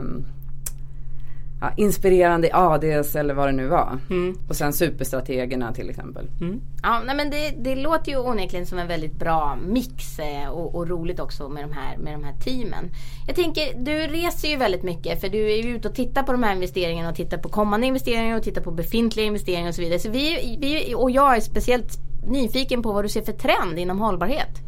ja, 1.60 1.70
inspirerande 1.76 2.50
ADs 2.52 3.16
eller 3.16 3.34
vad 3.34 3.48
det 3.48 3.52
nu 3.52 3.66
var. 3.66 3.98
Mm. 4.10 4.38
Och 4.48 4.56
sen 4.56 4.72
superstrategerna 4.72 5.72
till 5.72 5.90
exempel. 5.90 6.28
Mm. 6.40 6.60
Ja, 6.82 7.02
nej, 7.06 7.16
men 7.16 7.30
det, 7.30 7.54
det 7.58 7.74
låter 7.74 8.12
ju 8.12 8.18
onekligen 8.18 8.66
som 8.66 8.78
en 8.78 8.88
väldigt 8.88 9.12
bra 9.12 9.58
mix 9.66 10.18
eh, 10.18 10.48
och, 10.48 10.74
och, 10.74 10.88
roligt 10.88 11.20
också 11.20 11.48
med 11.48 11.64
de, 11.64 11.72
här, 11.72 11.96
med 11.96 12.14
de 12.14 12.24
här 12.24 12.34
teamen. 12.44 12.90
Jag 13.26 13.36
tänker, 13.36 13.78
du 13.78 13.92
reser 13.92 14.48
ju 14.48 14.56
väldigt 14.56 14.82
mycket 14.82 15.20
för 15.20 15.28
du 15.28 15.52
är 15.52 15.62
ju 15.62 15.76
ute 15.76 15.88
och 15.88 15.94
tittar 15.94 16.22
på 16.22 16.32
de 16.32 16.42
här 16.42 16.54
investeringarna 16.54 17.08
och 17.08 17.16
tittar 17.16 17.38
på 17.38 17.48
kommande 17.48 17.86
investeringar 17.86 18.36
och 18.36 18.42
tittar 18.42 18.62
på 18.62 18.70
befintliga 18.70 19.26
investeringar 19.26 19.68
och 19.68 19.74
så 19.74 19.82
vidare. 19.82 19.98
Så 19.98 20.10
vi, 20.10 20.58
vi, 20.60 20.94
och 20.94 21.10
jag 21.10 21.36
är 21.36 21.40
speciellt 21.40 21.98
nyfiken 22.26 22.82
på 22.82 22.92
vad 22.92 23.04
du 23.04 23.08
ser 23.08 23.22
för 23.22 23.32
trend 23.32 23.78
inom 23.78 23.98
hållbarhet. 23.98 24.65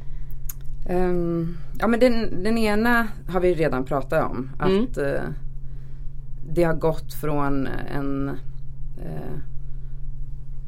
Um, 0.90 1.56
ja 1.78 1.86
men 1.86 2.00
den, 2.00 2.42
den 2.42 2.58
ena 2.58 3.08
har 3.28 3.40
vi 3.40 3.54
redan 3.54 3.84
pratat 3.84 4.30
om. 4.30 4.50
Mm. 4.62 4.82
Att 4.82 4.98
uh, 4.98 5.30
det 6.50 6.64
har 6.64 6.74
gått 6.74 7.14
från 7.14 7.66
en 7.66 8.28
uh, 8.98 9.38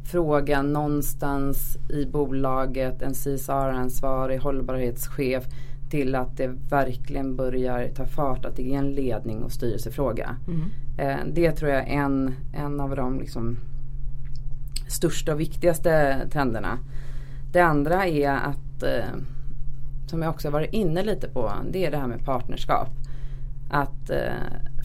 fråga 0.04 0.62
någonstans 0.62 1.76
i 1.90 2.06
bolaget, 2.06 3.02
en 3.02 3.14
CSR-ansvarig 3.14 4.38
hållbarhetschef 4.38 5.44
till 5.90 6.14
att 6.14 6.36
det 6.36 6.48
verkligen 6.70 7.36
börjar 7.36 7.88
ta 7.88 8.06
fart, 8.06 8.44
att 8.44 8.56
det 8.56 8.74
är 8.74 8.78
en 8.78 8.92
ledning 8.92 9.42
och 9.42 9.52
styrelsefråga. 9.52 10.36
Mm. 10.46 10.60
Uh, 11.00 11.32
det 11.32 11.52
tror 11.52 11.70
jag 11.70 11.80
är 11.80 11.92
en, 11.92 12.34
en 12.54 12.80
av 12.80 12.96
de 12.96 13.20
liksom 13.20 13.58
största 14.88 15.32
och 15.32 15.40
viktigaste 15.40 16.20
trenderna. 16.32 16.78
Det 17.52 17.60
andra 17.60 18.06
är 18.06 18.30
att 18.30 18.82
som 20.10 20.22
jag 20.22 20.30
också 20.30 20.50
varit 20.50 20.72
inne 20.72 21.02
lite 21.02 21.28
på, 21.28 21.52
det 21.70 21.86
är 21.86 21.90
det 21.90 21.96
här 21.96 22.06
med 22.06 22.24
partnerskap. 22.24 22.88
Att 23.70 24.10
eh, 24.10 24.18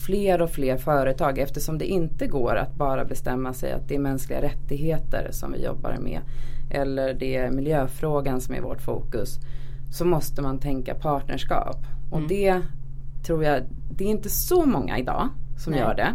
fler 0.05 0.41
och 0.41 0.49
fler 0.49 0.78
företag, 0.78 1.38
eftersom 1.38 1.78
det 1.78 1.86
inte 1.86 2.28
går 2.28 2.55
att 2.55 2.76
bara 2.76 3.05
bestämma 3.05 3.53
sig 3.53 3.71
att 3.71 3.88
det 3.88 3.95
är 3.95 3.99
mänskliga 3.99 4.41
rättigheter 4.41 5.28
som 5.32 5.51
vi 5.51 5.63
jobbar 5.63 5.97
med 6.01 6.21
eller 6.69 7.13
det 7.13 7.36
är 7.36 7.51
miljöfrågan 7.51 8.41
som 8.41 8.55
är 8.55 8.61
vårt 8.61 8.82
fokus. 8.82 9.39
Så 9.91 10.05
måste 10.05 10.41
man 10.41 10.59
tänka 10.59 10.95
partnerskap. 10.95 11.78
Och 12.11 12.17
mm. 12.17 12.28
det 12.28 12.61
tror 13.26 13.43
jag, 13.43 13.63
det 13.91 14.03
är 14.03 14.09
inte 14.09 14.30
så 14.30 14.65
många 14.65 14.97
idag 14.97 15.30
som 15.57 15.71
Nej. 15.71 15.80
gör 15.80 15.95
det. 15.95 16.13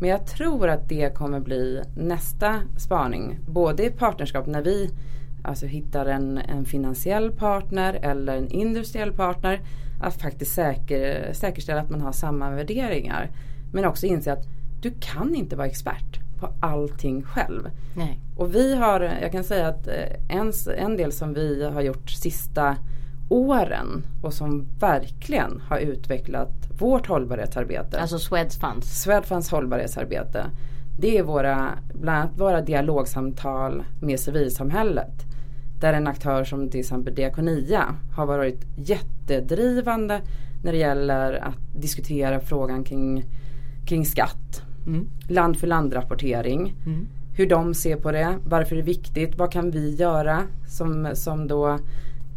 Men 0.00 0.10
jag 0.10 0.26
tror 0.26 0.68
att 0.68 0.88
det 0.88 1.14
kommer 1.14 1.40
bli 1.40 1.82
nästa 1.96 2.60
spaning. 2.76 3.38
Både 3.48 3.86
i 3.86 3.90
partnerskap 3.90 4.46
när 4.46 4.62
vi 4.62 4.90
alltså 5.42 5.66
hittar 5.66 6.06
en, 6.06 6.38
en 6.38 6.64
finansiell 6.64 7.32
partner 7.32 7.98
eller 8.02 8.36
en 8.36 8.48
industriell 8.48 9.12
partner. 9.12 9.60
Att 10.00 10.14
faktiskt 10.14 10.54
säker, 10.54 11.32
säkerställa 11.32 11.80
att 11.80 11.90
man 11.90 12.00
har 12.00 12.12
samma 12.12 12.50
värderingar. 12.50 13.30
Men 13.72 13.84
också 13.84 14.06
inse 14.06 14.32
att 14.32 14.46
du 14.80 14.92
kan 15.00 15.34
inte 15.34 15.56
vara 15.56 15.66
expert 15.66 16.20
på 16.40 16.52
allting 16.60 17.22
själv. 17.22 17.70
Nej. 17.96 18.20
Och 18.36 18.54
vi 18.54 18.74
har, 18.74 19.00
jag 19.00 19.32
kan 19.32 19.44
säga 19.44 19.68
att 19.68 19.88
eh, 19.88 20.38
en, 20.38 20.52
en 20.78 20.96
del 20.96 21.12
som 21.12 21.34
vi 21.34 21.64
har 21.64 21.80
gjort 21.80 22.10
sista 22.10 22.76
åren 23.28 24.06
och 24.22 24.34
som 24.34 24.66
verkligen 24.78 25.62
har 25.68 25.78
utvecklat 25.78 26.52
vårt 26.78 27.06
hållbarhetsarbete. 27.06 28.00
Alltså 28.00 28.18
Swedfunds. 28.18 29.02
Swedfunds 29.02 29.50
hållbarhetsarbete. 29.50 30.46
Det 31.00 31.18
är 31.18 31.22
våra, 31.22 31.78
bland 31.94 32.18
annat 32.18 32.40
våra 32.40 32.60
dialogsamtal 32.60 33.84
med 34.00 34.20
civilsamhället. 34.20 35.27
Där 35.80 35.92
en 35.92 36.06
aktör 36.06 36.44
som 36.44 36.68
till 36.68 36.80
exempel 36.80 37.14
Diakonia 37.14 37.94
har 38.16 38.26
varit 38.26 38.64
jättedrivande 38.76 40.20
när 40.64 40.72
det 40.72 40.78
gäller 40.78 41.32
att 41.32 41.80
diskutera 41.80 42.40
frågan 42.40 42.84
kring, 42.84 43.24
kring 43.86 44.06
skatt. 44.06 44.62
Mm. 44.86 45.08
Land 45.28 45.58
för 45.58 45.66
land 45.66 45.94
rapportering. 45.94 46.74
Mm. 46.86 47.06
Hur 47.36 47.46
de 47.46 47.74
ser 47.74 47.96
på 47.96 48.12
det, 48.12 48.38
varför 48.44 48.76
det 48.76 48.82
är 48.82 48.86
viktigt, 48.86 49.38
vad 49.38 49.52
kan 49.52 49.70
vi 49.70 49.94
göra 49.94 50.42
som, 50.68 51.10
som 51.14 51.48
då 51.48 51.68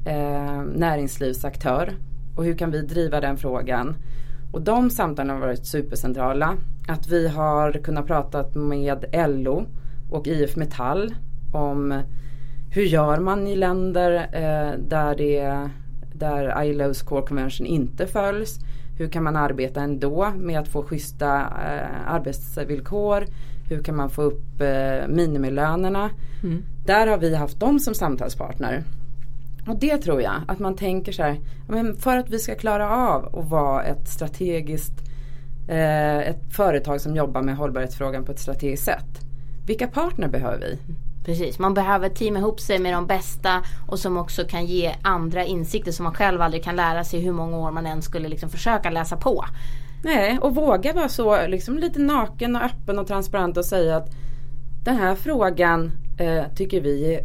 eh, 0.05 0.61
näringslivsaktör 0.75 1.93
och 2.35 2.45
hur 2.45 2.57
kan 2.57 2.71
vi 2.71 2.81
driva 2.81 3.21
den 3.21 3.37
frågan. 3.37 3.95
Och 4.51 4.61
de 4.61 4.89
samtalen 4.89 5.35
har 5.35 5.41
varit 5.41 5.65
supercentrala. 5.65 6.57
Att 6.87 7.07
vi 7.07 7.27
har 7.27 7.71
kunnat 7.71 8.07
prata 8.07 8.59
med 8.59 9.05
LO 9.13 9.65
och 10.09 10.27
IF 10.27 10.55
Metall 10.55 11.15
om 11.51 12.01
hur 12.73 12.83
gör 12.83 13.19
man 13.19 13.47
i 13.47 13.55
länder 13.55 14.11
eh, 14.33 14.79
där, 14.79 15.15
det, 15.15 15.69
där 16.13 16.55
ILO's 16.55 17.05
Core 17.05 17.27
Convention 17.27 17.67
inte 17.67 18.07
följs? 18.07 18.59
Hur 18.97 19.07
kan 19.07 19.23
man 19.23 19.35
arbeta 19.35 19.81
ändå 19.81 20.31
med 20.35 20.59
att 20.59 20.67
få 20.67 20.83
schyssta 20.83 21.39
eh, 21.39 22.13
arbetsvillkor? 22.13 23.25
Hur 23.69 23.83
kan 23.83 23.95
man 23.95 24.09
få 24.09 24.21
upp 24.21 24.61
eh, 24.61 25.07
minimilönerna? 25.07 26.09
Mm. 26.43 26.63
Där 26.85 27.07
har 27.07 27.17
vi 27.17 27.35
haft 27.35 27.59
dem 27.59 27.79
som 27.79 27.93
samtalspartner. 27.93 28.83
Och 29.67 29.79
det 29.79 29.97
tror 29.97 30.21
jag, 30.21 30.35
att 30.47 30.59
man 30.59 30.75
tänker 30.75 31.11
så 31.11 31.23
här, 31.23 31.37
för 31.99 32.17
att 32.17 32.29
vi 32.29 32.39
ska 32.39 32.55
klara 32.55 32.89
av 32.89 33.39
att 33.39 33.49
vara 33.49 33.83
ett 33.83 34.07
strategiskt 34.07 34.93
eh, 35.67 36.17
ett 36.17 36.53
företag 36.53 37.01
som 37.01 37.15
jobbar 37.15 37.41
med 37.41 37.57
hållbarhetsfrågan 37.57 38.25
på 38.25 38.31
ett 38.31 38.39
strategiskt 38.39 38.85
sätt. 38.85 39.19
Vilka 39.67 39.87
partner 39.87 40.27
behöver 40.27 40.59
vi? 40.59 40.79
Precis, 41.25 41.59
man 41.59 41.73
behöver 41.73 42.09
teama 42.09 42.39
ihop 42.39 42.59
sig 42.59 42.79
med 42.79 42.93
de 42.93 43.07
bästa 43.07 43.63
och 43.87 43.99
som 43.99 44.17
också 44.17 44.43
kan 44.43 44.65
ge 44.65 44.95
andra 45.01 45.45
insikter 45.45 45.91
som 45.91 46.03
man 46.03 46.13
själv 46.13 46.41
aldrig 46.41 46.63
kan 46.63 46.75
lära 46.75 47.03
sig 47.03 47.19
hur 47.19 47.31
många 47.31 47.57
år 47.57 47.71
man 47.71 47.85
än 47.85 48.01
skulle 48.01 48.27
liksom 48.27 48.49
försöka 48.49 48.89
läsa 48.89 49.17
på. 49.17 49.45
Nej, 50.03 50.39
och 50.41 50.55
våga 50.55 50.93
vara 50.93 51.09
så 51.09 51.47
liksom 51.47 51.77
lite 51.77 51.99
naken 51.99 52.55
och 52.55 52.61
öppen 52.61 52.99
och 52.99 53.07
transparent 53.07 53.57
och 53.57 53.65
säga 53.65 53.97
att 53.97 54.09
den 54.83 54.95
här 54.95 55.15
frågan 55.15 55.91
eh, 56.19 56.43
tycker 56.55 56.81
vi 56.81 57.15
är 57.15 57.21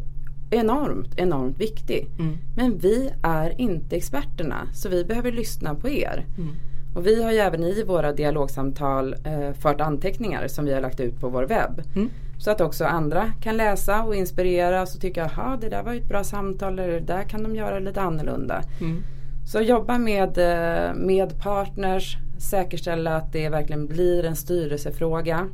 enormt, 0.50 1.18
enormt 1.18 1.60
viktig. 1.60 2.08
Mm. 2.18 2.38
Men 2.56 2.78
vi 2.78 3.10
är 3.22 3.60
inte 3.60 3.96
experterna 3.96 4.68
så 4.74 4.88
vi 4.88 5.04
behöver 5.04 5.32
lyssna 5.32 5.74
på 5.74 5.88
er. 5.88 6.24
Mm. 6.38 6.54
Och 6.94 7.06
vi 7.06 7.22
har 7.22 7.32
ju 7.32 7.38
även 7.38 7.62
i 7.64 7.82
våra 7.82 8.12
dialogsamtal 8.12 9.14
eh, 9.24 9.52
fört 9.52 9.80
anteckningar 9.80 10.48
som 10.48 10.64
vi 10.64 10.72
har 10.72 10.80
lagt 10.80 11.00
ut 11.00 11.20
på 11.20 11.28
vår 11.28 11.42
webb. 11.42 11.82
Mm. 11.94 12.10
Så 12.46 12.50
att 12.50 12.60
också 12.60 12.84
andra 12.84 13.32
kan 13.40 13.56
läsa 13.56 14.02
och 14.02 14.14
inspireras 14.14 14.94
och 14.94 15.00
tycka 15.00 15.24
att 15.24 15.60
det 15.60 15.68
där 15.68 15.82
var 15.82 15.94
ett 15.94 16.08
bra 16.08 16.24
samtal 16.24 16.78
eller 16.78 17.00
där 17.00 17.22
kan 17.22 17.42
de 17.42 17.56
göra 17.56 17.78
lite 17.78 18.00
annorlunda. 18.00 18.62
Mm. 18.80 19.02
Så 19.46 19.60
jobba 19.60 19.98
med, 19.98 20.38
eh, 20.38 20.94
med 20.94 21.38
partners, 21.38 22.16
säkerställa 22.38 23.16
att 23.16 23.32
det 23.32 23.48
verkligen 23.48 23.86
blir 23.86 24.24
en 24.24 24.36
styrelsefråga. 24.36 25.48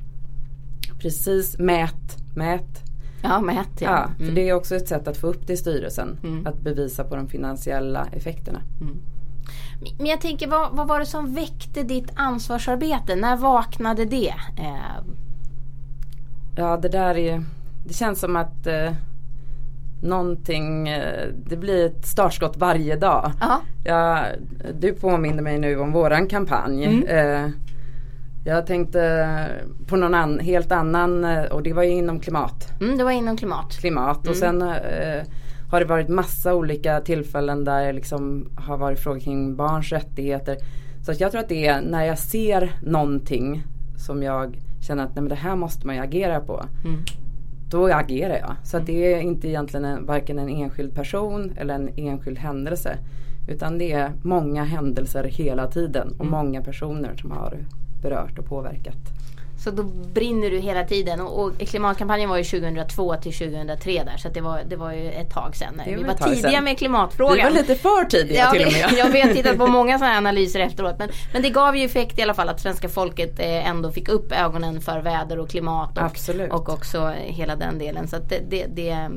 Precis, 1.03 1.59
mät, 1.59 2.16
mät. 2.36 2.82
Ja, 3.22 3.40
mät 3.40 3.80
ja. 3.80 3.90
ja 3.90 4.11
för 4.16 4.22
mm. 4.22 4.34
det 4.34 4.49
är 4.49 4.55
också 4.55 4.76
ett 4.76 4.88
sätt 4.88 5.09
att 5.09 5.16
få 5.16 5.26
upp 5.26 5.47
det 5.47 5.53
i 5.53 5.57
styrelsen. 5.57 6.18
Mm. 6.22 6.47
Att 6.47 6.61
bevisa 6.61 7.05
på 7.05 7.16
de 7.16 7.28
finansiella 7.28 8.07
effekterna. 8.12 8.61
Mm. 8.80 8.97
Men 9.99 10.07
jag 10.07 10.20
tänker, 10.20 10.49
vad, 10.49 10.76
vad, 10.76 10.88
var 10.88 11.01
det 11.01 11.07
som 11.07 11.34
väckte 11.34 11.82
ditt 11.82 12.11
ansvarsarbete? 12.14 13.16
När 13.16 13.36
vaknade 13.36 14.05
det? 14.05 14.34
Eh, 14.59 15.05
Ja 16.57 16.76
det 16.76 16.88
där 16.88 17.16
är 17.18 17.44
Det 17.86 17.94
känns 17.94 18.20
som 18.20 18.36
att 18.36 18.66
eh, 18.66 18.92
Någonting 20.03 20.88
eh, 20.88 21.28
Det 21.46 21.57
blir 21.57 21.86
ett 21.86 22.07
startskott 22.07 22.57
varje 22.57 22.96
dag. 22.96 23.32
Ja, 23.84 24.24
du 24.80 24.92
påminner 24.92 25.42
mig 25.42 25.59
nu 25.59 25.78
om 25.78 25.92
våran 25.92 26.26
kampanj. 26.28 26.84
Mm. 26.84 27.07
Eh, 27.07 27.50
jag 28.44 28.66
tänkte 28.66 29.48
på 29.86 29.96
någon 29.96 30.14
an, 30.14 30.38
helt 30.38 30.72
annan 30.72 31.24
eh, 31.24 31.44
och 31.44 31.62
det 31.62 31.72
var 31.72 31.82
inom 31.82 32.20
klimat. 32.20 32.80
Mm, 32.80 32.98
det 32.98 33.05
var 33.05 33.11
inom 33.11 33.36
klimat. 33.36 33.76
Klimat 33.80 34.18
och 34.18 34.36
mm. 34.36 34.38
sen 34.38 34.62
eh, 34.62 35.22
har 35.70 35.80
det 35.80 35.86
varit 35.86 36.09
massa 36.09 36.55
olika 36.55 37.00
tillfällen 37.00 37.64
där 37.64 37.86
det 37.86 37.92
liksom 37.92 38.48
har 38.57 38.76
varit 38.76 38.98
frågor 38.98 39.20
kring 39.20 39.57
barns 39.57 39.92
rättigheter. 39.92 40.57
Så 41.07 41.12
jag 41.18 41.30
tror 41.32 41.40
att 41.40 41.48
det 41.48 41.66
är 41.66 41.80
när 41.80 42.05
jag 42.05 42.18
ser 42.18 42.72
någonting 42.82 43.62
som 43.96 44.22
jag 44.22 44.57
känner 44.83 45.05
att 45.05 45.14
nej, 45.14 45.22
men 45.22 45.28
det 45.28 45.35
här 45.35 45.57
måste 45.57 45.87
man 45.87 45.97
ju 45.97 46.03
agera 46.03 46.41
på. 46.41 46.64
Mm. 46.85 47.01
Då 47.70 47.87
agerar 47.87 48.39
jag. 48.39 48.57
Så 48.64 48.76
att 48.76 48.87
det 48.87 49.14
är 49.14 49.20
inte 49.20 49.49
egentligen 49.49 49.85
en, 49.85 50.07
varken 50.07 50.39
en 50.39 50.49
enskild 50.49 50.95
person 50.95 51.53
eller 51.57 51.74
en 51.74 51.91
enskild 51.97 52.39
händelse. 52.39 52.99
Utan 53.49 53.78
det 53.78 53.93
är 53.93 54.12
många 54.22 54.64
händelser 54.64 55.24
hela 55.24 55.66
tiden 55.66 56.09
och 56.09 56.26
mm. 56.26 56.30
många 56.30 56.62
personer 56.62 57.16
som 57.16 57.30
har 57.30 57.59
berört 58.03 58.39
och 58.39 58.47
påverkat. 58.47 58.99
Så 59.65 59.71
då 59.71 59.83
brinner 59.83 60.51
du 60.51 60.59
hela 60.59 60.85
tiden 60.85 61.21
och, 61.21 61.45
och 61.45 61.59
klimatkampanjen 61.59 62.29
var 62.29 62.37
ju 62.37 62.45
2002 62.45 63.17
till 63.17 63.33
2003 63.33 64.05
där 64.05 64.17
så 64.17 64.29
det, 64.29 64.41
var, 64.41 64.61
det 64.69 64.77
var 64.77 64.93
ju 64.93 65.11
ett 65.11 65.31
tag 65.31 65.57
sedan. 65.57 65.83
Vi 65.87 65.95
var, 65.95 66.05
var 66.05 66.15
tidiga 66.15 66.51
sedan. 66.51 66.65
med 66.65 66.79
klimatfrågan. 66.79 67.37
Vi 67.37 67.43
var 67.43 67.51
lite 67.51 67.75
för 67.75 68.05
tidiga 68.05 68.39
ja, 68.39 68.51
till 68.51 68.67
och 68.67 68.73
med. 68.73 68.99
jag 68.99 69.11
vet 69.11 69.37
tittat 69.37 69.59
på 69.59 69.67
många 69.79 69.99
sådana 69.99 70.17
analyser 70.17 70.61
efteråt 70.61 70.99
men, 70.99 71.09
men 71.33 71.43
det 71.43 71.51
gav 71.51 71.77
ju 71.77 71.85
effekt 71.85 72.19
i 72.19 72.23
alla 72.23 72.35
fall 72.35 72.49
att 72.49 72.61
svenska 72.61 72.89
folket 72.89 73.39
eh, 73.39 73.69
ändå 73.69 73.93
fick 73.93 74.09
upp 74.09 74.33
ögonen 74.33 74.81
för 74.81 75.01
väder 75.01 75.39
och 75.39 75.51
klimat 75.51 75.99
och, 75.99 76.61
och 76.61 76.69
också 76.69 77.13
hela 77.17 77.57
den 77.57 77.79
delen. 77.79 78.09
Så 78.09 78.17
det, 78.29 78.41
det, 78.49 78.67
det 78.67 79.11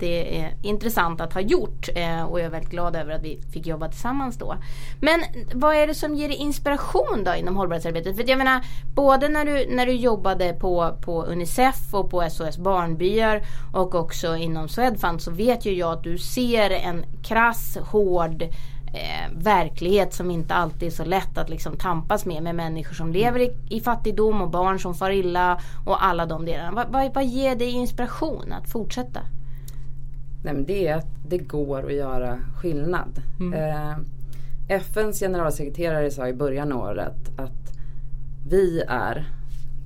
det 0.00 0.40
är 0.40 0.54
intressant 0.62 1.20
att 1.20 1.32
ha 1.32 1.40
gjort 1.40 1.88
eh, 1.94 2.22
och 2.22 2.40
jag 2.40 2.46
är 2.46 2.50
väldigt 2.50 2.70
glad 2.70 2.96
över 2.96 3.12
att 3.12 3.22
vi 3.22 3.40
fick 3.52 3.66
jobba 3.66 3.88
tillsammans 3.88 4.36
då. 4.36 4.56
Men 5.00 5.20
vad 5.54 5.76
är 5.76 5.86
det 5.86 5.94
som 5.94 6.14
ger 6.14 6.28
dig 6.28 6.36
inspiration 6.36 7.24
då 7.24 7.34
inom 7.34 7.56
hållbarhetsarbetet? 7.56 8.16
För 8.16 8.28
jag 8.28 8.38
menar 8.38 8.64
både 8.94 9.28
när 9.28 9.44
du, 9.44 9.66
när 9.74 9.86
du 9.86 9.92
jobbade 9.92 10.52
på, 10.52 10.96
på 11.00 11.24
Unicef 11.24 11.94
och 11.94 12.10
på 12.10 12.30
SOS 12.30 12.58
Barnbyar 12.58 13.42
och 13.72 13.94
också 13.94 14.36
inom 14.36 14.68
Swedfund 14.68 15.22
så 15.22 15.30
vet 15.30 15.66
ju 15.66 15.72
jag 15.72 15.92
att 15.92 16.02
du 16.02 16.18
ser 16.18 16.70
en 16.70 17.04
krass, 17.22 17.78
hård 17.82 18.42
eh, 18.42 19.32
verklighet 19.32 20.14
som 20.14 20.30
inte 20.30 20.54
alltid 20.54 20.88
är 20.88 20.90
så 20.92 21.04
lätt 21.04 21.38
att 21.38 21.48
liksom 21.48 21.76
tampas 21.76 22.24
med. 22.24 22.42
Med 22.42 22.54
människor 22.54 22.94
som 22.94 23.12
lever 23.12 23.40
i, 23.40 23.56
i 23.70 23.80
fattigdom 23.80 24.42
och 24.42 24.50
barn 24.50 24.78
som 24.80 24.94
far 24.94 25.10
illa 25.10 25.60
och 25.86 26.04
alla 26.04 26.26
de 26.26 26.44
delarna. 26.44 26.72
Vad, 26.72 26.92
vad, 26.92 27.14
vad 27.14 27.24
ger 27.24 27.56
dig 27.56 27.70
inspiration 27.70 28.52
att 28.52 28.72
fortsätta? 28.72 29.20
Nej, 30.44 30.54
men 30.54 30.64
det 30.64 30.88
är 30.88 30.96
att 30.96 31.08
det 31.28 31.38
går 31.38 31.86
att 31.86 31.94
göra 31.94 32.38
skillnad. 32.56 33.22
Mm. 33.40 33.52
Eh, 33.52 33.96
FNs 34.68 35.20
generalsekreterare 35.20 36.10
sa 36.10 36.28
i 36.28 36.34
början 36.34 36.72
av 36.72 36.80
året 36.80 37.38
att 37.38 37.72
vi 38.48 38.82
är, 38.88 39.28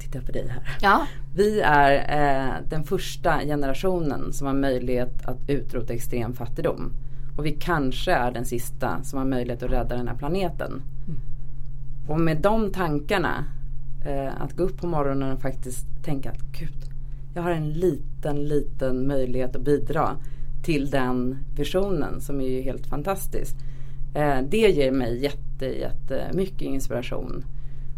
titta 0.00 0.20
på 0.20 0.32
dig 0.32 0.48
här. 0.48 0.78
Ja. 0.80 1.06
Vi 1.34 1.60
är 1.60 1.92
eh, 1.92 2.54
den 2.68 2.84
första 2.84 3.40
generationen 3.40 4.32
som 4.32 4.46
har 4.46 4.54
möjlighet 4.54 5.26
att 5.26 5.38
utrota 5.46 5.92
extrem 5.92 6.32
fattigdom. 6.32 6.92
Och 7.36 7.46
vi 7.46 7.50
kanske 7.50 8.12
är 8.12 8.30
den 8.32 8.44
sista 8.44 9.02
som 9.02 9.18
har 9.18 9.26
möjlighet 9.26 9.62
att 9.62 9.70
rädda 9.70 9.96
den 9.96 10.08
här 10.08 10.16
planeten. 10.16 10.82
Mm. 11.06 11.20
Och 12.08 12.20
med 12.20 12.36
de 12.36 12.72
tankarna, 12.72 13.44
eh, 14.04 14.42
att 14.42 14.56
gå 14.56 14.62
upp 14.62 14.80
på 14.80 14.86
morgonen 14.86 15.32
och 15.32 15.40
faktiskt 15.40 15.86
tänka 16.04 16.30
att 16.30 16.40
gud, 16.58 16.84
jag 17.34 17.42
har 17.42 17.50
en 17.50 17.72
liten, 17.72 18.48
liten 18.48 19.06
möjlighet 19.06 19.56
att 19.56 19.62
bidra 19.62 20.16
till 20.62 20.90
den 20.90 21.38
visionen 21.56 22.20
som 22.20 22.40
är 22.40 22.48
ju 22.48 22.62
helt 22.62 22.86
fantastisk. 22.86 23.56
Eh, 24.14 24.38
det 24.48 24.70
ger 24.70 24.92
mig 24.92 25.22
jätte, 25.22 25.66
jättemycket 25.66 26.62
inspiration. 26.62 27.44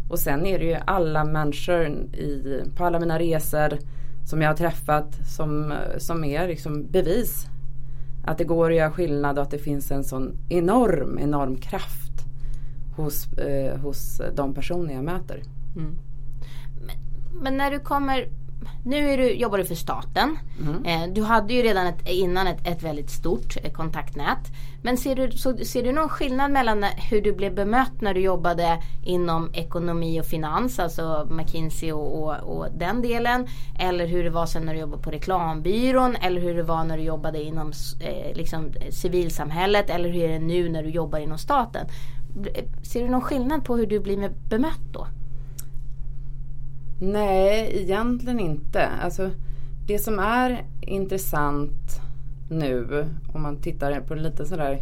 Och 0.09 0.19
sen 0.19 0.45
är 0.45 0.59
det 0.59 0.65
ju 0.65 0.77
alla 0.85 1.25
människor 1.25 1.87
i, 2.13 2.61
på 2.75 2.85
alla 2.85 2.99
mina 2.99 3.19
resor 3.19 3.77
som 4.25 4.41
jag 4.41 4.49
har 4.49 4.55
träffat 4.55 5.15
som, 5.27 5.73
som 5.97 6.23
är 6.23 6.47
liksom 6.47 6.87
bevis 6.91 7.47
att 8.25 8.37
det 8.37 8.43
går 8.43 8.71
att 8.71 8.77
göra 8.77 8.91
skillnad 8.91 9.37
och 9.37 9.43
att 9.43 9.51
det 9.51 9.57
finns 9.57 9.91
en 9.91 10.03
sån 10.03 10.37
enorm, 10.49 11.19
enorm 11.19 11.57
kraft 11.57 12.11
hos, 12.95 13.33
eh, 13.33 13.77
hos 13.77 14.21
de 14.35 14.53
personer 14.53 14.93
jag 14.93 15.03
möter. 15.03 15.43
Mm. 15.75 15.97
Men, 16.85 16.95
men, 17.41 17.57
när 17.57 17.71
du 17.71 17.79
kommer 17.79 18.27
nu 18.85 19.09
är 19.09 19.17
du, 19.17 19.33
jobbar 19.33 19.57
du 19.57 19.65
för 19.65 19.75
staten. 19.75 20.37
Mm. 20.61 20.85
Eh, 20.85 21.13
du 21.13 21.23
hade 21.23 21.53
ju 21.53 21.61
redan 21.61 21.87
ett, 21.87 22.09
innan 22.09 22.47
ett, 22.47 22.67
ett 22.67 22.83
väldigt 22.83 23.09
stort 23.09 23.57
eh, 23.63 23.71
kontaktnät. 23.71 24.51
Men 24.81 24.97
ser 24.97 25.15
du, 25.15 25.31
så, 25.31 25.57
ser 25.57 25.83
du 25.83 25.91
någon 25.91 26.09
skillnad 26.09 26.51
mellan 26.51 26.83
hur 26.83 27.21
du 27.21 27.33
blev 27.33 27.55
bemött 27.55 28.01
när 28.01 28.13
du 28.13 28.19
jobbade 28.19 28.81
inom 29.03 29.49
ekonomi 29.53 30.21
och 30.21 30.25
finans, 30.25 30.79
alltså 30.79 31.27
McKinsey 31.31 31.91
och, 31.91 32.23
och, 32.23 32.57
och, 32.57 32.67
den 32.77 33.01
delen. 33.01 33.47
Eller 33.79 34.07
hur 34.07 34.23
det 34.23 34.29
var 34.29 34.45
sen 34.45 34.63
när 34.63 34.73
du 34.73 34.79
jobbade 34.79 35.03
på 35.03 35.11
reklambyrån. 35.11 36.15
Eller 36.15 36.41
hur 36.41 36.55
det 36.55 36.63
var 36.63 36.83
när 36.83 36.97
du 36.97 37.03
jobbade 37.03 37.43
inom 37.43 37.71
eh, 37.99 38.35
liksom, 38.35 38.71
civilsamhället. 38.89 39.89
Eller 39.89 40.09
hur 40.09 40.23
är 40.23 40.29
det 40.29 40.39
nu 40.39 40.69
när 40.69 40.83
du 40.83 40.89
jobbar 40.89 41.19
inom 41.19 41.37
staten. 41.37 41.87
Ser 42.83 43.01
du 43.01 43.09
någon 43.09 43.21
skillnad 43.21 43.65
på 43.65 43.77
hur 43.77 43.85
du 43.85 43.99
blir 43.99 44.31
bemött 44.49 44.93
då? 44.93 45.07
Nej, 46.99 47.81
egentligen 47.81 48.39
inte. 48.39 48.87
Alltså, 48.87 49.31
det 49.87 49.99
som 49.99 50.19
är 50.19 50.65
intressant 50.81 52.01
nu 52.49 53.05
om 53.33 53.41
man 53.41 53.61
tittar 53.61 53.99
på 53.99 54.15
lite 54.15 54.45
sådär 54.45 54.81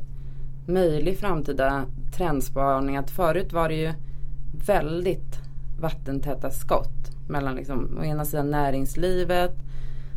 möjlig 0.66 1.18
framtida 1.18 1.86
trendspaning 2.16 2.98
att 2.98 3.12
förut 3.12 3.54
var 3.54 3.70
det 3.70 3.76
ju 3.76 3.94
väldigt 4.66 5.40
vattentäta 5.80 6.52
skott 6.52 7.12
mellan 7.28 7.56
liksom, 7.56 7.98
å 8.00 8.04
ena 8.04 8.26
sidan 8.26 8.52
näringslivet 8.52 9.56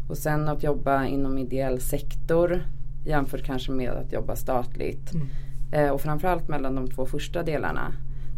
och 0.08 0.18
sen 0.18 0.48
att 0.48 0.62
jobba 0.62 1.04
inom 1.04 1.38
ideell 1.38 1.80
sektor 1.80 2.62
jämfört 3.06 3.44
kanske 3.44 3.72
med 3.72 3.90
att 3.90 4.12
jobba 4.12 4.36
statligt. 4.36 5.14
Mm. 5.14 5.26
Eh, 5.72 5.90
och 5.90 6.00
framförallt 6.00 6.48
mellan 6.48 6.74
de 6.74 6.88
två 6.88 7.06
första 7.06 7.42
delarna. 7.42 7.92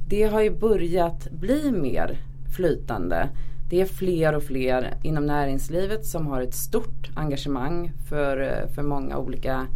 Det 0.09 0.23
har 0.23 0.41
ju 0.41 0.51
börjat 0.51 1.31
bli 1.31 1.73
mer 1.73 2.19
flytande. 2.57 3.29
Det 3.71 3.81
är 3.81 3.85
fler 3.87 4.35
och 4.35 4.43
fler 4.43 4.95
inom 5.03 5.27
näringslivet 5.27 6.07
som 6.07 6.27
har 6.27 6.41
ett 6.41 6.55
stort 6.55 7.11
engagemang 7.15 7.93
för, 8.09 8.41
eh, 8.41 8.75
för 8.75 8.83
många 8.83 9.19
olika 9.19 9.67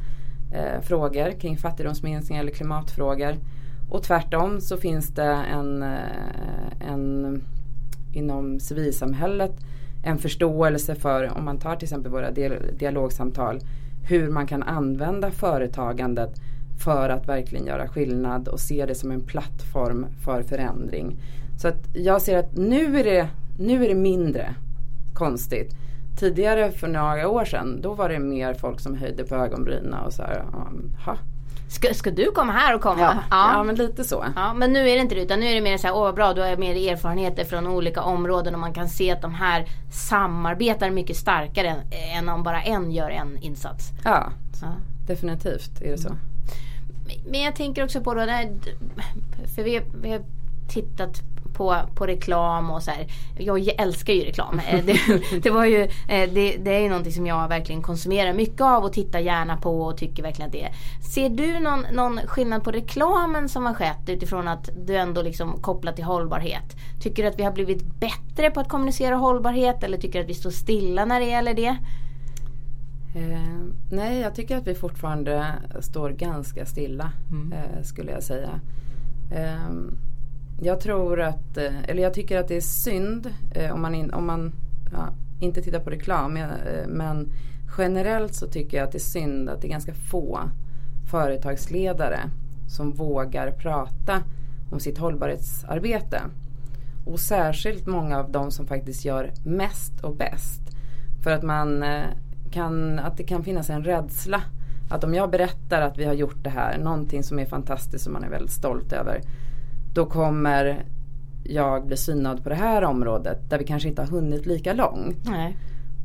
eh, 0.53 0.81
frågor 0.83 1.41
kring 1.41 1.57
fattigdomsminskning 1.57 2.39
eller 2.39 2.53
klimatfrågor. 2.53 3.37
Och 3.91 4.03
tvärtom 4.03 4.61
så 4.61 4.77
finns 4.77 5.09
det 5.09 5.45
en, 5.53 5.83
eh, 5.83 6.89
en 6.89 7.43
inom 8.13 8.61
civilsamhället 8.61 9.53
en 10.03 10.19
förståelse 10.19 10.95
för, 10.95 11.39
om 11.39 11.45
man 11.45 11.59
tar 11.59 11.77
till 11.77 11.87
exempel 11.87 12.13
våra 12.13 12.31
dialogsamtal, 12.79 13.61
hur 14.09 14.31
man 14.31 14.47
kan 14.47 14.63
använda 14.63 15.31
företagandet 15.31 16.41
för 16.85 17.09
att 17.09 17.29
verkligen 17.29 17.67
göra 17.67 17.89
skillnad 17.89 18.49
och 18.49 18.61
se 18.61 18.87
det 18.87 18.95
som 18.95 19.11
en 19.11 19.21
plattform 19.21 20.07
för 20.25 20.43
förändring. 20.43 21.17
Så 21.63 21.69
att 21.69 21.89
jag 21.93 22.23
ser 22.23 22.39
att 22.39 22.57
nu 22.57 23.01
är 23.01 23.05
det, 23.05 23.29
nu 23.59 23.85
är 23.85 23.89
det 23.89 23.95
mindre 23.95 24.55
konstigt. 25.15 25.75
Tidigare 26.19 26.73
för 26.73 26.89
några 26.89 27.29
år 27.29 27.45
sedan 27.45 27.81
då 27.81 27.95
var 27.95 28.09
det 28.09 28.19
mer 28.19 28.55
folk 28.55 28.81
som 28.81 28.95
höjde 28.95 29.25
på 29.25 29.35
ögonbrynen 29.35 29.95
och 29.95 30.13
så 30.13 30.23
här, 30.23 30.45
ha. 31.05 31.17
Ska, 31.69 31.95
ska 31.95 32.11
du 32.11 32.31
komma 32.31 32.53
här 32.53 32.75
och 32.75 32.81
komma? 32.81 33.01
Ja, 33.01 33.15
ja. 33.31 33.51
ja, 33.53 33.63
men 33.63 33.75
lite 33.75 34.05
så. 34.05 34.25
Ja, 34.37 34.55
men 34.55 34.73
nu 34.73 34.79
är 34.79 34.95
det 34.95 35.01
inte 35.01 35.15
det 35.15 35.23
utan 35.23 35.41
nu 35.41 35.47
är 35.47 35.55
det 35.55 35.61
mer 35.61 35.79
så 35.79 35.87
här, 35.87 35.95
åh 35.95 36.03
vad 36.03 36.15
bra 36.15 36.33
du 36.33 36.41
har 36.41 36.57
mer 36.57 36.93
erfarenheter 36.93 37.45
från 37.45 37.67
olika 37.67 38.03
områden 38.03 38.55
och 38.55 38.61
man 38.61 38.73
kan 38.73 38.89
se 38.89 39.11
att 39.11 39.23
de 39.23 39.35
här 39.35 39.67
samarbetar 39.93 40.91
mycket 40.91 41.17
starkare 41.17 41.69
än, 41.69 41.79
än 42.19 42.29
om 42.29 42.43
bara 42.43 42.63
en 42.63 42.93
gör 42.93 43.11
en 43.11 43.39
insats. 43.39 43.91
Ja, 44.05 44.33
ja. 44.63 44.69
definitivt 45.07 45.83
är 45.83 45.91
det 45.91 45.99
så. 45.99 46.17
Men 47.31 47.41
jag 47.41 47.57
tänker 47.57 47.85
också 47.85 48.01
på 48.01 48.15
då, 48.15 48.21
för 49.55 49.63
vi, 49.63 49.81
vi 50.03 50.11
har 50.11 50.23
tittat 50.69 51.23
på, 51.53 51.77
på 51.95 52.07
reklam 52.07 52.71
och 52.71 52.83
så 52.83 52.91
här. 52.91 53.07
Jag 53.39 53.69
älskar 53.79 54.13
ju 54.13 54.25
reklam. 54.25 54.61
Eh, 54.69 54.85
det, 54.85 54.99
det, 55.43 55.51
var 55.51 55.65
ju, 55.65 55.83
eh, 55.83 56.31
det, 56.33 56.57
det, 56.57 56.75
är 56.75 56.81
ju 56.81 56.89
någonting 56.89 57.13
som 57.13 57.27
jag 57.27 57.49
verkligen 57.49 57.83
konsumerar 57.83 58.33
mycket 58.33 58.61
av 58.61 58.85
och 58.85 58.93
tittar 58.93 59.19
gärna 59.19 59.57
på 59.57 59.83
och 59.83 59.97
tycker 59.97 60.23
verkligen 60.23 60.47
att 60.47 60.53
det 60.53 60.63
är. 60.63 60.73
Ser 61.15 61.29
du 61.29 61.59
någon, 61.59 61.87
någon 61.93 62.21
skillnad 62.27 62.65
på 62.65 62.71
reklamen 62.71 63.49
som 63.49 63.67
har 63.67 63.75
skett 63.75 64.09
utifrån 64.09 64.49
att 64.49 64.71
du 64.87 64.97
ändå 64.97 65.23
liksom 65.23 65.61
kopplat 65.61 65.97
till 65.97 66.05
hållbarhet? 66.05 66.77
Tycker 67.03 67.23
du 67.23 67.29
att 67.29 67.39
vi 67.39 67.43
har 67.43 67.53
blivit 67.53 67.85
bättre 68.01 68.51
på 68.51 68.61
att 68.61 68.69
kommunicera 68.69 69.17
hållbarhet 69.17 69.83
eller 69.83 69.99
tycker 69.99 70.19
du 70.19 70.25
att 70.25 70.31
vi 70.31 70.35
står 70.35 70.51
stilla 70.51 71.05
när 71.05 71.21
det 71.21 71.27
gäller 71.27 71.55
det? 71.55 71.77
Eh, 73.15 73.61
nej, 73.91 74.21
jag 74.21 74.35
tycker 74.35 74.57
att 74.57 74.67
vi 74.67 74.75
fortfarande 74.75 75.47
står 75.81 76.11
ganska 76.11 76.67
stilla 76.67 77.13
mm. 77.31 77.53
eh, 77.53 77.83
skulle 77.83 78.11
jag 78.11 78.23
säga. 78.23 78.61
Eh, 79.31 79.71
jag 80.65 80.81
tror 80.81 81.21
att, 81.21 81.57
eh, 81.57 81.83
eller 81.89 82.03
jag 82.03 82.15
tycker 82.15 82.39
att 82.39 82.49
det 82.49 82.57
är 82.57 82.61
synd 82.61 83.31
eh, 83.55 83.75
om 83.75 83.83
man, 83.83 83.95
in, 83.95 84.11
om 84.11 84.27
man 84.27 84.53
ja, 84.93 85.09
inte 85.41 85.63
tittar 85.63 85.81
på 85.81 85.91
reklam. 85.91 86.37
Eh, 86.37 86.47
men 86.89 87.33
generellt 87.79 88.35
så 88.35 88.47
tycker 88.47 88.77
jag 88.77 88.85
att 88.85 88.93
det 88.93 88.99
är 88.99 89.01
synd 89.01 89.49
att 89.49 89.61
det 89.61 89.67
är 89.67 89.71
ganska 89.71 89.95
få 89.95 90.41
företagsledare 91.11 92.19
som 92.69 92.93
vågar 92.93 93.51
prata 93.51 94.23
om 94.71 94.81
sitt 94.81 94.99
hållbarhetsarbete. 94.99 96.21
Och 97.07 97.21
särskilt 97.21 97.87
många 97.87 98.19
av 98.19 98.33
de 98.33 98.51
som 98.51 98.67
faktiskt 98.67 99.05
gör 99.05 99.33
mest 99.45 100.01
och 100.01 100.17
bäst. 100.17 100.61
För 101.23 101.31
att 101.31 101.43
man 101.43 101.85
kan, 102.51 102.99
att 102.99 103.17
det 103.17 103.25
kan 103.25 103.45
finnas 103.45 103.71
en 103.71 103.85
rädsla. 103.85 104.43
Att 104.91 105.05
om 105.05 105.15
jag 105.15 105.31
berättar 105.31 105.83
att 105.83 105.99
vi 105.99 106.05
har 106.05 106.15
gjort 106.15 106.45
det 106.45 106.51
här, 106.51 106.79
någonting 106.79 107.23
som 107.23 107.39
är 107.39 107.47
fantastiskt 107.47 108.05
som 108.05 108.13
man 108.13 108.25
är 108.25 108.31
väldigt 108.31 108.53
stolt 108.53 108.93
över 108.93 109.21
då 109.95 110.07
kommer 110.07 110.85
jag 111.45 111.87
bli 111.87 111.97
synad 111.97 112.43
på 112.43 112.49
det 112.49 112.55
här 112.55 112.85
området 112.85 113.51
där 113.51 113.59
vi 113.59 113.65
kanske 113.65 113.89
inte 113.89 114.03
har 114.03 114.09
hunnit 114.09 114.47
lika 114.47 114.73
långt. 114.73 115.19
Nej. 115.25 115.57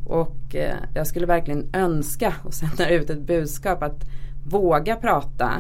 Och 0.06 0.56
eh, 0.56 0.76
jag 0.96 1.08
skulle 1.08 1.26
verkligen 1.26 1.66
önska 1.74 2.34
och 2.44 2.54
sända 2.54 2.90
ut 2.90 3.10
ett 3.10 3.22
budskap 3.22 3.84
att 3.84 4.04
våga 4.46 4.96
prata 4.96 5.52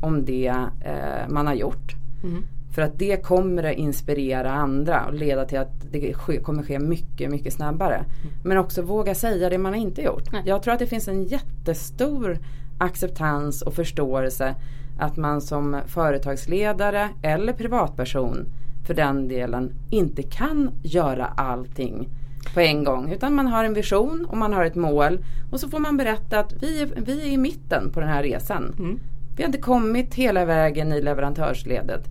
om 0.00 0.24
det 0.24 0.54
eh, 0.84 1.28
man 1.28 1.46
har 1.46 1.54
gjort. 1.54 1.94
Mm. 2.22 2.42
För 2.74 2.82
att 2.82 2.98
det 2.98 3.24
kommer 3.24 3.64
att 3.64 3.76
inspirera 3.76 4.52
andra 4.52 5.06
och 5.06 5.14
leda 5.14 5.44
till 5.44 5.58
att 5.58 5.92
det 5.92 6.14
ske, 6.14 6.40
kommer 6.40 6.62
ske 6.62 6.78
mycket, 6.78 7.30
mycket 7.30 7.52
snabbare. 7.52 7.94
Mm. 7.96 8.34
Men 8.44 8.58
också 8.58 8.82
våga 8.82 9.14
säga 9.14 9.50
det 9.50 9.58
man 9.58 9.74
inte 9.74 10.02
gjort. 10.02 10.32
Nej. 10.32 10.42
Jag 10.46 10.62
tror 10.62 10.74
att 10.74 10.80
det 10.80 10.86
finns 10.86 11.08
en 11.08 11.24
jättestor 11.24 12.38
acceptans 12.78 13.62
och 13.62 13.74
förståelse 13.74 14.54
att 15.00 15.16
man 15.16 15.40
som 15.40 15.80
företagsledare 15.86 17.08
eller 17.22 17.52
privatperson 17.52 18.46
för 18.86 18.94
den 18.94 19.28
delen 19.28 19.72
inte 19.90 20.22
kan 20.22 20.70
göra 20.82 21.26
allting 21.26 22.08
på 22.54 22.60
en 22.60 22.84
gång. 22.84 23.12
Utan 23.12 23.34
man 23.34 23.46
har 23.46 23.64
en 23.64 23.74
vision 23.74 24.26
och 24.28 24.36
man 24.36 24.52
har 24.52 24.64
ett 24.64 24.74
mål. 24.74 25.24
Och 25.50 25.60
så 25.60 25.68
får 25.68 25.78
man 25.78 25.96
berätta 25.96 26.40
att 26.40 26.52
vi 26.62 26.82
är, 26.82 26.86
vi 26.96 27.22
är 27.22 27.26
i 27.26 27.36
mitten 27.36 27.90
på 27.90 28.00
den 28.00 28.08
här 28.08 28.22
resan. 28.22 28.74
Mm. 28.78 29.00
Vi 29.36 29.42
har 29.42 29.48
inte 29.48 29.58
kommit 29.58 30.14
hela 30.14 30.44
vägen 30.44 30.92
i 30.92 31.02
leverantörsledet. 31.02 32.08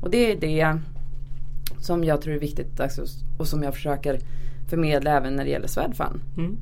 Och 0.00 0.10
det 0.10 0.32
är 0.32 0.36
det 0.36 0.78
som 1.80 2.04
jag 2.04 2.22
tror 2.22 2.34
är 2.34 2.38
viktigt 2.38 2.80
alltså, 2.80 3.04
och 3.38 3.48
som 3.48 3.62
jag 3.62 3.74
försöker 3.74 4.18
förmedla 4.70 5.10
även 5.10 5.36
när 5.36 5.44
det 5.44 5.50
gäller 5.50 5.66
Swedfund. 5.66 6.20
Mm. 6.36 6.56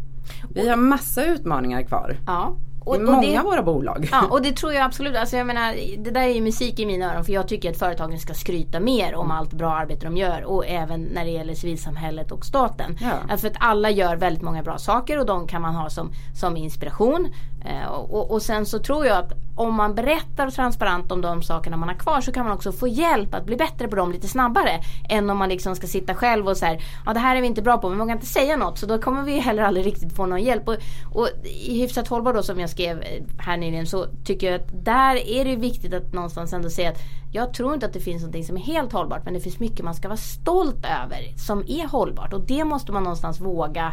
Vi 0.55 0.69
har 0.69 0.77
massa 0.77 1.25
utmaningar 1.25 1.83
kvar. 1.83 2.17
Ja. 2.27 2.57
Och, 2.91 2.97
I 2.97 2.99
många 2.99 3.21
det, 3.21 3.39
av 3.39 3.45
våra 3.45 3.63
bolag. 3.63 4.09
Ja 4.13 4.27
och 4.31 4.43
det 4.43 4.53
tror 4.53 4.73
jag 4.73 4.85
absolut. 4.85 5.17
Alltså 5.17 5.37
jag 5.37 5.47
menar, 5.47 5.75
det 5.99 6.11
där 6.11 6.21
är 6.21 6.35
ju 6.35 6.41
musik 6.41 6.79
i 6.79 6.87
mina 6.87 7.13
öron 7.13 7.25
för 7.25 7.33
jag 7.33 7.49
tycker 7.49 7.71
att 7.71 7.77
företagen 7.77 8.21
ska 8.21 8.35
skryta 8.35 8.81
mer 8.81 9.15
om 9.15 9.31
allt 9.31 9.53
bra 9.53 9.73
arbete 9.73 10.07
de 10.07 10.17
gör 10.17 10.45
och 10.45 10.67
även 10.67 11.03
när 11.03 11.25
det 11.25 11.31
gäller 11.31 11.55
civilsamhället 11.55 12.33
och 12.33 12.45
staten. 12.45 12.99
Ja. 13.01 13.37
För 13.37 13.49
att 13.49 13.57
alla 13.59 13.91
gör 13.91 14.17
väldigt 14.17 14.43
många 14.43 14.63
bra 14.63 14.79
saker 14.79 15.19
och 15.19 15.27
de 15.27 15.47
kan 15.47 15.63
man 15.63 15.75
ha 15.75 15.91
som, 15.91 16.13
som 16.35 16.57
inspiration. 16.57 17.35
Eh, 17.65 17.91
och, 17.91 18.31
och 18.31 18.43
sen 18.43 18.67
så 18.67 18.79
tror 18.79 19.07
jag 19.07 19.19
att 19.19 19.33
om 19.61 19.75
man 19.75 19.95
berättar 19.95 20.51
transparent 20.51 21.13
om 21.13 21.21
de 21.21 21.43
sakerna 21.43 21.77
man 21.77 21.89
har 21.89 21.97
kvar 21.97 22.21
så 22.21 22.33
kan 22.33 22.45
man 22.45 22.55
också 22.55 22.73
få 22.73 22.89
hjälp 22.89 23.35
att 23.35 23.47
bli 23.47 23.57
bättre 23.57 23.89
på 23.89 23.97
dem 23.97 24.13
lite 24.13 24.29
snabbare. 24.29 24.81
Än 25.09 25.31
om 25.31 25.39
man 25.39 25.49
liksom 25.49 25.77
ska 25.77 25.87
sitta 25.87 26.15
själv 26.15 26.49
och 26.49 26.57
säga 26.57 26.81
ja 27.07 27.13
det 27.13 27.21
här 27.21 27.37
är 27.37 27.41
vi 27.41 27.47
inte 27.47 27.63
bra 27.63 27.79
på 27.79 27.89
men 27.89 27.99
man 27.99 28.09
kan 28.09 28.17
inte 28.17 28.27
säga 28.27 28.57
något 28.57 28.79
så 28.79 28.87
då 28.87 28.99
kommer 28.99 29.23
vi 29.23 29.39
heller 29.39 29.63
aldrig 29.63 29.87
riktigt 29.87 30.17
få 30.17 30.27
någon 30.27 30.43
hjälp. 30.43 30.69
Och, 30.69 30.77
och 31.15 31.29
i 31.45 31.81
Hyfsat 31.81 32.09
hållbar 32.09 32.33
då 32.33 32.43
som 32.43 32.61
jag 32.61 32.71
skrev 32.71 33.03
eh, 33.03 33.23
här 33.39 33.57
nyligen 33.57 33.87
så 33.87 34.07
tycker 34.25 34.53
jag 34.53 34.61
att 34.61 34.85
där 34.85 35.29
är 35.29 35.45
det 35.45 35.57
viktigt 35.57 35.95
att 35.95 36.13
någonstans 36.13 36.53
ändå 36.53 36.71
säga 36.71 36.91
att 36.91 36.99
jag 37.33 37.55
tror 37.55 37.75
inte 37.75 37.87
att 37.87 37.93
det 37.93 38.01
finns 38.01 38.23
någonting 38.23 38.45
som 38.45 38.57
är 38.57 38.61
helt 38.61 38.93
hållbart 38.93 39.25
men 39.25 39.35
det 39.35 39.41
finns 39.41 39.61
mycket 39.61 39.85
man 39.85 39.95
ska 39.95 40.09
vara 40.09 40.17
stolt 40.17 40.85
över 40.85 41.39
som 41.39 41.65
är 41.69 41.89
hållbart 41.89 42.33
och 42.33 42.41
det 42.41 42.65
måste 42.65 42.93
man 42.93 43.03
någonstans 43.03 43.41
våga 43.41 43.93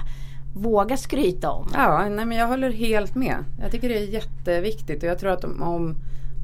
våga 0.57 0.97
skryta 0.97 1.51
om. 1.51 1.67
Ja, 1.73 2.09
nej 2.09 2.25
men 2.25 2.37
jag 2.37 2.47
håller 2.47 2.71
helt 2.71 3.15
med. 3.15 3.37
Jag 3.61 3.71
tycker 3.71 3.89
det 3.89 3.97
är 3.97 4.07
jätteviktigt 4.07 5.03
och 5.03 5.09
jag 5.09 5.19
tror 5.19 5.31
att 5.31 5.43
om, 5.43 5.95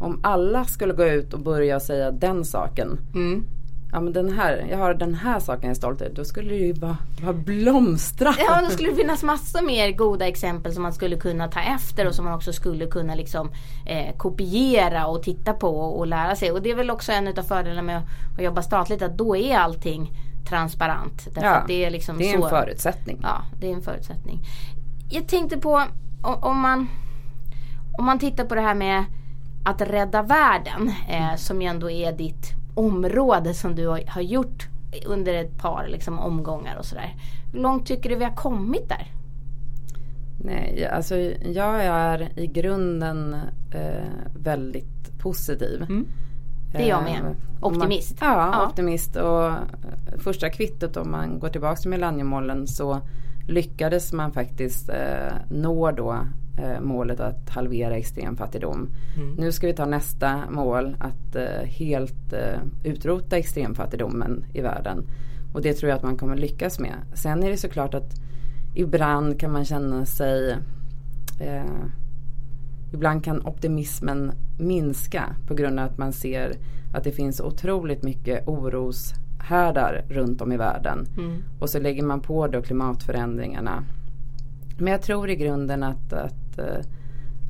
om 0.02 0.20
alla 0.24 0.66
skulle 0.66 0.94
gå 0.94 1.06
ut 1.06 1.34
och 1.34 1.40
börja 1.40 1.80
säga 1.80 2.12
den 2.12 2.46
saken. 2.46 3.00
Mm. 3.14 3.46
Ja 3.94 4.00
men 4.00 4.14
den 4.14 4.34
här, 4.34 4.68
jag 4.70 4.78
har 4.78 4.94
den 4.94 5.14
här 5.14 5.40
saken 5.40 5.64
jag 5.64 5.72
är 5.72 5.76
stolt 5.76 6.02
över. 6.02 6.16
Då 6.16 6.26
skulle 6.26 6.50
det 6.50 6.56
ju 6.56 6.74
bara, 6.74 6.98
bara 7.22 7.34
blomstra. 7.34 8.36
Ja 8.38 8.62
då 8.62 8.70
skulle 8.70 8.90
det 8.90 8.96
finnas 8.96 9.24
massor 9.24 9.66
mer 9.66 9.92
goda 9.92 10.28
exempel 10.28 10.74
som 10.74 10.84
man 10.84 10.94
skulle 10.94 11.16
kunna 11.16 11.48
ta 11.48 11.60
efter 11.60 12.08
och 12.08 12.16
som 12.16 12.26
man 12.26 12.34
också 12.34 12.54
skulle 12.54 12.86
kunna 12.86 13.16
liksom 13.16 13.52
eh, 13.86 14.18
kopiera 14.18 15.08
och 15.08 15.24
titta 15.24 15.54
på 15.54 15.68
och, 15.68 16.00
och, 16.00 16.08
lära 16.08 16.36
sig. 16.36 16.52
Och 16.52 16.62
det 16.62 16.72
är 16.72 16.76
väl 16.76 16.92
också 16.92 17.12
en 17.12 17.28
av 17.28 17.44
fördelarna 17.44 17.82
med 17.82 17.98
att, 17.98 18.04
att 18.38 18.44
jobba 18.44 18.62
statligt 18.62 19.02
att 19.02 19.18
då 19.18 19.36
är 19.36 19.58
allting 19.58 20.12
transparent. 20.54 21.28
ja, 21.36 21.64
det 21.68 21.86
är, 21.86 21.90
liksom 21.90 22.18
det 22.18 22.30
är 22.30 22.38
så, 22.38 22.44
en 22.44 22.50
förutsättning. 22.50 23.20
Ja, 23.24 23.42
det 23.60 23.72
är 23.72 23.74
en 23.74 23.82
förutsättning. 23.82 24.40
Jag 25.10 25.28
tänkte 25.28 25.58
på 25.58 25.84
om 26.22 26.60
man, 26.60 26.88
om 27.98 28.06
man 28.06 28.20
tittar 28.20 28.46
på 28.46 28.56
det 28.56 28.62
här 28.62 28.76
med 28.76 29.06
att 29.66 29.82
rädda 29.82 30.22
världen 30.22 30.92
eh, 31.10 31.36
som 31.36 31.62
ju 31.62 31.68
ändå 31.68 31.90
är 31.90 32.12
ditt 32.12 32.52
område 32.76 33.54
som 33.54 33.76
du 33.76 33.88
har, 33.88 34.22
gjort 34.22 34.68
under 35.06 35.34
ett 35.34 35.58
par 35.58 35.88
liksom, 35.88 36.20
omgångar 36.20 36.78
och 36.78 36.86
sådär. 36.86 37.16
Hur 37.54 37.60
långt 37.60 37.88
tycker 37.88 38.10
du 38.10 38.16
vi 38.16 38.24
har 38.24 38.36
kommit 38.36 38.90
där? 38.90 39.08
Nej, 40.44 40.88
alltså 40.92 41.16
jag 41.46 41.84
är 41.84 42.40
i 42.40 42.48
grunden 42.48 43.34
eh, 43.74 44.10
väldigt 44.36 45.20
positiv. 45.20 45.82
Mm. 45.82 46.08
Det 46.78 46.84
är 46.84 46.90
jag 46.90 47.04
med. 47.04 47.20
Eh, 47.20 47.68
optimist. 47.68 48.22
Man, 48.22 48.30
ja, 48.30 48.50
ja, 48.54 48.68
optimist. 48.68 49.16
Och 49.16 49.46
eh, 49.46 49.54
första 50.18 50.50
kvittot 50.50 50.98
om 50.98 51.12
man 51.12 51.40
går 51.40 51.50
tillbaka 51.50 51.76
till 51.76 51.90
millenniemålen 51.90 52.68
så 52.68 53.02
lyckades 53.48 54.14
man 54.14 54.32
faktiskt 54.32 54.90
eh, 54.90 55.34
nå 55.50 55.92
då 55.92 56.18
eh, 56.58 56.82
målet 56.82 57.20
att 57.20 57.50
halvera 57.50 57.98
extrem 57.98 58.38
fattigdom. 58.38 58.90
Mm. 59.16 59.36
Nu 59.36 59.52
ska 59.52 59.68
vi 59.68 59.74
ta 59.74 59.86
nästa 59.86 60.42
mål 60.50 60.98
att 61.00 61.36
eh, 61.36 61.66
helt 61.66 62.34
eh, 62.34 62.60
utrota 62.84 63.38
extremfattigdomen 63.38 64.46
i 64.54 64.62
världen. 64.62 65.08
Och 65.54 65.62
det 65.62 65.74
tror 65.74 65.90
jag 65.90 65.98
att 65.98 66.04
man 66.04 66.18
kommer 66.18 66.36
lyckas 66.38 66.80
med. 66.80 66.96
Sen 67.14 67.44
är 67.44 67.50
det 67.50 67.58
såklart 67.58 67.94
att 67.94 68.12
ibland 68.76 69.40
kan 69.40 69.52
man 69.52 69.66
känna 69.66 70.06
sig 70.06 70.58
Ibland 72.94 73.24
kan 73.24 73.46
optimismen 73.46 74.32
minska 74.60 75.36
på 75.48 75.54
grund 75.54 75.80
av 75.80 75.86
att 75.86 75.98
man 75.98 76.14
ser 76.14 76.54
att 76.94 77.04
det 77.04 77.12
finns 77.12 77.42
otroligt 77.42 78.04
mycket 78.04 78.48
oroshärdar 78.48 80.06
runt 80.10 80.42
om 80.42 80.52
i 80.52 80.58
världen. 80.58 81.08
Mm. 81.18 81.44
Och 81.60 81.70
så 81.70 81.80
lägger 81.80 82.04
man 82.04 82.22
på 82.22 82.48
då 82.48 82.62
klimatförändringarna. 82.62 83.84
Men 84.78 84.92
jag 84.92 85.02
tror 85.02 85.30
i 85.30 85.36
grunden 85.36 85.84
att, 85.84 86.14
att, 86.14 86.60
eh, 86.60 86.86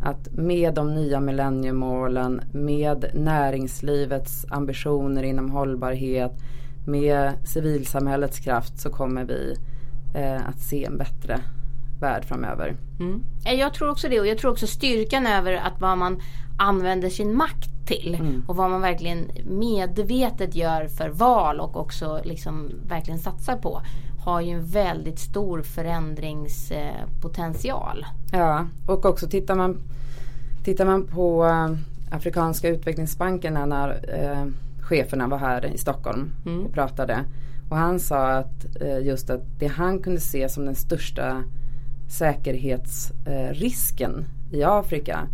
att 0.03 0.31
med 0.31 0.73
de 0.73 0.95
nya 0.95 1.19
millenniemålen, 1.19 2.41
med 2.51 3.05
näringslivets 3.13 4.45
ambitioner 4.49 5.23
inom 5.23 5.49
hållbarhet, 5.49 6.33
med 6.85 7.31
civilsamhällets 7.43 8.39
kraft 8.39 8.79
så 8.79 8.89
kommer 8.89 9.23
vi 9.23 9.55
eh, 10.15 10.47
att 10.47 10.59
se 10.59 10.85
en 10.85 10.97
bättre 10.97 11.39
värld 12.03 12.25
framöver. 12.25 12.75
Mm. 12.99 13.23
Jag 13.43 13.73
tror 13.73 13.89
också 13.89 14.09
det 14.09 14.19
och 14.19 14.27
jag 14.27 14.37
tror 14.37 14.51
också 14.51 14.67
styrkan 14.67 15.27
över 15.27 15.53
att 15.53 15.81
vad 15.81 15.97
man 15.97 16.21
använder 16.57 17.09
sin 17.09 17.35
makt 17.35 17.69
till 17.85 18.17
mm. 18.19 18.43
och 18.47 18.55
vad 18.55 18.69
man 18.69 18.81
verkligen 18.81 19.31
medvetet 19.45 20.55
gör 20.55 20.87
för 20.87 21.09
val 21.09 21.59
och 21.59 21.77
också 21.77 22.21
liksom 22.23 22.71
verkligen 22.87 23.19
satsar 23.19 23.57
på 23.57 23.81
har 24.25 24.41
ju 24.41 24.51
en 24.51 24.65
väldigt 24.65 25.19
stor 25.19 25.61
förändringspotential. 25.61 28.05
Ja 28.31 28.67
och 28.87 29.05
också 29.05 29.27
tittar 29.27 29.55
man, 29.55 29.77
tittar 30.63 30.85
man 30.85 31.07
på 31.07 31.45
äh, 31.45 31.71
Afrikanska 32.11 32.69
utvecklingsbanken 32.69 33.53
när 33.53 33.89
äh, 34.21 34.45
cheferna 34.81 35.27
var 35.27 35.37
här 35.37 35.65
i 35.65 35.77
Stockholm 35.77 36.31
mm. 36.45 36.65
och 36.65 36.73
pratade 36.73 37.23
och 37.69 37.77
han 37.77 37.99
sa 37.99 38.31
att 38.31 38.81
äh, 38.81 38.99
just 38.99 39.29
att 39.29 39.41
det 39.59 39.67
han 39.67 39.99
kunde 39.99 40.21
se 40.21 40.49
som 40.49 40.65
den 40.65 40.75
största 40.75 41.43
säkerhetsrisken 42.07 44.25
i 44.51 44.63
Afrika 44.63 45.27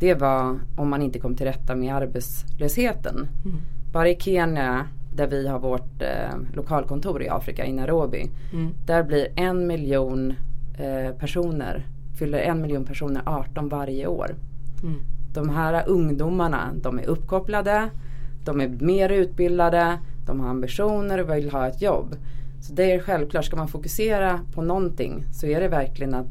det 0.00 0.14
var 0.14 0.58
om 0.76 0.90
man 0.90 1.02
inte 1.02 1.18
kom 1.18 1.34
till 1.34 1.46
rätta 1.46 1.74
med 1.74 1.94
arbetslösheten. 1.94 3.28
Mm. 3.44 3.56
Bara 3.92 4.08
i 4.08 4.16
Kenya 4.20 4.86
där 5.14 5.26
vi 5.26 5.48
har 5.48 5.58
vårt 5.58 6.02
eh, 6.02 6.54
lokalkontor 6.54 7.22
i 7.22 7.28
Afrika 7.28 7.66
i 7.66 7.72
Nairobi. 7.72 8.30
Mm. 8.52 8.74
Där 8.86 9.02
blir 9.02 9.28
en 9.36 9.66
miljon 9.66 10.34
eh, 10.78 11.16
personer, 11.18 11.86
fyller 12.18 12.38
en 12.38 12.62
miljon 12.62 12.84
personer 12.84 13.22
18 13.26 13.68
varje 13.68 14.06
år. 14.06 14.34
Mm. 14.82 15.00
De 15.34 15.48
här 15.48 15.88
ungdomarna 15.88 16.70
de 16.82 16.98
är 16.98 17.06
uppkopplade, 17.06 17.90
de 18.44 18.60
är 18.60 18.68
mer 18.68 19.08
utbildade, 19.08 19.98
de 20.26 20.40
har 20.40 20.48
ambitioner 20.48 21.20
och 21.20 21.36
vill 21.36 21.50
ha 21.50 21.66
ett 21.66 21.82
jobb. 21.82 22.16
Så 22.60 22.72
det 22.72 22.92
är 22.92 23.00
självklart, 23.00 23.44
ska 23.44 23.56
man 23.56 23.68
fokusera 23.68 24.40
på 24.54 24.62
någonting 24.62 25.24
så 25.32 25.46
är 25.46 25.60
det 25.60 25.68
verkligen 25.68 26.14
att 26.14 26.26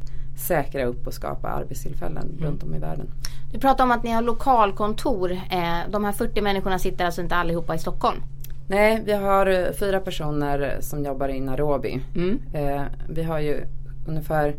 säkra 0.48 0.84
upp 0.84 1.06
och 1.06 1.14
skapa 1.14 1.48
arbetstillfällen 1.48 2.28
mm. 2.30 2.44
runt 2.44 2.62
om 2.62 2.74
i 2.74 2.78
världen. 2.78 3.06
Du 3.52 3.58
pratar 3.58 3.84
om 3.84 3.90
att 3.90 4.02
ni 4.02 4.10
har 4.10 4.22
lokalkontor. 4.22 5.32
Eh, 5.32 5.78
de 5.90 6.04
här 6.04 6.12
40 6.12 6.40
människorna 6.40 6.78
sitter 6.78 7.04
alltså 7.04 7.20
inte 7.20 7.36
allihopa 7.36 7.74
i 7.74 7.78
Stockholm? 7.78 8.22
Nej, 8.68 9.02
vi 9.04 9.12
har 9.12 9.46
eh, 9.46 9.72
fyra 9.72 10.00
personer 10.00 10.76
som 10.80 11.04
jobbar 11.04 11.28
i 11.28 11.40
Nairobi. 11.40 12.00
Mm. 12.14 12.40
Eh, 12.52 12.82
vi 13.08 13.22
har 13.22 13.38
ju 13.38 13.64
ungefär 14.06 14.54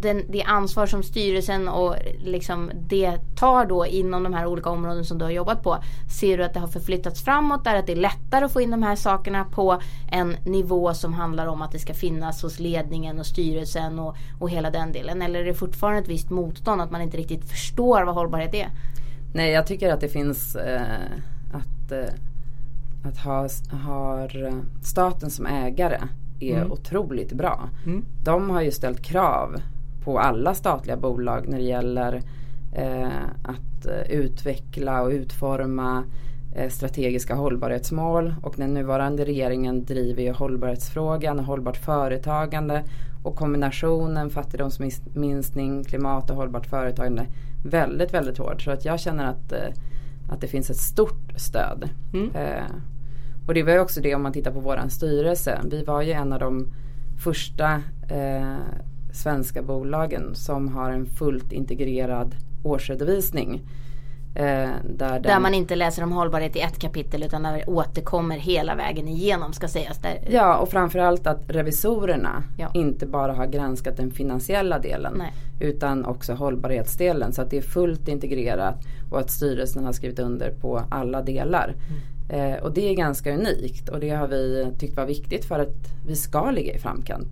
den, 0.00 0.22
det 0.28 0.42
ansvar 0.42 0.86
som 0.86 1.02
styrelsen 1.02 1.68
och 1.68 1.96
liksom 2.18 2.70
det 2.88 3.18
tar 3.36 3.66
då 3.66 3.86
inom 3.86 4.22
de 4.22 4.34
här 4.34 4.46
olika 4.46 4.70
områden 4.70 5.04
som 5.04 5.18
du 5.18 5.24
har 5.24 5.32
jobbat 5.32 5.62
på. 5.62 5.76
Ser 6.20 6.38
du 6.38 6.44
att 6.44 6.54
det 6.54 6.60
har 6.60 6.66
förflyttats 6.66 7.24
framåt 7.24 7.64
där? 7.64 7.76
Att 7.76 7.86
det 7.86 7.92
är 7.92 7.96
lättare 7.96 8.44
att 8.44 8.52
få 8.52 8.60
in 8.60 8.70
de 8.70 8.82
här 8.82 8.96
sakerna 8.96 9.44
på 9.44 9.80
en 10.10 10.36
nivå 10.44 10.94
som 10.94 11.14
handlar 11.14 11.46
om 11.46 11.62
att 11.62 11.72
det 11.72 11.78
ska 11.78 11.94
finnas 11.94 12.42
hos 12.42 12.58
ledningen 12.58 13.18
och 13.18 13.26
styrelsen 13.26 13.98
och, 13.98 14.16
och 14.38 14.50
hela 14.50 14.70
den 14.70 14.92
delen? 14.92 15.22
Eller 15.22 15.40
är 15.40 15.44
det 15.44 15.54
fortfarande 15.54 16.00
ett 16.00 16.08
visst 16.08 16.30
motstånd 16.30 16.80
att 16.80 16.90
man 16.90 17.02
inte 17.02 17.16
riktigt 17.16 17.50
förstår 17.50 18.02
vad 18.02 18.14
hållbarhet 18.14 18.54
är? 18.54 18.68
Nej 19.36 19.52
jag 19.52 19.66
tycker 19.66 19.92
att 19.92 20.00
det 20.00 20.08
finns 20.08 20.56
eh, 20.56 20.82
att, 21.52 21.92
eh, 21.92 22.14
att 23.04 23.18
ha 23.18 23.48
har 23.70 24.44
eh, 24.44 24.58
staten 24.82 25.30
som 25.30 25.46
ägare 25.46 25.98
är 26.40 26.72
otroligt 26.72 27.32
bra. 27.32 27.68
De 28.24 28.50
har 28.50 28.62
ju 28.62 28.70
ställt 28.70 29.02
krav 29.02 29.60
på 30.04 30.18
alla 30.18 30.54
statliga 30.54 30.96
bolag 30.96 31.48
när 31.48 31.58
det 31.58 31.64
gäller 31.64 32.22
eh, 32.74 33.24
att 33.42 33.86
eh, 33.86 34.10
utveckla 34.10 35.02
och 35.02 35.10
utforma 35.10 36.04
eh, 36.54 36.70
strategiska 36.70 37.34
hållbarhetsmål. 37.34 38.34
Och 38.42 38.54
den 38.56 38.74
nuvarande 38.74 39.24
regeringen 39.24 39.84
driver 39.84 40.22
ju 40.22 40.32
hållbarhetsfrågan 40.32 41.38
och 41.38 41.44
hållbart 41.44 41.76
företagande. 41.76 42.84
Och 43.22 43.36
kombinationen 43.36 44.30
fattigdomsminskning, 44.30 45.84
klimat 45.84 46.30
och 46.30 46.36
hållbart 46.36 46.66
företagande 46.66 47.26
väldigt, 47.70 48.14
väldigt 48.14 48.38
hårt. 48.38 48.62
Så 48.62 48.70
att 48.70 48.84
jag 48.84 49.00
känner 49.00 49.24
att, 49.24 49.52
eh, 49.52 49.68
att 50.28 50.40
det 50.40 50.48
finns 50.48 50.70
ett 50.70 50.76
stort 50.76 51.32
stöd. 51.36 51.88
Eh, 52.34 52.64
och 53.46 53.54
det 53.54 53.62
var 53.62 53.72
ju 53.72 53.80
också 53.80 54.00
det 54.00 54.14
om 54.14 54.22
man 54.22 54.32
tittar 54.32 54.52
på 54.52 54.60
våran 54.60 54.90
styrelse. 54.90 55.60
Vi 55.70 55.84
var 55.84 56.02
ju 56.02 56.12
en 56.12 56.32
av 56.32 56.38
de 56.40 56.66
första 57.24 57.82
eh, 58.08 58.56
svenska 59.12 59.62
bolagen 59.62 60.34
som 60.34 60.68
har 60.68 60.90
en 60.90 61.06
fullt 61.06 61.52
integrerad 61.52 62.34
årsredovisning. 62.62 63.62
Eh, 64.38 64.44
där, 64.44 65.10
Där 65.10 65.20
den, 65.20 65.42
man 65.42 65.54
inte 65.54 65.76
läser 65.76 66.02
om 66.02 66.12
hållbarhet 66.12 66.56
i 66.56 66.60
ett 66.60 66.78
kapitel 66.78 67.22
utan 67.22 67.42
där 67.42 67.52
det 67.56 67.64
återkommer 67.66 68.38
hela 68.38 68.74
vägen 68.74 69.08
igenom 69.08 69.52
ska 69.52 69.68
sägas. 69.68 69.98
Där, 69.98 70.18
Ja 70.30 70.56
och 70.56 70.68
framförallt 70.68 71.26
att 71.26 71.42
revisorerna 71.48 72.42
Ja. 72.58 72.70
inte 72.74 73.06
bara 73.06 73.32
har 73.32 73.46
granskat 73.46 73.96
den 73.96 74.10
finansiella 74.10 74.78
delen 74.78 75.14
Nej. 75.18 75.32
utan 75.60 76.04
också 76.04 76.32
hållbarhetsdelen 76.34 77.32
så 77.32 77.42
att 77.42 77.50
det 77.50 77.56
är 77.56 77.62
fullt 77.62 78.08
integrerat 78.08 78.76
och 79.10 79.20
att 79.20 79.30
styrelsen 79.30 79.84
har 79.84 79.92
skrivit 79.92 80.18
under 80.18 80.50
på 80.50 80.82
alla 80.90 81.22
delar. 81.22 81.74
Mm. 82.28 82.52
Eh, 82.54 82.62
och 82.62 82.72
det 82.72 82.88
är 82.90 82.94
ganska 82.94 83.34
unikt 83.34 83.88
och 83.88 84.00
det 84.00 84.10
har 84.10 84.28
vi 84.28 84.66
tyckt 84.78 84.96
var 84.96 85.06
viktigt 85.06 85.44
för 85.44 85.58
att 85.58 85.76
vi 86.06 86.16
ska 86.16 86.50
ligga 86.50 86.74
i 86.74 86.78
framkant. 86.78 87.28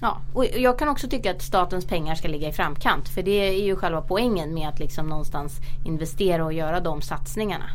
Ja, 0.00 0.20
och 0.34 0.44
jag 0.44 0.78
kan 0.78 0.88
också 0.88 1.08
tycka 1.08 1.30
att 1.30 1.42
statens 1.42 1.86
pengar 1.86 2.14
ska 2.14 2.28
ligga 2.28 2.48
i 2.48 2.52
framkant. 2.52 3.08
För 3.08 3.22
det 3.22 3.48
är 3.48 3.64
ju 3.64 3.76
själva 3.76 4.00
poängen 4.00 4.54
med 4.54 4.68
att 4.68 4.78
liksom 4.78 5.06
någonstans 5.06 5.60
investera 5.84 6.44
och 6.44 6.52
göra 6.52 6.80
de 6.80 7.02
satsningarna. 7.02 7.70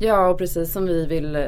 Ja 0.00 0.28
och 0.28 0.38
precis 0.38 0.72
som 0.72 0.86
vi 0.86 1.06
vill 1.06 1.36
eh, 1.36 1.42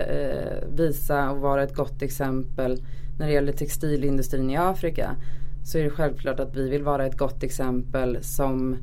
visa 0.72 1.30
och 1.30 1.38
vara 1.38 1.62
ett 1.62 1.74
gott 1.74 2.02
exempel 2.02 2.82
när 3.18 3.26
det 3.26 3.32
gäller 3.32 3.52
textilindustrin 3.52 4.50
i 4.50 4.56
Afrika 4.56 5.16
så 5.64 5.78
är 5.78 5.84
det 5.84 5.90
självklart 5.90 6.40
att 6.40 6.56
vi 6.56 6.70
vill 6.70 6.82
vara 6.82 7.06
ett 7.06 7.18
gott 7.18 7.42
exempel 7.42 8.18
som 8.22 8.76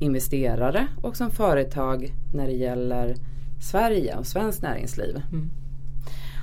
investerare 0.00 0.86
och 1.02 1.16
som 1.16 1.30
företag 1.30 2.14
när 2.34 2.46
det 2.46 2.52
gäller 2.52 3.14
Sverige 3.60 4.16
och 4.16 4.26
svenskt 4.26 4.62
näringsliv. 4.62 5.22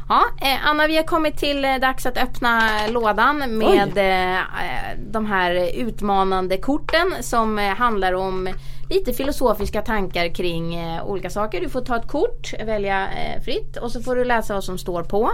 Ja, 0.10 0.26
eh, 0.42 0.68
Anna 0.68 0.88
vi 0.88 0.98
har 0.98 1.04
kommit 1.04 1.38
till 1.38 1.66
eh, 1.66 1.76
dags 1.76 2.06
att 2.06 2.18
öppna 2.18 2.62
lådan 2.90 3.58
med 3.58 3.98
eh, 3.98 4.38
eh, 4.40 4.98
de 5.12 5.26
här 5.26 5.70
utmanande 5.76 6.58
korten 6.58 7.08
som 7.22 7.58
handlar 7.58 8.14
om 8.14 8.50
lite 8.90 9.14
filosofiska 9.14 9.82
tankar 9.82 10.36
kring 10.36 10.80
olika 11.06 11.30
saker. 11.30 11.62
Du 11.62 11.70
får 11.70 11.82
ta 11.82 11.98
ett 11.98 12.08
kort, 12.08 12.54
välja 12.66 13.08
fritt 13.46 13.78
och 13.78 13.92
så 13.92 14.02
får 14.02 14.16
du 14.16 14.26
läsa 14.26 14.54
vad 14.54 14.64
som 14.64 14.78
står 14.78 15.04
på. 15.04 15.32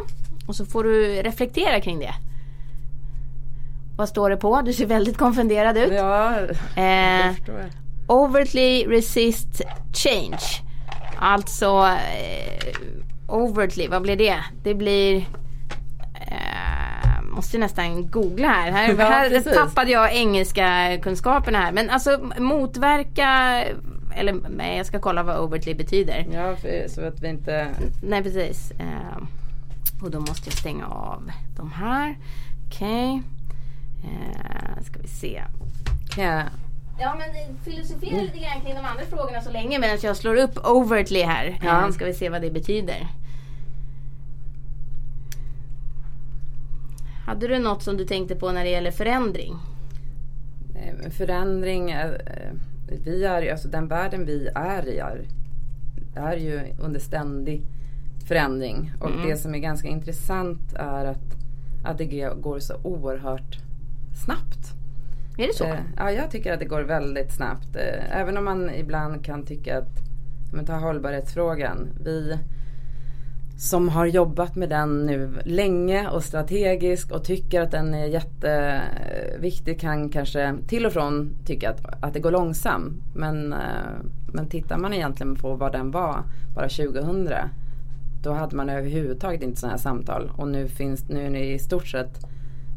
Och 0.48 0.56
så 0.56 0.66
får 0.66 0.84
du 0.84 1.22
reflektera 1.22 1.82
kring 1.82 2.00
det. 2.00 2.14
Vad 3.98 4.10
står 4.10 4.30
det 4.30 4.38
på? 4.38 4.62
Du 4.62 4.74
ser 4.74 4.86
väldigt 4.86 5.18
konfunderad 5.18 5.78
ut. 5.78 5.94
Ja, 5.94 6.34
förstår 7.36 7.60
jag. 7.60 7.70
overtly 8.08 8.86
resist 8.88 9.62
change. 9.94 10.62
Alltså 11.20 11.88
overtly, 13.34 13.88
vad 13.88 14.02
blir 14.02 14.16
det? 14.16 14.44
Det 14.64 14.74
blir 14.74 15.18
eh, 16.14 17.22
Måste 17.24 17.58
nästan 17.58 18.08
googla 18.08 18.48
här. 18.48 18.72
Här, 18.72 18.96
Ja, 19.00 19.06
här 19.06 19.54
tappade 19.54 19.92
jag 19.92 20.16
engelska 20.16 20.98
kunskaperna 21.02 21.58
här. 21.58 21.72
Men 21.72 21.90
alltså 21.90 22.32
motverka 22.38 23.30
Eller 24.16 24.36
nej, 24.50 24.78
jag 24.78 24.86
ska 24.86 25.00
kolla 25.00 25.24
vad 25.24 25.40
overtly 25.40 25.74
betyder. 25.74 26.28
Ja, 26.32 26.56
för, 26.56 26.88
så 26.88 27.02
att 27.02 27.22
vi 27.22 27.28
inte... 27.28 27.68
Nej 28.04 28.24
precis. 28.24 28.72
Eh, 28.72 29.24
och 30.04 30.12
då 30.12 30.20
måste 30.20 30.50
jag 30.50 30.54
stänga 30.54 30.88
av 30.88 31.32
de 31.58 31.72
här. 31.72 32.18
Okej. 32.68 33.22
Eh, 34.04 34.84
ska 34.84 35.00
vi 35.00 35.08
se. 35.08 35.44
Kan 36.16 36.24
jag, 36.24 36.44
Ja 37.00 37.16
men 37.16 37.58
filosofera 37.64 38.22
lite 38.22 38.38
grann 38.38 38.62
kring 38.62 38.76
de 38.76 38.86
andra 38.86 39.06
frågorna 39.06 39.42
så 39.42 39.52
länge 39.52 39.80
medan 39.80 39.98
jag 40.02 40.18
slår 40.18 40.36
upp 40.36 40.58
overtly 40.68 41.22
här. 41.22 41.60
Ja. 41.64 41.92
Ska 41.92 42.06
vi 42.06 42.14
se 42.14 42.30
vad 42.30 42.42
det 42.42 42.52
betyder. 42.52 43.08
Hade 47.26 47.48
du 47.48 47.60
något 47.60 47.84
som 47.84 47.98
du 47.98 48.06
tänkte 48.06 48.36
på 48.36 48.52
när 48.52 48.64
det 48.64 48.70
gäller 48.70 48.92
förändring? 48.92 49.54
förändring, 51.12 51.92
eh, 51.92 52.12
vi 53.06 53.24
är, 53.24 53.52
alltså 53.52 53.68
den 53.68 53.88
världen 53.88 54.26
vi 54.26 54.50
är 54.56 54.88
i 54.88 54.98
är, 54.98 55.26
är 56.16 56.38
ju 56.38 56.62
under 56.80 57.00
ständig 57.00 57.62
förändring. 58.28 58.92
Och 59.00 59.10
det 59.26 59.38
som 59.38 59.56
är 59.56 59.60
ganska 59.60 59.88
intressant 59.88 60.74
är 60.74 61.06
att, 61.06 61.38
att 61.84 61.98
det 61.98 62.30
går 62.42 62.60
så 62.60 62.76
oerhört 62.84 63.60
snabbt. 64.26 64.74
Är 65.38 65.48
det 65.48 65.54
så? 65.54 65.66
Eh, 65.66 65.80
ja, 65.98 66.12
jag 66.12 66.32
tycker 66.32 66.54
att 66.54 66.60
det 66.60 66.66
går 66.66 66.82
väldigt 66.82 67.32
snabbt. 67.32 67.76
Eh, 67.76 68.20
även 68.20 68.38
om 68.38 68.46
man 68.46 68.70
ibland 68.70 69.26
kan 69.26 69.46
tycka 69.46 69.78
att, 69.78 70.00
men 70.54 70.66
ta 70.66 70.74
hållbarhetsfrågan. 70.74 71.88
Vi 72.04 72.38
som 73.64 73.90
har 73.90 74.06
jobbat 74.06 74.56
med 74.56 74.70
den 74.70 75.06
nu 75.06 75.42
länge 75.46 76.10
och 76.10 76.24
strategiskt 76.24 77.12
och 77.12 77.24
tycker 77.24 77.62
att 77.62 77.72
den 77.72 77.94
är 77.94 78.06
jätteviktig 78.06 79.80
kan 79.80 80.10
kanske 80.10 80.56
till 80.68 80.86
och 80.86 80.94
från 80.94 81.36
tycka 81.46 81.70
att, 81.70 82.04
att 82.04 82.14
det 82.14 82.20
går 82.20 82.32
långsamt. 82.32 82.94
Men, 83.16 83.54
eh, 83.54 83.60
men 84.28 84.50
tittar 84.50 84.78
man 84.78 84.94
egentligen 84.94 85.36
på 85.36 85.56
vad 85.56 85.72
den 85.72 85.92
var 85.92 86.24
bara 86.56 86.70
2000 86.70 87.30
då 88.24 88.34
hade 88.34 88.56
man 88.56 88.70
överhuvudtaget 88.70 89.44
inte 89.44 89.60
sådana 89.60 89.74
här 89.74 89.82
samtal 89.82 90.32
och 90.36 90.48
nu 90.48 90.68
finns 90.68 91.10
nu 91.10 91.26
är 91.26 91.30
det 91.30 91.54
i 91.54 91.60
stort 91.60 91.88
sett 91.88 92.26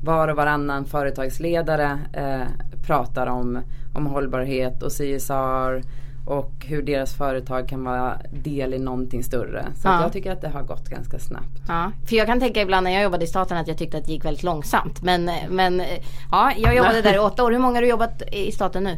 var 0.05 0.28
och 0.28 0.37
varannan 0.37 0.84
företagsledare 0.84 1.99
eh, 2.12 2.47
pratar 2.87 3.26
om, 3.26 3.62
om 3.95 4.07
hållbarhet 4.07 4.82
och 4.82 4.91
CSR 4.91 5.82
och 6.26 6.52
hur 6.68 6.82
deras 6.82 7.14
företag 7.16 7.68
kan 7.68 7.84
vara 7.84 8.18
del 8.30 8.74
i 8.74 8.78
någonting 8.78 9.24
större. 9.24 9.66
Så 9.82 9.88
Ja. 9.88 10.02
jag 10.02 10.12
tycker 10.12 10.32
att 10.32 10.40
det 10.40 10.48
har 10.48 10.62
gått 10.62 10.88
ganska 10.88 11.18
snabbt. 11.18 11.60
Ja, 11.68 11.92
för 12.08 12.16
jag 12.16 12.26
kan 12.26 12.40
tänka 12.40 12.62
ibland 12.62 12.84
när 12.84 12.90
jag 12.90 13.02
jobbade 13.02 13.24
i 13.24 13.28
staten 13.28 13.56
att 13.58 13.68
jag 13.68 13.78
tyckte 13.78 13.98
att 13.98 14.04
det 14.04 14.12
gick 14.12 14.24
väldigt 14.24 14.42
långsamt. 14.42 15.02
Men, 15.02 15.30
men 15.50 15.82
ja, 16.30 16.52
jag 16.56 16.76
jobbade 16.76 17.02
där 17.02 17.14
i 17.14 17.18
åtta 17.18 17.44
år. 17.44 17.50
Hur 17.52 17.58
många 17.58 17.74
har 17.76 17.82
du 17.82 17.88
jobbat 17.88 18.22
i 18.32 18.52
staten 18.52 18.84
nu? 18.84 18.96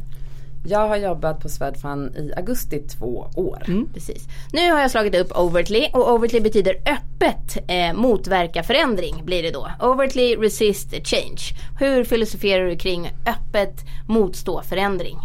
Jag 0.67 0.89
har 0.89 0.97
jobbat 0.97 1.41
på 1.41 1.49
Swedfund 1.49 2.17
i 2.17 2.33
augusti 2.37 2.79
två 2.79 3.27
år. 3.37 3.87
Precis. 3.95 4.29
Nu 4.53 4.73
har 4.73 4.81
jag 4.81 4.91
slagit 4.91 5.15
upp 5.15 5.39
overtly 5.39 5.89
och 5.93 6.13
overtly 6.15 6.41
betyder 6.41 6.75
öppet 6.75 7.57
eh, 7.69 7.93
motverka 7.95 8.63
förändring 8.63 9.23
blir 9.25 9.43
det 9.43 9.51
då. 9.51 9.69
Overtly 9.81 10.37
resist 10.37 10.91
change. 11.05 11.41
Hur 11.81 12.05
filosoferar 12.05 12.65
du 12.67 12.77
kring 12.77 13.11
öppet 13.27 13.75
motstå 14.07 14.63
förändring? 14.63 15.19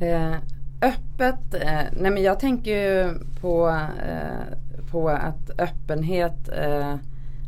Eh, 0.00 0.34
öppet, 0.84 1.54
eh, 1.54 1.82
nej 1.92 2.10
men 2.10 2.22
jag 2.22 2.40
tänker 2.40 2.70
ju 2.70 3.14
på, 3.40 3.68
eh, 4.08 4.56
på 4.90 5.08
att 5.08 5.50
öppenhet 5.58 6.48
eh, 6.48 6.94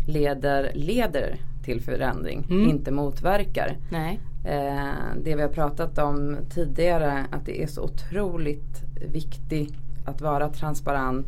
leder, 0.06 0.70
leder 0.74 1.36
till 1.64 1.82
förändring, 1.82 2.46
inte 2.50 2.90
motverkar. 2.90 3.76
Nej. 3.90 4.20
Eh, 4.44 4.92
det 5.24 5.36
vi 5.36 5.42
har 5.42 5.48
pratat 5.48 5.98
om 5.98 6.36
tidigare 6.50 7.26
att 7.30 7.46
det 7.46 7.62
är 7.62 7.66
så 7.66 7.82
otroligt 7.82 8.82
viktigt 9.12 9.74
att 10.04 10.20
vara 10.20 10.48
transparent. 10.48 11.26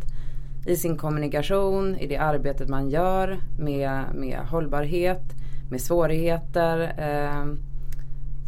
i 0.67 0.77
sin 0.77 0.97
kommunikation, 0.97 1.97
i 1.97 2.07
det 2.07 2.17
arbetet 2.17 2.69
man 2.69 2.91
gör 2.91 3.39
med, 3.59 4.05
med 4.15 4.39
hållbarhet, 4.39 5.23
med 5.71 5.81
svårigheter. 5.81 6.93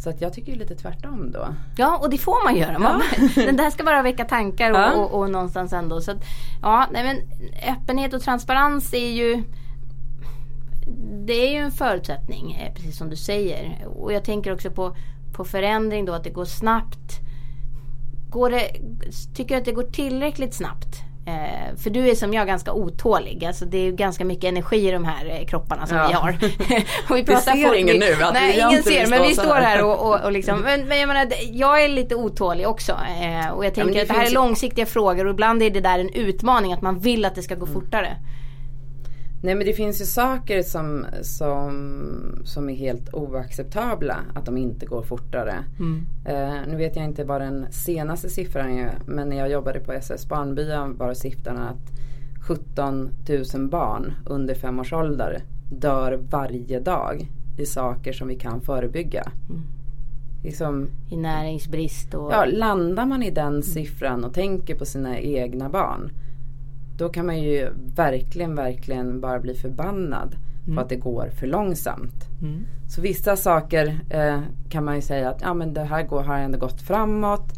Så 0.03 0.11
att 0.11 0.21
jag 0.21 0.33
tycker 0.33 0.57
lite 0.57 0.75
tvärtom 0.75 1.31
då. 1.33 1.49
Ja 1.77 1.99
och 2.03 2.11
det 2.11 2.19
får 2.19 2.45
man 2.45 2.57
göra. 2.57 2.79
Man, 2.79 3.03
Den 3.35 3.57
där 3.57 3.71
ska 3.71 3.85
bara 3.85 4.03
väcka 4.03 4.25
tankar 4.25 4.71
och, 4.71 4.77
Ja. 4.79 4.93
och, 4.93 5.19
och 5.21 5.31
någonstans 5.31 5.73
ändå. 5.73 6.01
Så 6.01 6.11
att, 6.11 6.25
ja, 6.63 6.87
nej, 6.93 7.05
men 7.05 7.17
öppenhet 7.75 8.15
och 8.15 8.23
transparens 8.23 8.95
är 8.95 9.11
ju 9.11 9.43
Det 11.27 11.33
är 11.49 11.53
ju 11.53 11.59
en 11.59 11.73
förutsättning 11.73 12.53
eh, 12.53 12.75
precis 12.75 12.97
som 12.99 13.11
du 13.11 13.17
säger. 13.17 13.87
Och 13.87 14.13
jag 14.13 14.25
tänker 14.25 14.53
också 14.53 14.71
på, 14.71 14.97
på 15.33 15.45
förändring 15.45 16.05
då 16.05 16.13
att 16.13 16.25
det 16.25 16.31
går 16.31 16.45
snabbt. 16.45 17.21
Går 18.31 18.51
det, 18.51 18.71
tycker 19.35 19.55
du 19.55 19.59
att 19.59 19.65
det 19.65 19.73
går 19.73 19.83
tillräckligt 19.83 20.55
snabbt? 20.55 20.97
Eh, 21.31 21.77
för 21.83 21.91
du 21.91 22.09
är 22.09 22.15
som 22.15 22.35
jag 22.35 22.47
ganska 22.47 22.73
otålig. 22.73 23.45
Alltså 23.45 23.65
det 23.65 23.79
är 23.79 23.83
ju 23.83 23.93
ganska 23.93 24.25
mycket 24.25 24.45
energi 24.45 24.89
i 24.89 24.91
de 24.91 25.05
här 25.05 25.39
eh, 25.41 25.47
kropparna 25.47 25.87
som 25.87 25.97
Ja. 25.97 26.07
vi 26.09 26.13
har. 26.15 26.31
och 27.11 27.17
vi 27.17 27.23
Det 27.23 27.37
ser 27.37 27.75
ingen 27.75 27.97
nu, 27.99 28.17
Nej, 28.33 28.65
ingen 28.71 28.83
ser. 28.83 29.07
Men 29.07 29.23
vi 29.23 29.35
står 29.35 29.55
här. 29.55 29.85
och, 29.85 30.07
och, 30.09 30.21
och 30.25 30.33
liksom. 30.33 30.61
Men, 30.61 30.89
men 30.89 30.99
jag 31.01 31.07
menar, 31.09 31.27
jag 31.53 31.85
är 31.85 31.89
lite 31.89 32.15
otålig 32.15 32.69
också. 32.69 32.93
Eh, 32.93 33.51
och 33.51 33.65
jag 33.65 33.75
tänker 33.75 33.95
det 33.95 34.01
att 34.03 34.09
det 34.09 34.15
här 34.15 34.21
är 34.21 34.25
finns 34.25 34.31
ju- 34.33 34.35
långsiktiga 34.35 34.87
frågor 34.87 35.25
och 35.25 35.31
ibland 35.33 35.63
är 35.63 35.71
det 35.71 35.81
där 35.81 35.99
en 35.99 36.11
utmaning 36.15 36.73
att 36.73 36.83
man 36.83 36.99
vill 36.99 37.25
att 37.25 37.35
det 37.35 37.43
ska 37.43 37.55
gå 37.55 37.67
Mm. 37.67 37.75
fortare. 37.81 38.17
Nej 39.43 39.55
men 39.55 39.67
det 39.67 39.73
finns 39.73 40.01
ju 40.01 40.05
saker 40.05 40.63
som, 40.63 41.07
som, 41.23 42.43
som 42.45 42.69
är 42.69 42.75
helt 42.75 43.15
oacceptabla 43.15 44.17
att 44.35 44.47
de 44.47 44.57
inte 44.57 44.87
går 44.87 45.03
fortare. 45.03 45.65
Eh, 46.25 46.69
nu 46.69 46.77
vet 46.77 46.97
jag 46.97 47.05
inte 47.05 47.25
vad 47.25 47.41
den 47.41 47.67
senaste 47.71 48.29
siffran 48.29 48.71
är 48.71 48.99
men 49.07 49.29
när 49.29 49.37
jag 49.37 49.51
jobbade 49.51 49.81
på 49.81 49.93
SS 49.93 50.29
barnbyn 50.29 50.97
var 50.97 51.15
siffran 51.15 51.59
att 51.59 51.91
17 52.41 53.11
000 53.55 53.69
barn 53.69 54.13
under 54.27 54.55
fem 54.55 54.81
års 54.81 54.93
ålder 54.93 55.43
dör 55.73 56.19
varje 56.31 56.81
dag 56.81 57.29
i 57.59 57.67
saker 57.67 58.13
som 58.13 58.29
vi 58.29 58.37
kan 58.37 58.61
förebygga. 58.61 59.33
Liksom, 60.43 60.89
I 61.11 61.17
näringsbrist 61.17 62.15
och... 62.15 62.33
Ja, 62.33 62.45
landar 62.45 63.07
man 63.07 63.23
i 63.23 63.31
den 63.31 63.63
siffran 63.63 64.25
och 64.25 64.35
tänker 64.35 64.75
på 64.75 64.85
sina 64.85 65.19
egna 65.19 65.69
barn. 65.69 66.13
Då 67.01 67.09
kan 67.09 67.27
man 67.27 67.43
ju 67.43 67.71
verkligen, 67.97 68.55
verkligen 68.55 69.21
bara 69.21 69.41
bli 69.41 69.55
förbannad 69.55 70.37
på 70.75 70.81
att 70.81 70.89
det 70.89 70.97
går 70.97 71.29
för 71.29 71.47
långsamt. 71.47 72.29
Så 72.89 73.01
vissa 73.01 73.37
saker 73.37 74.01
eh, 74.11 74.41
kan 74.69 74.85
man 74.85 74.97
ju 74.97 75.03
säga 75.03 75.31
att 75.31 75.41
ja, 75.41 75.55
men 75.55 75.75
det 75.75 75.85
här 75.85 76.03
går, 76.03 76.23
har 76.23 76.39
ändå 76.39 76.59
gått 76.59 76.83
framåt. 76.83 77.53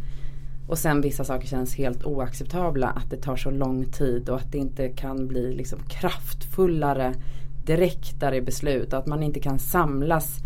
Och 0.69 0.79
sen 0.79 1.01
vissa 1.01 1.25
saker 1.25 1.47
känns 1.47 1.77
helt 1.77 2.05
oacceptabla. 2.05 2.89
Att 2.89 3.11
det 3.11 3.17
tar 3.17 3.37
så 3.37 3.51
lång 3.51 3.85
tid 3.85 4.29
och 4.29 4.37
att 4.37 4.53
det 4.53 4.59
inte 4.59 4.89
kan 4.89 5.29
bli 5.29 5.53
liksom 5.53 5.79
kraftfullare, 5.89 7.15
direktare 7.67 8.41
beslut. 8.41 8.93
Att 8.93 9.07
man 9.07 9.23
inte 9.23 9.41
kan 9.41 9.59
samlas 9.59 10.39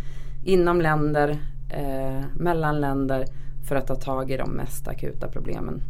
inom 0.44 0.80
länder, 0.80 1.38
eh, 1.70 2.24
mellan 2.34 2.80
länder 2.80 3.24
för 3.68 3.76
att 3.76 3.86
ta 3.86 3.94
tag 3.94 4.30
i 4.30 4.36
de 4.36 4.50
mest 4.50 4.88
akuta 4.88 5.28
problemen. 5.28 5.82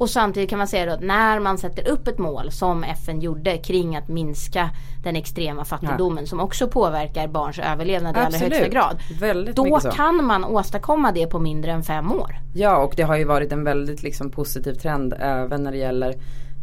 Och 0.00 0.10
samtidigt 0.10 0.50
kan 0.50 0.58
man 0.58 0.68
säga 0.68 0.92
att 0.92 1.00
när 1.00 1.40
man 1.40 1.58
sätter 1.58 1.88
upp 1.88 2.08
ett 2.08 2.18
mål 2.18 2.50
som 2.50 2.84
FN 2.84 3.20
gjorde 3.20 3.58
kring 3.58 3.96
att 3.96 4.08
minska 4.08 4.70
den 5.02 5.16
extrema 5.16 5.64
fattigdomen 5.64 6.26
som 6.26 6.40
också 6.40 6.68
påverkar 6.68 7.28
barns 7.28 7.58
överlevnad 7.58 8.16
i 8.16 8.18
allra 8.18 8.38
högsta 8.38 8.68
grad. 8.68 8.98
Väldigt 9.20 9.56
Då 9.56 9.78
kan 9.78 10.24
man 10.24 10.44
åstadkomma 10.44 11.12
det 11.12 11.26
på 11.26 11.38
mindre 11.38 11.72
än 11.72 11.82
fem 11.82 12.12
år. 12.12 12.36
Ja 12.54 12.76
och 12.76 12.92
det 12.96 13.02
har 13.02 13.16
ju 13.16 13.24
varit 13.24 13.52
en 13.52 13.64
väldigt 13.64 14.02
liksom 14.02 14.30
positiv 14.30 14.74
trend 14.74 15.14
även 15.18 15.62
när 15.62 15.72
det 15.72 15.78
gäller 15.78 16.14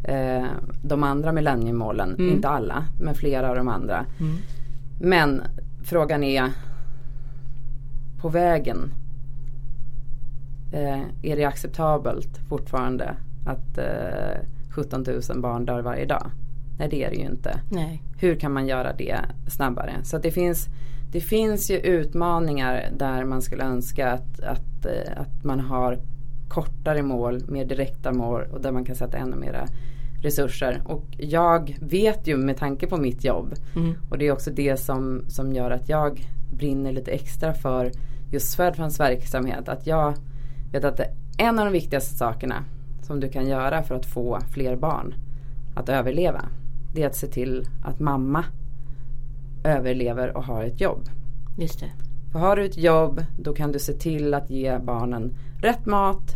eh, 0.04 0.46
de 0.84 1.04
andra 1.04 1.32
millenniemålen. 1.32 2.16
Inte 2.20 2.50
alla 2.50 2.86
men 3.00 3.16
flera 3.16 3.50
av 3.50 3.56
de 3.56 3.68
andra. 3.68 4.06
Men 5.02 5.42
frågan 5.84 6.24
är 6.24 6.52
på 8.22 8.30
vägen. 8.30 8.94
Eh, 10.74 11.02
är 11.22 11.36
det 11.36 11.46
acceptabelt 11.46 12.40
fortfarande 12.50 13.16
att 13.48 13.78
eh, 13.78 14.41
17 14.70 15.06
000 15.30 15.41
barn 15.41 15.66
dör 15.66 15.82
varje 15.82 16.06
dag? 16.06 16.32
Nej 16.80 16.88
det 16.89 17.04
är 17.04 17.10
det 17.10 17.16
ju 17.16 17.26
inte 17.26 17.60
Nej. 17.70 18.04
hur 18.20 18.36
kan 18.36 18.54
man 18.54 18.68
göra 18.68 18.93
det 18.93 19.18
snabbare? 19.48 19.93
Så 20.04 20.18
det, 20.18 20.32
finns, 20.32 20.68
det 21.12 21.22
finns 21.22 21.72
ju 21.72 21.78
utmaningar 21.78 22.89
där 22.98 23.24
man 23.24 23.41
skulle 23.41 23.64
önska 23.64 24.12
att, 24.12 24.39
att, 24.39 24.86
eh, 24.86 25.22
att 25.22 25.43
man 25.43 25.60
har 25.60 26.00
kortare 26.48 27.04
mål, 27.04 27.41
mer 27.48 27.66
direkta 27.66 28.14
mål 28.14 28.43
och 28.52 28.62
där 28.62 28.72
man 28.72 28.86
kan 28.86 28.95
sätta 28.95 29.18
ännu 29.18 29.36
mera 29.36 29.68
resurser. 30.22 30.82
Och 30.86 31.06
jag 31.18 31.78
vet 31.82 32.28
ju 32.28 32.38
med 32.38 32.58
tanke 32.58 32.88
på 32.88 32.98
mitt 32.98 33.24
jobb 33.24 33.54
och 34.10 34.18
det 34.18 34.28
är 34.28 34.32
också 34.32 34.52
det 34.52 34.78
som, 34.78 35.24
som 35.28 35.54
gör 35.54 35.72
att 35.72 35.89
jag 35.89 36.28
brinner 36.52 36.91
lite 36.91 37.12
extra 37.12 37.54
för 37.54 37.91
just 38.32 38.52
Swedfunds 38.52 39.00
verksamhet. 39.00 39.70
Att 39.70 39.88
jag 39.88 40.14
vet 40.72 40.84
att 40.84 40.98
det, 40.98 41.08
en 41.38 41.60
av 41.60 41.66
de 41.66 41.72
viktigaste 41.72 42.16
sakerna 42.16 42.64
som 43.08 43.20
du 43.20 43.30
kan 43.30 43.47
göra 43.47 43.84
för 43.84 43.95
att 43.95 44.05
få 44.05 44.39
fler 44.53 44.76
barn 44.76 45.14
att 45.76 45.89
överleva 45.89 46.45
det 46.97 47.03
är 47.03 47.08
att 47.08 47.16
se 47.16 47.28
till 47.28 47.68
att 47.84 47.99
mamma 47.99 48.45
överlever 49.64 50.38
och 50.38 50.43
har 50.43 50.64
ett 50.64 50.82
jobb. 50.82 51.10
Just 51.58 51.80
det. 51.80 51.91
För 52.32 52.39
har 52.39 52.55
du 52.55 52.66
ett 52.66 52.78
jobb 52.78 53.24
då 53.39 53.53
kan 53.53 53.72
du 53.72 53.80
se 53.80 53.93
till 53.93 54.34
att 54.34 54.49
ge 54.49 54.80
barnen 54.80 55.38
rätt 55.62 55.86
mat, 55.86 56.36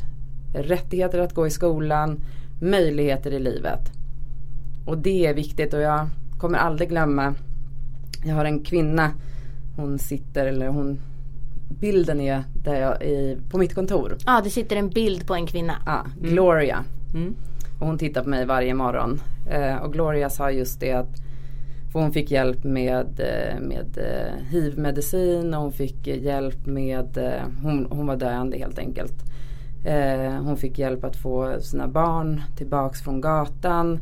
rättigheter 0.53 1.19
att 1.19 1.33
gå 1.33 1.47
i 1.47 1.49
skolan, 1.49 2.19
möjligheter 2.61 3.31
i 3.31 3.39
livet. 3.39 3.91
Och 4.85 4.97
det 4.97 5.25
är 5.25 5.33
viktigt 5.33 5.73
och 5.73 5.81
jag 5.81 6.09
kommer 6.37 6.57
aldrig 6.57 6.89
glömma 6.89 7.33
Jag 8.25 8.35
har 8.35 8.45
en 8.45 8.63
kvinna 8.63 9.11
Hon 9.75 9.99
sitter 9.99 10.45
eller 10.45 10.67
hon 10.67 10.99
Bilden 11.79 12.21
är 12.21 12.43
där 12.63 12.75
jag, 12.75 13.03
i, 13.03 13.37
på 13.49 13.57
mitt 13.57 13.75
kontor. 13.75 14.17
Ja, 14.25 14.41
det 14.43 14.49
sitter 14.49 14.75
en 14.75 14.89
bild 14.89 15.27
på 15.27 15.35
en 15.35 15.45
kvinna. 15.45 15.73
Ja, 15.85 16.05
Gloria. 16.21 16.83
Mm. 17.13 17.35
Och 17.79 17.87
hon 17.87 17.97
tittar 17.97 18.23
på 18.23 18.29
mig 18.29 18.45
varje 18.45 18.73
morgon. 18.73 19.21
Eh, 19.49 19.75
och 19.75 19.93
Gloria 19.93 20.29
sa 20.29 20.51
just 20.51 20.79
det 20.79 20.91
att 20.91 21.21
hon 21.93 22.11
fick 22.11 22.31
hjälp 22.31 22.63
med, 22.63 23.19
eh, 23.19 23.59
med 23.59 23.97
eh, 23.97 24.45
hiv-medicin 24.49 25.53
och 25.53 25.61
hon 25.61 25.71
fick 25.71 26.07
hjälp 26.07 26.65
med, 26.65 27.17
eh, 27.17 27.43
hon, 27.63 27.87
hon 27.89 28.07
var 28.07 28.15
döende 28.15 28.57
helt 28.57 28.79
enkelt. 28.79 29.13
Eh, 29.85 30.33
hon 30.43 30.57
fick 30.57 30.79
hjälp 30.79 31.03
att 31.03 31.15
få 31.15 31.61
sina 31.61 31.87
barn 31.87 32.41
tillbaks 32.57 33.01
från 33.01 33.21
gatan. 33.21 33.99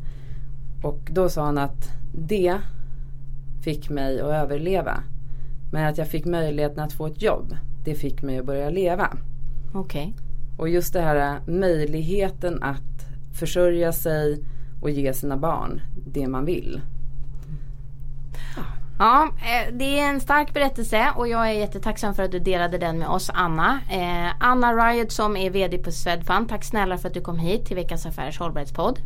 Och 0.84 0.99
då 1.11 1.30
sa 1.30 1.45
hon 1.45 1.57
att 1.57 1.89
det 2.13 2.57
fick 3.63 3.89
mig 3.89 4.22
att 4.22 4.28
överleva. 4.28 5.03
Men 5.72 5.86
att 5.86 5.97
jag 5.97 6.07
fick 6.07 6.26
möjligheten 6.26 6.84
att 6.84 6.93
få 6.93 7.07
ett 7.07 7.22
jobb, 7.22 7.57
det 7.86 7.95
fick 7.95 8.22
mig 8.22 8.38
att 8.38 8.45
börja 8.45 8.70
leva. 8.70 9.17
Okej. 9.74 10.13
Och 10.57 10.70
just 10.70 10.93
det 10.93 11.01
här 11.01 11.36
äh, 11.36 11.53
möjligheten 11.53 12.63
att 12.63 13.05
försörja 13.39 13.91
sig 13.91 14.43
och 14.82 14.89
ge 14.89 15.13
sina 15.13 15.38
barn 15.38 15.82
det 16.05 16.28
man 16.28 16.45
vill. 16.45 16.82
Ja, 18.99 19.30
eh, 19.38 19.74
det 19.74 19.99
är 19.99 20.09
en 20.09 20.20
stark 20.20 20.53
berättelse 20.53 21.07
och 21.15 21.28
jag 21.28 21.49
är 21.49 21.53
jättetacksam 21.53 22.13
för 22.13 22.24
att 22.24 22.32
du 22.32 22.39
delade 22.39 22.78
den 22.78 22.99
med 22.99 23.07
oss 23.07 23.32
Anna. 23.34 23.80
Eh, 23.91 24.34
Anna 24.39 24.74
Riot 24.74 25.11
som 25.11 25.38
är 25.38 25.49
VD 25.49 25.78
på 25.78 25.91
Swedfund. 25.91 26.49
Tack 26.49 26.63
snälla 26.63 26.97
för 26.97 27.07
att 27.07 27.13
du 27.13 27.22
kom 27.22 27.39
hit 27.39 27.65
till 27.65 27.76
Veckans 27.76 28.05
Affärers 28.05 28.39
hållbarhetspodd. 28.39 28.99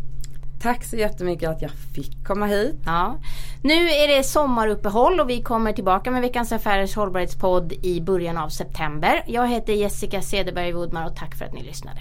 Tack 0.64 0.84
så 0.84 0.95
jättemycket 0.95 1.49
att 1.49 1.61
jag 1.61 1.72
fick 1.72 2.26
komma 2.26 2.45
hit. 2.45 2.76
Ja. 2.86 3.18
Nu 3.61 3.89
är 3.89 4.18
det 4.18 4.24
sommaruppehåll 4.24 5.20
och 5.20 5.30
vi 5.30 5.41
kommer 5.41 5.74
tillbaka 5.74 6.11
med 6.11 6.22
Veckans 6.22 6.51
Affärers 6.51 6.95
hållbarhetspodd 6.95 7.74
i 7.74 8.01
början 8.01 8.38
av 8.38 8.49
september. 8.49 9.24
Jag 9.28 9.47
heter 9.47 9.74
Jessica 9.74 10.22
Cederberg 10.22 10.72
Woodman 10.72 11.07
och 11.07 11.16
tack 11.16 11.36
för 11.36 11.45
att 11.45 11.53
ni 11.53 11.64
lyssnade. 11.64 11.99